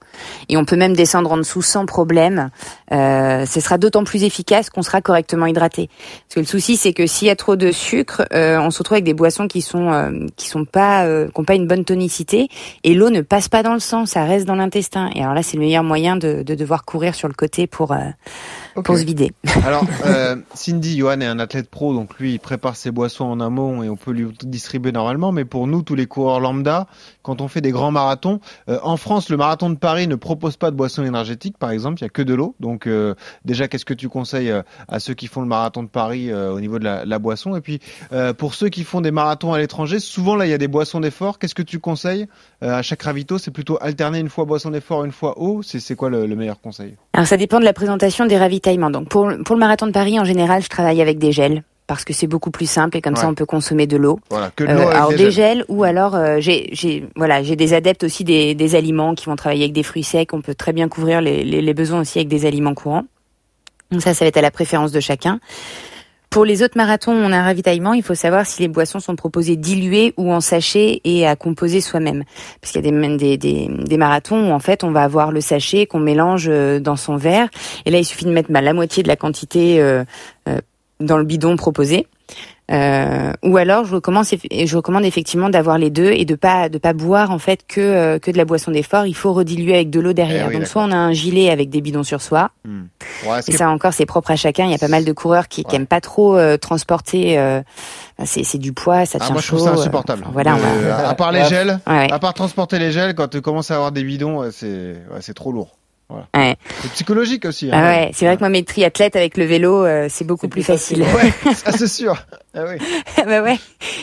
Et 0.48 0.56
on 0.56 0.64
peut 0.64 0.76
même 0.76 0.94
descendre 0.94 1.30
en 1.32 1.36
dessous 1.36 1.62
sans 1.62 1.86
problème. 1.86 2.50
Euh, 2.92 3.46
ce 3.46 3.60
sera 3.60 3.78
d'autant 3.78 4.04
plus 4.04 4.24
efficace 4.24 4.70
qu'on 4.70 4.82
sera 4.82 5.00
correctement 5.00 5.46
hydraté. 5.46 5.88
Parce 5.88 6.34
que 6.34 6.40
le 6.40 6.46
souci, 6.46 6.76
c'est 6.76 6.92
que 6.92 7.06
s'il 7.06 7.28
y 7.28 7.30
a 7.30 7.36
trop 7.36 7.56
de 7.56 7.70
sucre, 7.70 8.26
euh, 8.32 8.58
on 8.58 8.70
se 8.70 8.78
retrouve 8.78 8.96
avec 8.96 9.04
des 9.04 9.14
boissons 9.14 9.46
qui 9.46 9.62
sont 9.62 9.92
euh, 9.92 10.10
qui 10.36 10.48
sont 10.48 10.64
pas 10.64 11.04
euh, 11.04 11.28
qui 11.28 11.40
ont 11.40 11.44
pas 11.44 11.54
une 11.54 11.66
bonne 11.66 11.84
tonicité 11.84 12.48
et 12.82 12.94
l'eau 12.94 13.10
ne 13.10 13.20
passe 13.20 13.48
pas 13.48 13.62
dans 13.62 13.74
le 13.74 13.80
sang, 13.80 14.06
ça 14.06 14.24
reste 14.24 14.46
dans 14.46 14.56
l'intestin. 14.56 15.10
Et 15.14 15.22
alors 15.22 15.34
là, 15.34 15.42
c'est 15.42 15.56
le 15.56 15.62
meilleur 15.62 15.84
moyen 15.84 16.16
de, 16.16 16.42
de 16.42 16.54
devoir 16.54 16.84
courir 16.84 17.14
sur 17.14 17.28
le 17.28 17.34
côté 17.34 17.66
pour 17.66 17.94
pour 18.82 18.96
se 18.98 19.04
vider. 19.04 19.32
Alors, 19.64 19.84
euh, 20.06 20.36
Cindy, 20.54 20.96
Johan 20.96 21.20
est 21.20 21.26
un 21.26 21.38
athlète 21.38 21.70
pro, 21.70 21.94
donc 21.94 22.18
lui, 22.18 22.34
il 22.34 22.38
prépare 22.40 22.76
ses 22.76 22.90
boissons 22.90 23.24
en 23.24 23.40
amont 23.40 23.82
et 23.82 23.88
on 23.88 23.96
peut 23.96 24.10
lui 24.10 24.26
distribuer 24.42 24.92
normalement. 24.92 25.32
Mais 25.32 25.44
pour 25.44 25.66
nous, 25.66 25.82
tous 25.82 25.94
les 25.94 26.06
coureurs 26.06 26.40
lambda, 26.40 26.86
quand 27.24 27.40
on 27.40 27.48
fait 27.48 27.60
des 27.60 27.72
grands 27.72 27.90
marathons, 27.90 28.38
euh, 28.68 28.78
en 28.82 28.96
France, 28.96 29.28
le 29.30 29.36
marathon 29.36 29.70
de 29.70 29.76
Paris 29.76 30.06
ne 30.06 30.14
propose 30.14 30.56
pas 30.56 30.70
de 30.70 30.76
boissons 30.76 31.04
énergétiques, 31.04 31.58
par 31.58 31.70
exemple, 31.70 32.00
il 32.00 32.02
y 32.02 32.06
a 32.06 32.10
que 32.10 32.22
de 32.22 32.34
l'eau. 32.34 32.54
Donc, 32.60 32.86
euh, 32.86 33.14
déjà, 33.44 33.66
qu'est-ce 33.66 33.84
que 33.84 33.94
tu 33.94 34.08
conseilles 34.08 34.50
euh, 34.50 34.62
à 34.88 35.00
ceux 35.00 35.14
qui 35.14 35.26
font 35.26 35.40
le 35.40 35.48
marathon 35.48 35.82
de 35.82 35.88
Paris 35.88 36.32
au 36.32 36.60
niveau 36.60 36.78
de 36.78 36.84
la, 36.84 37.18
boisson? 37.18 37.56
Et 37.56 37.60
puis, 37.60 37.80
pour 38.38 38.54
ceux 38.54 38.68
qui 38.68 38.84
font 38.84 39.00
des 39.00 39.10
marathons 39.10 39.52
à 39.52 39.58
l'étranger, 39.58 39.98
souvent 39.98 40.36
là, 40.36 40.46
il 40.46 40.50
y 40.50 40.54
a 40.54 40.58
des 40.58 40.68
boissons 40.68 41.00
d'effort. 41.00 41.38
Qu'est-ce 41.38 41.54
que 41.54 41.62
tu 41.62 41.78
conseilles 41.78 42.26
à 42.60 42.82
chaque 42.82 43.02
ravito? 43.02 43.38
C'est 43.38 43.50
plutôt 43.50 43.78
alterner 43.80 44.18
une 44.18 44.28
fois 44.28 44.44
boisson 44.44 44.70
d'effort, 44.70 45.04
une 45.04 45.12
fois 45.12 45.40
eau. 45.40 45.62
C'est 45.62 45.96
quoi 45.96 46.10
le, 46.10 46.26
le 46.26 46.36
meilleur 46.36 46.60
conseil? 46.60 46.96
Alors, 47.14 47.26
ça 47.26 47.36
dépend 47.36 47.60
de 47.60 47.64
la 47.64 47.72
présentation 47.72 48.26
des 48.26 48.36
ravitaux 48.36 48.54
donc 48.90 49.08
pour, 49.08 49.30
pour 49.44 49.56
le 49.56 49.60
marathon 49.60 49.86
de 49.86 49.92
Paris, 49.92 50.18
en 50.18 50.24
général, 50.24 50.62
je 50.62 50.68
travaille 50.68 51.02
avec 51.02 51.18
des 51.18 51.32
gels 51.32 51.62
parce 51.86 52.04
que 52.04 52.12
c'est 52.12 52.26
beaucoup 52.26 52.50
plus 52.50 52.68
simple 52.68 52.96
et 52.96 53.02
comme 53.02 53.16
ça 53.16 53.28
on 53.28 53.34
peut 53.34 53.46
consommer 53.46 53.86
de 53.86 53.96
l'eau. 53.96 54.18
Voilà, 54.30 54.50
que 54.54 54.64
de 54.64 54.72
l'eau 54.72 54.80
euh, 54.80 54.94
alors 54.94 55.10
des, 55.10 55.30
gels. 55.30 55.64
ou 55.68 55.84
alors 55.84 56.14
euh, 56.14 56.36
j'ai 56.38 56.70
j'ai 56.72 57.06
voilà 57.14 57.42
j'ai 57.42 57.56
des 57.56 57.74
adeptes 57.74 58.04
aussi 58.04 58.24
des, 58.24 58.54
des 58.54 58.74
aliments 58.74 59.14
qui 59.14 59.26
vont 59.26 59.36
travailler 59.36 59.64
avec 59.64 59.74
des 59.74 59.82
fruits 59.82 60.04
secs. 60.04 60.32
On 60.32 60.40
peut 60.40 60.54
très 60.54 60.72
bien 60.72 60.88
couvrir 60.88 61.20
les, 61.20 61.44
les, 61.44 61.60
les 61.60 61.74
besoins 61.74 62.00
aussi 62.00 62.18
avec 62.18 62.28
des 62.28 62.46
aliments 62.46 62.74
courants. 62.74 63.04
Donc 63.90 64.02
ça, 64.02 64.14
ça 64.14 64.24
va 64.24 64.28
être 64.28 64.36
à 64.36 64.42
la 64.42 64.50
préférence 64.50 64.92
de 64.92 65.00
chacun. 65.00 65.40
Pour 66.34 66.44
les 66.44 66.64
autres 66.64 66.76
marathons, 66.76 67.12
on 67.12 67.30
a 67.30 67.36
un 67.36 67.44
ravitaillement. 67.44 67.94
Il 67.94 68.02
faut 68.02 68.16
savoir 68.16 68.44
si 68.44 68.62
les 68.62 68.66
boissons 68.66 68.98
sont 68.98 69.14
proposées 69.14 69.54
diluées 69.54 70.14
ou 70.16 70.32
en 70.32 70.40
sachet 70.40 71.00
et 71.04 71.28
à 71.28 71.36
composer 71.36 71.80
soi-même. 71.80 72.24
Parce 72.60 72.72
qu'il 72.72 72.84
y 72.84 72.88
a 72.88 72.90
des, 72.90 73.16
des, 73.16 73.36
des, 73.38 73.68
des, 73.68 73.96
marathons 73.96 74.50
où 74.50 74.52
en 74.52 74.58
fait 74.58 74.82
on 74.82 74.90
va 74.90 75.04
avoir 75.04 75.30
le 75.30 75.40
sachet 75.40 75.86
qu'on 75.86 76.00
mélange 76.00 76.48
euh, 76.48 76.80
dans 76.80 76.96
son 76.96 77.16
verre. 77.16 77.48
Et 77.84 77.92
là, 77.92 77.98
il 77.98 78.04
suffit 78.04 78.24
de 78.24 78.32
mettre 78.32 78.50
bah, 78.50 78.62
la 78.62 78.72
moitié 78.72 79.04
de 79.04 79.08
la 79.08 79.14
quantité 79.14 79.80
euh, 79.80 80.02
euh, 80.48 80.58
dans 81.00 81.18
le 81.18 81.24
bidon 81.24 81.56
proposé. 81.56 82.06
Euh, 82.70 83.32
ou 83.42 83.58
alors 83.58 83.84
je 83.84 83.94
recommande, 83.94 84.24
je 84.24 84.76
recommande 84.76 85.04
effectivement 85.04 85.50
d'avoir 85.50 85.76
les 85.76 85.90
deux 85.90 86.12
et 86.12 86.24
de 86.24 86.34
pas 86.34 86.70
de 86.70 86.78
pas 86.78 86.94
boire 86.94 87.30
en 87.30 87.38
fait 87.38 87.60
que 87.68 87.80
euh, 87.80 88.18
que 88.18 88.30
de 88.30 88.38
la 88.38 88.46
boisson 88.46 88.70
d'effort. 88.70 89.04
Il 89.04 89.14
faut 89.14 89.34
rediluer 89.34 89.74
avec 89.74 89.90
de 89.90 90.00
l'eau 90.00 90.14
derrière. 90.14 90.48
Eh 90.50 90.56
Donc 90.56 90.66
soit 90.66 90.82
on 90.82 90.90
a 90.90 90.96
un 90.96 91.12
gilet 91.12 91.50
avec 91.50 91.68
des 91.68 91.82
bidons 91.82 92.04
sur 92.04 92.22
soi. 92.22 92.52
Hmm. 92.64 92.84
et 93.46 93.52
ça 93.52 93.68
encore 93.68 93.92
c'est 93.92 94.06
propre 94.06 94.30
à 94.30 94.36
chacun. 94.36 94.64
Il 94.64 94.70
y 94.70 94.74
a 94.74 94.78
pas 94.78 94.88
mal 94.88 95.04
de 95.04 95.12
coureurs 95.12 95.48
qui, 95.48 95.62
qui 95.62 95.76
aiment 95.76 95.86
pas 95.86 96.00
trop 96.00 96.38
euh, 96.38 96.56
transporter. 96.56 97.38
Euh, 97.38 97.60
c'est 98.24 98.44
c'est 98.44 98.58
du 98.58 98.72
poids, 98.72 99.04
ça 99.04 99.18
ah, 99.20 99.24
tient 99.26 99.34
moi, 99.34 99.42
je 99.42 99.48
trouve 99.48 99.60
ça 99.60 99.72
insupportable. 99.72 100.24
voilà. 100.32 100.56
à 101.06 101.14
part 101.14 101.32
les 101.32 101.44
gels, 101.44 101.80
à 101.84 102.18
part 102.18 102.32
transporter 102.32 102.78
les 102.78 102.92
gels, 102.92 103.14
quand 103.14 103.28
tu 103.28 103.42
commences 103.42 103.70
à 103.70 103.74
avoir 103.74 103.92
des 103.92 104.04
bidons, 104.04 104.50
c'est 104.50 104.94
c'est 105.20 105.34
trop 105.34 105.52
lourd. 105.52 105.76
Voilà. 106.08 106.26
Ouais. 106.36 106.56
C'est 106.82 106.92
psychologique 106.92 107.44
aussi. 107.46 107.66
Hein. 107.66 107.72
Ah 107.74 107.82
ouais, 107.88 108.10
c'est 108.12 108.26
vrai 108.26 108.36
que 108.36 108.40
moi 108.40 108.50
mes 108.50 108.62
triathlètes 108.62 109.16
avec 109.16 109.36
le 109.36 109.44
vélo, 109.44 109.84
euh, 109.84 110.06
c'est 110.10 110.26
beaucoup 110.26 110.48
plus, 110.48 110.62
facile. 110.62 111.02
Ouais, 111.02 111.32
c'est 111.54 111.88
sûr. 111.88 112.16
Ah 112.54 112.64
oui. 112.68 112.76
bah 113.24 113.42
ouais, 113.42 113.58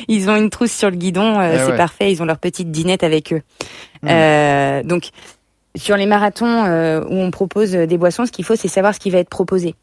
ils 0.08 0.30
ont 0.30 0.36
une 0.36 0.50
trousse 0.50 0.72
sur 0.72 0.90
le 0.90 0.98
guidon, 0.98 1.40
euh, 1.40 1.58
ah 1.58 1.66
c'est 1.66 1.78
parfait. 1.78 2.12
Ils 2.12 2.22
ont 2.22 2.26
leur 2.26 2.40
petite 2.40 2.72
dinette 2.72 3.04
avec 3.04 3.34
eux. 3.34 3.42
Mmh. 4.02 4.08
Euh, 4.10 4.84
donc 4.84 5.10
sur 5.76 5.96
les 5.96 6.06
marathons 6.06 6.66
où 7.08 7.16
on 7.16 7.32
propose 7.32 7.72
des 7.72 7.98
boissons, 7.98 8.26
ce 8.26 8.32
qu'il 8.32 8.44
faut, 8.44 8.56
c'est 8.56 8.68
savoir 8.68 8.94
ce 8.94 9.00
qui 9.00 9.10
va 9.10 9.20
être 9.20 9.30
proposé. 9.30 9.76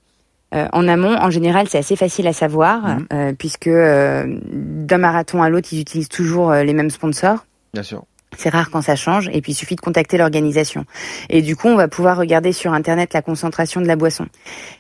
en 0.52 0.86
amont, 0.86 1.16
en 1.16 1.30
général, 1.30 1.66
c'est 1.70 1.78
assez 1.78 1.96
facile 1.96 2.26
à 2.26 2.34
savoir, 2.34 2.98
mmh. 2.98 3.36
puisque 3.38 3.70
d'un 3.70 4.98
marathon 4.98 5.42
à 5.42 5.48
l'autre, 5.48 5.68
ils 5.72 5.80
utilisent 5.80 6.10
toujours 6.10 6.52
les 6.52 6.74
mêmes 6.74 6.90
sponsors. 6.90 7.46
Bien 7.72 7.82
sûr. 7.82 8.04
C'est 8.36 8.50
rare 8.50 8.70
quand 8.70 8.82
ça 8.82 8.94
change, 8.94 9.28
et 9.32 9.40
puis 9.40 9.52
il 9.52 9.54
suffit 9.54 9.74
de 9.74 9.80
contacter 9.80 10.18
l'organisation. 10.18 10.84
Et 11.28 11.42
du 11.42 11.56
coup, 11.56 11.68
on 11.68 11.76
va 11.76 11.88
pouvoir 11.88 12.16
regarder 12.16 12.52
sur 12.52 12.72
Internet 12.72 13.12
la 13.14 13.22
concentration 13.22 13.80
de 13.80 13.86
la 13.86 13.96
boisson. 13.96 14.26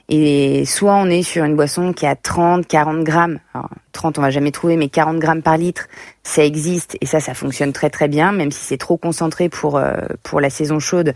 Et 0.08 0.64
soit 0.64 0.94
on 0.94 1.06
est 1.06 1.22
sur 1.22 1.44
une 1.44 1.56
boisson 1.56 1.92
qui 1.92 2.06
a 2.06 2.14
30, 2.14 2.66
40 2.66 3.04
grammes. 3.04 3.40
Alors, 3.54 3.70
30, 3.92 4.18
on 4.18 4.22
va 4.22 4.30
jamais 4.30 4.52
trouver, 4.52 4.76
mais 4.76 4.88
40 4.88 5.18
grammes 5.18 5.42
par 5.42 5.56
litre, 5.56 5.88
ça 6.22 6.44
existe, 6.44 6.96
et 7.00 7.06
ça, 7.06 7.20
ça 7.20 7.34
fonctionne 7.34 7.72
très 7.72 7.90
très 7.90 8.06
bien, 8.06 8.32
même 8.32 8.52
si 8.52 8.64
c'est 8.64 8.78
trop 8.78 8.96
concentré 8.96 9.48
pour, 9.48 9.76
euh, 9.76 9.94
pour 10.22 10.40
la 10.40 10.50
saison 10.50 10.78
chaude 10.78 11.14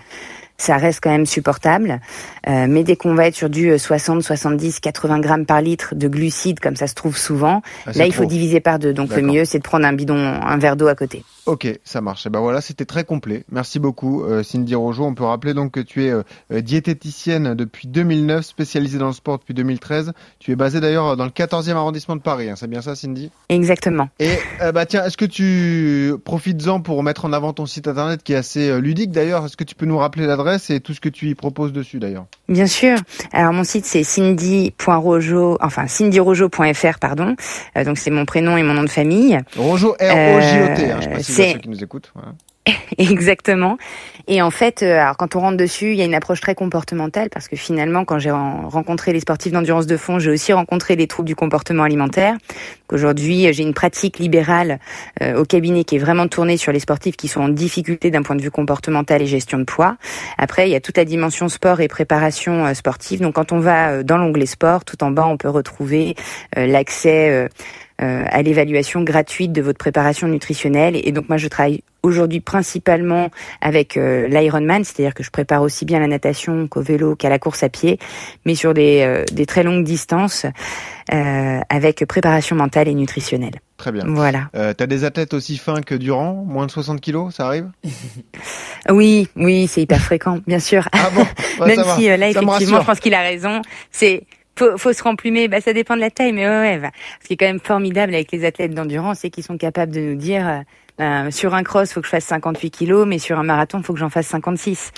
ça 0.62 0.76
reste 0.76 1.00
quand 1.02 1.10
même 1.10 1.26
supportable. 1.26 2.00
Euh, 2.48 2.66
mais 2.68 2.84
dès 2.84 2.94
qu'on 2.96 3.14
va 3.14 3.26
être 3.26 3.34
sur 3.34 3.50
du 3.50 3.76
60, 3.76 4.22
70, 4.22 4.80
80 4.80 5.18
grammes 5.18 5.46
par 5.46 5.60
litre 5.60 5.94
de 5.94 6.08
glucides, 6.08 6.60
comme 6.60 6.76
ça 6.76 6.86
se 6.86 6.94
trouve 6.94 7.16
souvent, 7.16 7.62
ah, 7.86 7.90
là 7.94 8.06
il 8.06 8.14
faut 8.14 8.26
diviser 8.26 8.60
par 8.60 8.78
deux. 8.78 8.92
Donc 8.92 9.14
le 9.14 9.22
mieux 9.22 9.44
c'est 9.44 9.58
de 9.58 9.64
prendre 9.64 9.86
un 9.86 9.92
bidon, 9.92 10.16
un 10.16 10.58
verre 10.58 10.76
d'eau 10.76 10.86
à 10.86 10.94
côté. 10.94 11.24
Ok, 11.46 11.66
ça 11.82 12.00
marche. 12.00 12.24
Et 12.24 12.28
eh 12.28 12.30
ben 12.30 12.40
voilà, 12.40 12.60
c'était 12.60 12.84
très 12.84 13.04
complet. 13.04 13.44
Merci 13.50 13.78
beaucoup, 13.80 14.22
euh, 14.22 14.42
Cindy 14.42 14.74
Rojo. 14.74 15.04
On 15.04 15.14
peut 15.14 15.24
rappeler 15.24 15.54
donc 15.54 15.72
que 15.72 15.80
tu 15.80 16.04
es 16.04 16.10
euh, 16.10 16.22
diététicienne 16.60 17.54
depuis 17.54 17.88
2009, 17.88 18.44
spécialisée 18.44 18.98
dans 18.98 19.08
le 19.08 19.12
sport 19.12 19.38
depuis 19.38 19.54
2013. 19.54 20.12
Tu 20.38 20.52
es 20.52 20.56
basée 20.56 20.80
d'ailleurs 20.80 21.16
dans 21.16 21.24
le 21.24 21.30
14e 21.30 21.72
arrondissement 21.72 22.14
de 22.14 22.20
Paris. 22.20 22.48
Hein. 22.48 22.54
C'est 22.56 22.68
bien 22.68 22.80
ça, 22.80 22.94
Cindy? 22.94 23.30
Exactement. 23.48 24.08
Et 24.20 24.36
bah 24.72 24.86
tiens, 24.86 25.04
est-ce 25.04 25.16
que 25.16 25.24
tu 25.24 26.14
profites-en 26.24 26.80
pour 26.80 27.02
mettre 27.02 27.24
en 27.24 27.32
avant 27.32 27.52
ton 27.52 27.66
site 27.66 27.88
internet 27.88 28.22
qui 28.22 28.34
est 28.34 28.36
assez 28.36 28.80
ludique 28.80 29.10
d'ailleurs? 29.10 29.44
Est-ce 29.44 29.56
que 29.56 29.64
tu 29.64 29.74
peux 29.74 29.86
nous 29.86 29.98
rappeler 29.98 30.26
l'adresse 30.26 30.70
et 30.70 30.80
tout 30.80 30.94
ce 30.94 31.00
que 31.00 31.08
tu 31.08 31.28
y 31.28 31.34
proposes 31.34 31.72
dessus 31.72 31.98
d'ailleurs? 31.98 32.26
Bien 32.48 32.66
sûr. 32.66 32.98
Alors 33.32 33.52
mon 33.52 33.64
site 33.64 33.84
c'est 33.84 34.04
cindy.rojo, 34.04 35.58
enfin 35.60 35.86
cindyrojo.fr 35.86 36.98
pardon. 37.00 37.34
Euh, 37.76 37.84
donc 37.84 37.98
c'est 37.98 38.10
mon 38.10 38.24
prénom 38.24 38.56
et 38.56 38.62
mon 38.62 38.74
nom 38.74 38.84
de 38.84 38.90
famille. 38.90 39.38
Rojo 39.56 39.96
R 40.00 40.36
O 40.36 40.40
J 40.40 40.60
O 40.62 40.76
T. 40.76 40.90
Hein, 40.90 41.00
je 41.00 41.31
pas 41.36 41.42
si 41.42 41.52
ceux 41.52 41.58
qui 41.58 41.68
nous 41.68 41.82
écoutent. 41.82 42.12
Exactement. 42.98 43.76
Et 44.28 44.40
en 44.40 44.50
fait, 44.50 44.82
euh, 44.82 45.00
alors 45.00 45.16
quand 45.16 45.34
on 45.34 45.40
rentre 45.40 45.56
dessus, 45.56 45.92
il 45.92 45.96
y 45.96 46.02
a 46.02 46.04
une 46.04 46.14
approche 46.14 46.40
très 46.40 46.54
comportementale 46.54 47.28
parce 47.28 47.48
que 47.48 47.56
finalement, 47.56 48.04
quand 48.04 48.18
j'ai 48.20 48.30
rencontré 48.30 49.12
les 49.12 49.20
sportifs 49.20 49.52
d'endurance 49.52 49.86
de 49.86 49.96
fond, 49.96 50.20
j'ai 50.20 50.30
aussi 50.30 50.52
rencontré 50.52 50.94
les 50.94 51.08
troubles 51.08 51.26
du 51.26 51.34
comportement 51.34 51.82
alimentaire. 51.82 52.36
Aujourd'hui, 52.92 53.52
j'ai 53.52 53.62
une 53.62 53.74
pratique 53.74 54.18
libérale 54.18 54.78
euh, 55.22 55.40
au 55.40 55.44
cabinet 55.44 55.82
qui 55.82 55.96
est 55.96 55.98
vraiment 55.98 56.28
tournée 56.28 56.56
sur 56.56 56.70
les 56.70 56.78
sportifs 56.78 57.16
qui 57.16 57.26
sont 57.26 57.40
en 57.40 57.48
difficulté 57.48 58.10
d'un 58.10 58.22
point 58.22 58.36
de 58.36 58.42
vue 58.42 58.50
comportemental 58.50 59.22
et 59.22 59.26
gestion 59.26 59.58
de 59.58 59.64
poids. 59.64 59.96
Après, 60.38 60.68
il 60.68 60.72
y 60.72 60.76
a 60.76 60.80
toute 60.80 60.96
la 60.96 61.04
dimension 61.04 61.48
sport 61.48 61.80
et 61.80 61.88
préparation 61.88 62.66
euh, 62.66 62.74
sportive. 62.74 63.20
Donc, 63.22 63.34
quand 63.34 63.50
on 63.50 63.58
va 63.58 64.04
dans 64.04 64.18
l'onglet 64.18 64.46
sport, 64.46 64.84
tout 64.84 65.02
en 65.02 65.10
bas, 65.10 65.26
on 65.26 65.36
peut 65.36 65.48
retrouver 65.48 66.14
l'accès 66.56 67.30
euh, 67.30 67.48
à 68.02 68.42
l'évaluation 68.42 69.02
gratuite 69.02 69.52
de 69.52 69.62
votre 69.62 69.78
préparation 69.78 70.28
nutritionnelle. 70.28 71.00
Et 71.02 71.12
donc 71.12 71.28
moi, 71.28 71.36
je 71.36 71.48
travaille 71.48 71.82
aujourd'hui 72.02 72.40
principalement 72.40 73.30
avec 73.60 73.96
euh, 73.96 74.28
l'Ironman, 74.28 74.84
c'est-à-dire 74.84 75.14
que 75.14 75.22
je 75.22 75.30
prépare 75.30 75.62
aussi 75.62 75.84
bien 75.84 76.00
la 76.00 76.08
natation 76.08 76.66
qu'au 76.66 76.82
vélo 76.82 77.16
qu'à 77.16 77.28
la 77.28 77.38
course 77.38 77.62
à 77.62 77.68
pied, 77.68 77.98
mais 78.44 78.54
sur 78.54 78.74
des, 78.74 79.02
euh, 79.02 79.24
des 79.32 79.46
très 79.46 79.62
longues 79.62 79.84
distances 79.84 80.46
avec 81.68 82.06
préparation 82.06 82.56
mentale 82.56 82.88
et 82.88 82.94
nutritionnelle. 82.94 83.60
Très 83.76 83.92
bien. 83.92 84.04
Voilà. 84.06 84.48
Euh, 84.54 84.72
T'as 84.72 84.86
des 84.86 85.04
athlètes 85.04 85.34
aussi 85.34 85.58
fins 85.58 85.82
que 85.82 85.94
Durand, 85.94 86.44
moins 86.46 86.64
de 86.64 86.70
60 86.70 87.00
kilos, 87.00 87.34
ça 87.34 87.46
arrive? 87.46 87.68
Oui, 88.90 89.28
oui, 89.36 89.68
c'est 89.68 89.82
hyper 89.82 90.00
fréquent, 90.00 90.38
bien 90.44 90.58
sûr. 90.58 90.88
Ah 90.92 91.08
bon? 91.14 91.24
Même 91.66 91.84
si 91.96 92.08
là, 92.08 92.28
effectivement, 92.28 92.80
je 92.80 92.84
pense 92.86 92.98
qu'il 92.98 93.14
a 93.14 93.20
raison. 93.20 93.62
C'est 93.92 94.24
faut, 94.56 94.76
faut 94.78 94.92
se 94.92 95.02
remplumer. 95.02 95.48
Bah, 95.48 95.60
ça 95.60 95.72
dépend 95.72 95.96
de 95.96 96.00
la 96.00 96.10
taille, 96.10 96.32
mais 96.32 96.48
ouais, 96.48 96.78
bah. 96.78 96.90
Ce 97.22 97.28
qui 97.28 97.34
est 97.34 97.36
quand 97.36 97.46
même 97.46 97.60
formidable 97.60 98.14
avec 98.14 98.32
les 98.32 98.44
athlètes 98.44 98.74
d'endurance, 98.74 99.20
c'est 99.20 99.30
qu'ils 99.30 99.44
sont 99.44 99.56
capables 99.56 99.92
de 99.92 100.00
nous 100.00 100.16
dire. 100.16 100.48
Euh, 100.48 100.60
euh, 101.00 101.30
sur 101.30 101.54
un 101.54 101.62
cross, 101.62 101.90
faut 101.92 102.00
que 102.00 102.06
je 102.06 102.10
fasse 102.10 102.26
58 102.26 102.70
kilos, 102.70 103.06
mais 103.08 103.18
sur 103.18 103.38
un 103.38 103.42
marathon, 103.42 103.82
faut 103.82 103.94
que 103.94 103.98
j'en 103.98 104.10
fasse 104.10 104.26
56. 104.26 104.92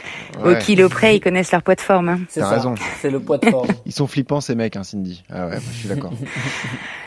Au 0.44 0.54
kilo 0.56 0.88
près, 0.88 1.16
ils 1.16 1.20
connaissent 1.20 1.52
leur 1.52 1.62
poids 1.62 1.76
de 1.76 1.80
forme. 1.80 2.08
Hein. 2.08 2.20
C'est 2.28 2.42
raison. 2.42 2.74
C'est 3.00 3.10
le 3.10 3.20
poids 3.20 3.38
de 3.38 3.48
forme. 3.48 3.68
ils 3.86 3.92
sont 3.92 4.08
flippants 4.08 4.40
ces 4.40 4.56
mecs, 4.56 4.74
hein, 4.76 4.82
Cindy. 4.82 5.22
Ah 5.30 5.46
ouais, 5.46 5.58
je 5.72 5.78
suis 5.78 5.88
d'accord. 5.88 6.12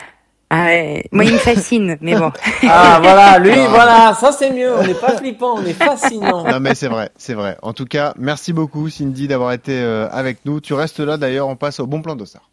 Ah 0.50 0.64
ouais. 0.64 1.04
Moi, 1.12 1.24
il 1.24 1.32
me 1.34 1.38
fascine, 1.38 1.98
mais 2.00 2.16
bon. 2.16 2.32
Ah 2.70 2.98
voilà, 3.02 3.38
lui, 3.38 3.52
ah. 3.52 3.68
voilà, 3.68 4.14
ça 4.14 4.32
c'est 4.32 4.50
mieux. 4.50 4.74
On 4.74 4.82
n'est 4.82 4.94
pas 4.94 5.16
flippant, 5.16 5.56
on 5.56 5.64
est 5.64 5.72
fascinant. 5.72 6.44
Non 6.44 6.60
mais 6.60 6.74
c'est 6.74 6.88
vrai, 6.88 7.10
c'est 7.16 7.34
vrai. 7.34 7.56
En 7.62 7.72
tout 7.72 7.84
cas, 7.84 8.14
merci 8.18 8.52
beaucoup 8.52 8.88
Cindy 8.88 9.28
d'avoir 9.28 9.52
été 9.52 9.72
euh, 9.72 10.08
avec 10.10 10.44
nous. 10.44 10.60
Tu 10.60 10.74
restes 10.74 11.00
là 11.00 11.16
d'ailleurs, 11.16 11.48
on 11.48 11.56
passe 11.56 11.80
au 11.80 11.86
bon 11.86 12.02
plan 12.02 12.16
d'Ossard. 12.16 12.48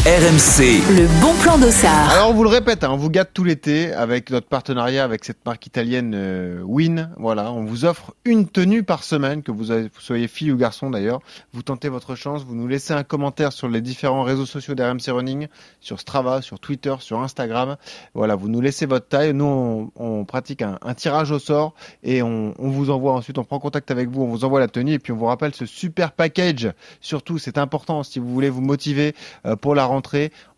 RMC. 0.00 0.82
Le 0.98 1.22
bon 1.22 1.32
plan 1.42 1.56
d'Ossard. 1.56 2.10
Alors 2.10 2.28
on 2.28 2.34
vous 2.34 2.42
le 2.42 2.50
répète, 2.50 2.84
hein, 2.84 2.90
on 2.90 2.98
vous 2.98 3.08
gâte 3.08 3.30
tout 3.32 3.42
l'été 3.42 3.90
avec 3.94 4.28
notre 4.28 4.46
partenariat 4.46 5.02
avec 5.02 5.24
cette 5.24 5.46
marque 5.46 5.66
italienne 5.66 6.12
euh, 6.14 6.60
Win. 6.62 7.08
Voilà, 7.16 7.50
on 7.50 7.64
vous 7.64 7.86
offre 7.86 8.14
une 8.26 8.46
tenue 8.46 8.82
par 8.82 9.02
semaine, 9.02 9.42
que 9.42 9.50
vous, 9.50 9.72
soyez 9.98 10.28
fille 10.28 10.52
ou 10.52 10.58
garçon 10.58 10.90
d'ailleurs. 10.90 11.20
Vous 11.54 11.62
tentez 11.62 11.88
votre 11.88 12.16
chance, 12.16 12.44
vous 12.44 12.54
nous 12.54 12.68
laissez 12.68 12.92
un 12.92 13.02
commentaire 13.02 13.52
sur 13.54 13.66
les 13.66 13.80
différents 13.80 14.24
réseaux 14.24 14.44
sociaux 14.44 14.74
d'RMC 14.74 15.08
Running, 15.08 15.48
sur 15.80 15.98
Strava, 15.98 16.42
sur 16.42 16.60
Twitter, 16.60 16.94
sur 16.98 17.20
Instagram. 17.20 17.76
Voilà, 18.12 18.34
vous 18.34 18.50
nous 18.50 18.60
laissez 18.60 18.84
votre 18.84 19.08
taille. 19.08 19.32
Nous, 19.32 19.90
on, 19.96 20.24
pratique 20.26 20.60
un, 20.60 20.94
tirage 20.94 21.30
au 21.30 21.38
sort 21.38 21.72
et 22.02 22.22
on, 22.22 22.52
on, 22.58 22.68
vous 22.68 22.90
envoie 22.90 23.14
ensuite, 23.14 23.38
on 23.38 23.44
prend 23.44 23.58
contact 23.58 23.90
avec 23.90 24.10
vous, 24.10 24.22
on 24.22 24.28
vous 24.28 24.44
envoie 24.44 24.60
la 24.60 24.68
tenue 24.68 24.92
et 24.92 24.98
puis 24.98 25.12
on 25.14 25.16
vous 25.16 25.24
rappelle 25.24 25.54
ce 25.54 25.64
super 25.64 26.12
package. 26.12 26.72
Surtout, 27.00 27.38
c'est 27.38 27.56
important 27.56 28.02
si 28.02 28.18
vous 28.18 28.28
voulez 28.28 28.50
vous 28.50 28.60
motiver 28.60 29.14
euh, 29.46 29.56
pour 29.56 29.74
la 29.74 29.83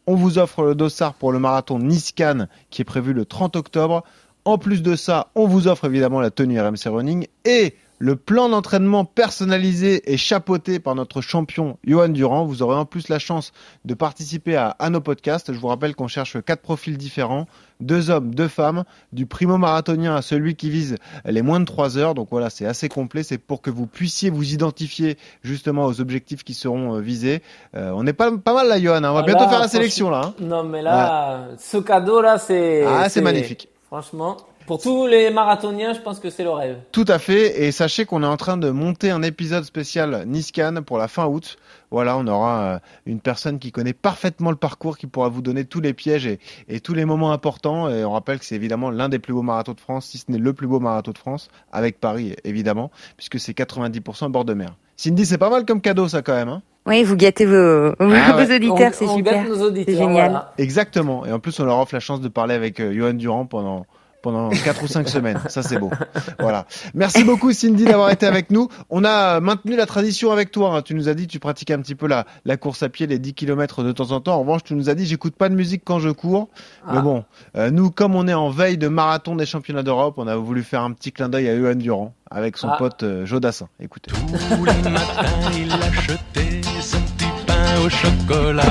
on 0.06 0.14
vous 0.14 0.38
offre 0.38 0.62
le 0.62 0.74
dossard 0.74 1.14
pour 1.14 1.32
le 1.32 1.38
marathon 1.38 1.78
Niscan 1.78 2.46
qui 2.70 2.82
est 2.82 2.84
prévu 2.84 3.12
le 3.12 3.24
30 3.24 3.56
octobre. 3.56 4.04
En 4.44 4.58
plus 4.58 4.82
de 4.82 4.94
ça, 4.94 5.28
on 5.34 5.46
vous 5.46 5.66
offre 5.66 5.86
évidemment 5.86 6.20
la 6.20 6.30
tenue 6.30 6.60
RMC 6.60 6.86
Running 6.86 7.26
et 7.44 7.74
le 7.98 8.16
plan 8.16 8.48
d'entraînement 8.48 9.04
personnalisé 9.04 10.12
et 10.12 10.16
chapeauté 10.16 10.78
par 10.78 10.94
notre 10.94 11.20
champion 11.20 11.78
Johan 11.84 12.08
Durand. 12.08 12.44
Vous 12.44 12.62
aurez 12.62 12.76
en 12.76 12.84
plus 12.84 13.08
la 13.08 13.18
chance 13.18 13.52
de 13.84 13.94
participer 13.94 14.56
à, 14.56 14.76
nos 14.90 15.00
podcasts. 15.00 15.52
Je 15.52 15.58
vous 15.58 15.68
rappelle 15.68 15.94
qu'on 15.94 16.08
cherche 16.08 16.42
quatre 16.42 16.60
profils 16.60 16.96
différents, 16.96 17.46
deux 17.80 18.10
hommes, 18.10 18.34
deux 18.34 18.48
femmes, 18.48 18.84
du 19.12 19.26
primo 19.26 19.58
marathonien 19.58 20.14
à 20.14 20.22
celui 20.22 20.56
qui 20.56 20.70
vise 20.70 20.96
les 21.24 21.42
moins 21.42 21.60
de 21.60 21.64
trois 21.64 21.98
heures. 21.98 22.14
Donc 22.14 22.28
voilà, 22.30 22.50
c'est 22.50 22.66
assez 22.66 22.88
complet. 22.88 23.22
C'est 23.22 23.38
pour 23.38 23.62
que 23.62 23.70
vous 23.70 23.86
puissiez 23.86 24.30
vous 24.30 24.52
identifier 24.52 25.16
justement 25.42 25.84
aux 25.86 26.00
objectifs 26.00 26.44
qui 26.44 26.54
seront 26.54 26.96
euh, 26.96 27.00
visés. 27.00 27.42
Euh, 27.74 27.92
on 27.94 28.06
est 28.06 28.12
pas, 28.12 28.36
pas 28.36 28.54
mal 28.54 28.68
là, 28.68 28.80
Johan. 28.80 28.96
Hein. 28.96 29.10
On 29.10 29.14
va 29.14 29.20
ah 29.20 29.26
bientôt 29.26 29.48
faire 29.48 29.60
la 29.60 29.68
sélection 29.68 30.10
là. 30.10 30.20
Hein. 30.26 30.34
Non 30.40 30.64
mais 30.64 30.82
là, 30.82 31.48
ce 31.58 31.78
cadeau 31.78 32.20
là, 32.20 32.38
c'est... 32.38 32.84
Ah, 32.84 33.08
c'est 33.08 33.22
magnifique. 33.22 33.68
Franchement. 33.86 34.36
Pour 34.66 34.80
tous 34.80 35.06
les 35.06 35.30
marathoniens, 35.30 35.92
je 35.92 36.00
pense 36.00 36.18
que 36.18 36.30
c'est 36.30 36.42
le 36.42 36.50
rêve. 36.50 36.78
Tout 36.92 37.04
à 37.08 37.18
fait. 37.18 37.62
Et 37.64 37.72
sachez 37.72 38.04
qu'on 38.04 38.22
est 38.22 38.26
en 38.26 38.36
train 38.36 38.56
de 38.56 38.70
monter 38.70 39.10
un 39.10 39.22
épisode 39.22 39.64
spécial 39.64 40.24
Niscan 40.26 40.82
pour 40.84 40.98
la 40.98 41.08
fin 41.08 41.26
août. 41.26 41.56
Voilà, 41.90 42.16
on 42.16 42.26
aura 42.26 42.62
euh, 42.62 42.78
une 43.06 43.20
personne 43.20 43.58
qui 43.58 43.70
connaît 43.70 43.92
parfaitement 43.92 44.50
le 44.50 44.56
parcours, 44.56 44.98
qui 44.98 45.06
pourra 45.06 45.28
vous 45.28 45.42
donner 45.42 45.64
tous 45.64 45.80
les 45.80 45.94
pièges 45.94 46.26
et, 46.26 46.80
tous 46.80 46.94
les 46.94 47.04
moments 47.04 47.32
importants. 47.32 47.88
Et 47.88 48.04
on 48.04 48.12
rappelle 48.12 48.38
que 48.38 48.44
c'est 48.44 48.56
évidemment 48.56 48.90
l'un 48.90 49.08
des 49.08 49.18
plus 49.18 49.32
beaux 49.32 49.42
marathons 49.42 49.74
de 49.74 49.80
France, 49.80 50.06
si 50.06 50.18
ce 50.18 50.24
n'est 50.28 50.38
le 50.38 50.52
plus 50.52 50.66
beau 50.66 50.80
marathon 50.80 51.12
de 51.12 51.18
France, 51.18 51.48
avec 51.72 52.00
Paris 52.00 52.34
évidemment, 52.44 52.90
puisque 53.16 53.38
c'est 53.38 53.56
90% 53.56 54.30
bord 54.30 54.44
de 54.44 54.54
mer. 54.54 54.74
Cindy, 54.96 55.26
c'est 55.26 55.38
pas 55.38 55.50
mal 55.50 55.64
comme 55.64 55.80
cadeau 55.80 56.08
ça 56.08 56.22
quand 56.22 56.34
même. 56.34 56.48
Hein 56.48 56.62
oui, 56.86 57.02
vous 57.02 57.16
gâtez 57.16 57.44
vos, 57.46 57.94
ah 57.98 58.44
auditeurs, 58.44 58.94
c'est 58.94 59.08
super. 59.08 59.44
C'est 59.86 59.96
génial. 59.96 60.46
Exactement. 60.56 61.26
Et 61.26 61.32
en 61.32 61.40
plus, 61.40 61.58
on 61.58 61.64
leur 61.64 61.78
offre 61.80 61.94
la 61.94 62.00
chance 62.00 62.20
de 62.20 62.28
parler 62.28 62.54
avec 62.54 62.78
euh, 62.78 62.94
Johan 62.94 63.14
Durand 63.14 63.44
pendant 63.44 63.86
pendant 64.26 64.50
4 64.50 64.82
ou 64.82 64.88
5 64.88 65.08
semaines. 65.08 65.38
Ça, 65.48 65.62
c'est 65.62 65.78
beau. 65.78 65.92
Voilà. 66.40 66.66
Merci 66.94 67.22
beaucoup, 67.22 67.52
Cindy, 67.52 67.84
d'avoir 67.84 68.10
été 68.10 68.26
avec 68.26 68.50
nous. 68.50 68.68
On 68.90 69.04
a 69.04 69.38
maintenu 69.38 69.76
la 69.76 69.86
tradition 69.86 70.32
avec 70.32 70.50
toi. 70.50 70.74
Hein. 70.74 70.82
Tu 70.82 70.94
nous 70.94 71.08
as 71.08 71.14
dit, 71.14 71.28
tu 71.28 71.38
pratiques 71.38 71.70
un 71.70 71.78
petit 71.78 71.94
peu 71.94 72.08
la, 72.08 72.26
la 72.44 72.56
course 72.56 72.82
à 72.82 72.88
pied, 72.88 73.06
les 73.06 73.20
10 73.20 73.34
km 73.34 73.84
de 73.84 73.92
temps 73.92 74.10
en 74.10 74.20
temps. 74.20 74.34
En 74.34 74.40
revanche, 74.40 74.64
tu 74.64 74.74
nous 74.74 74.90
as 74.90 74.94
dit, 74.94 75.06
j'écoute 75.06 75.36
pas 75.36 75.48
de 75.48 75.54
musique 75.54 75.82
quand 75.84 76.00
je 76.00 76.10
cours. 76.10 76.48
Mais 76.88 76.98
ah. 76.98 77.02
bon, 77.02 77.24
euh, 77.56 77.70
nous, 77.70 77.92
comme 77.92 78.16
on 78.16 78.26
est 78.26 78.34
en 78.34 78.50
veille 78.50 78.78
de 78.78 78.88
marathon 78.88 79.36
des 79.36 79.46
championnats 79.46 79.84
d'Europe, 79.84 80.14
on 80.16 80.26
a 80.26 80.34
voulu 80.34 80.64
faire 80.64 80.82
un 80.82 80.90
petit 80.90 81.12
clin 81.12 81.28
d'œil 81.28 81.48
à 81.48 81.54
Ewan 81.54 81.78
Durand 81.78 82.12
avec 82.28 82.56
son 82.56 82.68
ah. 82.68 82.76
pote 82.78 83.04
euh, 83.04 83.24
Jodassin. 83.26 83.68
Écoutez. 83.78 84.10
Tous 84.10 84.64
les 84.64 84.90
matins, 84.90 85.52
il 85.56 85.70
achetait 85.70 86.60
son 86.80 86.98
petit 86.98 87.30
pain 87.46 87.80
au 87.84 87.88
chocolat. 87.88 88.64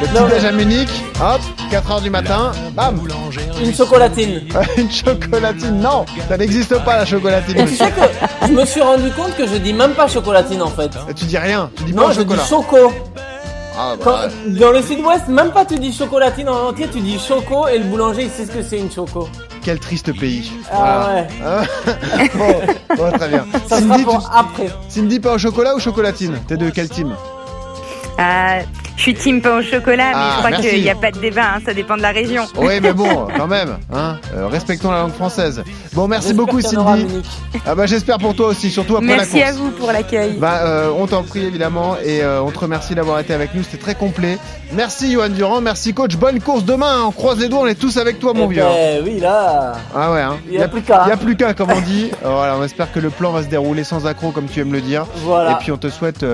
Le 0.00 0.06
petit 0.06 0.34
déj 0.34 0.44
à 0.44 0.52
Munich, 0.52 0.90
hop, 1.22 1.40
4h 1.70 2.02
du 2.02 2.10
matin, 2.10 2.52
bam 2.72 3.00
Une 3.62 3.74
chocolatine. 3.74 4.42
Une 4.76 4.90
chocolatine, 4.90 5.80
non, 5.80 6.04
ça 6.28 6.36
n'existe 6.36 6.78
pas 6.84 6.96
la 6.98 7.04
chocolatine. 7.04 7.66
tu 7.66 7.74
sais 7.74 7.90
que 7.90 8.46
je 8.46 8.52
me 8.52 8.64
suis 8.64 8.80
rendu 8.80 9.10
compte 9.10 9.36
que 9.36 9.46
je 9.46 9.56
dis 9.56 9.72
même 9.72 9.92
pas 9.92 10.08
chocolatine 10.08 10.62
en 10.62 10.68
fait. 10.70 10.90
tu 11.14 11.24
dis 11.26 11.38
rien, 11.38 11.70
tu 11.76 11.84
dis 11.84 11.92
non, 11.94 12.04
pas 12.06 12.12
je 12.12 12.20
chocolat. 12.20 12.42
dis 12.42 12.48
choco. 12.48 12.92
Ah, 13.80 13.94
bah, 14.04 14.26
dans 14.48 14.72
le 14.72 14.82
sud-ouest, 14.82 15.28
même 15.28 15.50
pas 15.52 15.64
tu 15.64 15.76
dis 15.78 15.92
chocolatine 15.92 16.48
en 16.48 16.68
entier, 16.70 16.88
tu 16.92 16.98
dis 17.00 17.16
choco 17.18 17.68
et 17.68 17.78
le 17.78 17.84
boulanger 17.84 18.24
il 18.24 18.30
sait 18.30 18.44
ce 18.46 18.50
que 18.50 18.62
c'est 18.62 18.78
une 18.78 18.90
choco. 18.90 19.28
Quel 19.62 19.78
triste 19.78 20.18
pays. 20.18 20.50
Ah 20.72 21.10
ouais. 21.14 21.26
bon, 22.96 23.10
très 23.12 23.28
bien. 23.28 23.46
Ça 23.68 23.78
Cindy, 23.78 24.02
sera 24.02 24.12
pour 24.18 24.30
après. 24.34 24.68
Cindy, 24.88 25.20
pas 25.20 25.34
au 25.34 25.38
chocolat 25.38 25.74
ou 25.76 25.78
chocolatine? 25.80 26.40
T'es 26.48 26.56
de 26.56 26.70
quel 26.70 26.88
team? 26.88 27.14
Ah, 28.16 28.58
je 28.98 29.02
suis 29.04 29.14
team 29.14 29.40
pain 29.40 29.58
au 29.58 29.62
chocolat, 29.62 30.08
mais 30.08 30.12
je 30.12 30.18
ah, 30.18 30.36
crois 30.38 30.50
qu'il 30.50 30.82
n'y 30.82 30.90
a 30.90 30.96
pas 30.96 31.12
de 31.12 31.20
débat, 31.20 31.54
hein, 31.54 31.60
ça 31.64 31.72
dépend 31.72 31.96
de 31.96 32.02
la 32.02 32.10
région. 32.10 32.46
Oui, 32.56 32.80
mais 32.82 32.92
bon, 32.92 33.28
quand 33.36 33.46
même, 33.46 33.76
hein, 33.94 34.16
euh, 34.34 34.48
respectons 34.48 34.90
la 34.90 35.02
langue 35.02 35.12
française. 35.12 35.62
Bon, 35.92 36.08
merci 36.08 36.34
beaucoup, 36.34 36.60
Cindy. 36.60 37.06
Ah 37.64 37.76
bah 37.76 37.86
j'espère 37.86 38.18
pour 38.18 38.34
toi 38.34 38.48
aussi, 38.48 38.70
surtout 38.70 38.96
après 38.96 39.06
merci 39.06 39.38
la 39.38 39.46
course. 39.46 39.60
Merci 39.60 39.60
à 39.60 39.62
vous 39.62 39.70
pour 39.70 39.92
l'accueil. 39.92 40.32
Bah, 40.38 40.62
euh, 40.64 40.90
on 40.98 41.06
t'en 41.06 41.22
prie 41.22 41.44
évidemment 41.44 41.96
et 42.04 42.22
euh, 42.22 42.42
on 42.42 42.50
te 42.50 42.58
remercie 42.58 42.96
d'avoir 42.96 43.20
été 43.20 43.32
avec 43.32 43.54
nous, 43.54 43.62
c'était 43.62 43.76
très 43.80 43.94
complet. 43.94 44.36
Merci 44.72 45.12
Johan 45.12 45.28
Durand, 45.28 45.60
merci 45.60 45.94
coach, 45.94 46.16
bonne 46.16 46.40
course 46.40 46.64
demain. 46.64 47.04
On 47.06 47.12
croise 47.12 47.38
les 47.38 47.48
doigts, 47.48 47.60
on 47.60 47.66
est 47.66 47.78
tous 47.78 47.98
avec 47.98 48.18
toi, 48.18 48.34
mon 48.34 48.50
eh 48.50 48.54
vieux. 48.54 48.62
Ben, 48.62 49.02
oui, 49.04 49.20
là. 49.20 49.74
Ah 49.94 50.12
ouais, 50.12 50.20
hein. 50.20 50.38
Il 50.50 50.58
n'y 50.58 50.62
a, 50.62 50.68
plus 50.68 50.82
qu'un. 50.82 51.04
Il 51.04 51.06
n'y 51.06 51.12
a 51.12 51.16
plus 51.16 51.36
qu'un, 51.36 51.54
comme 51.54 51.70
on 51.70 51.80
dit. 51.80 52.10
voilà, 52.22 52.56
on 52.58 52.64
espère 52.64 52.90
que 52.92 52.98
le 52.98 53.10
plan 53.10 53.30
va 53.30 53.44
se 53.44 53.48
dérouler 53.48 53.84
sans 53.84 54.06
accroc, 54.06 54.32
comme 54.32 54.46
tu 54.46 54.60
aimes 54.60 54.72
le 54.72 54.80
dire. 54.80 55.06
Voilà. 55.18 55.52
Et 55.52 55.54
puis 55.60 55.70
on 55.70 55.78
te 55.78 55.88
souhaite 55.88 56.26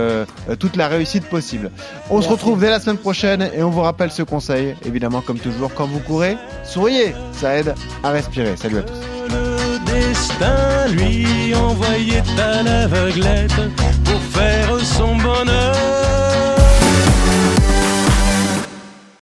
toute 0.59 0.77
la 0.77 0.89
réussite 0.89 1.29
possible. 1.29 1.71
On 2.09 2.23
se 2.23 2.29
retrouve 2.55 2.71
la 2.71 2.81
semaine 2.81 2.99
prochaine 2.99 3.51
et 3.53 3.63
on 3.63 3.71
vous 3.71 3.81
rappelle 3.81 4.11
ce 4.11 4.23
conseil, 4.23 4.77
évidemment 4.85 5.21
comme 5.21 5.39
toujours, 5.39 5.73
quand 5.75 5.87
vous 5.87 5.99
courez, 5.99 6.37
souriez, 6.65 7.13
ça 7.33 7.57
aide 7.57 7.75
à 8.03 8.11
respirer. 8.11 8.57
Salut 8.57 8.79
à 8.79 8.83
tous. 8.83 8.95
Le 9.29 9.85
destin 9.85 10.89
lui 10.89 11.55
envoyait. 11.55 12.23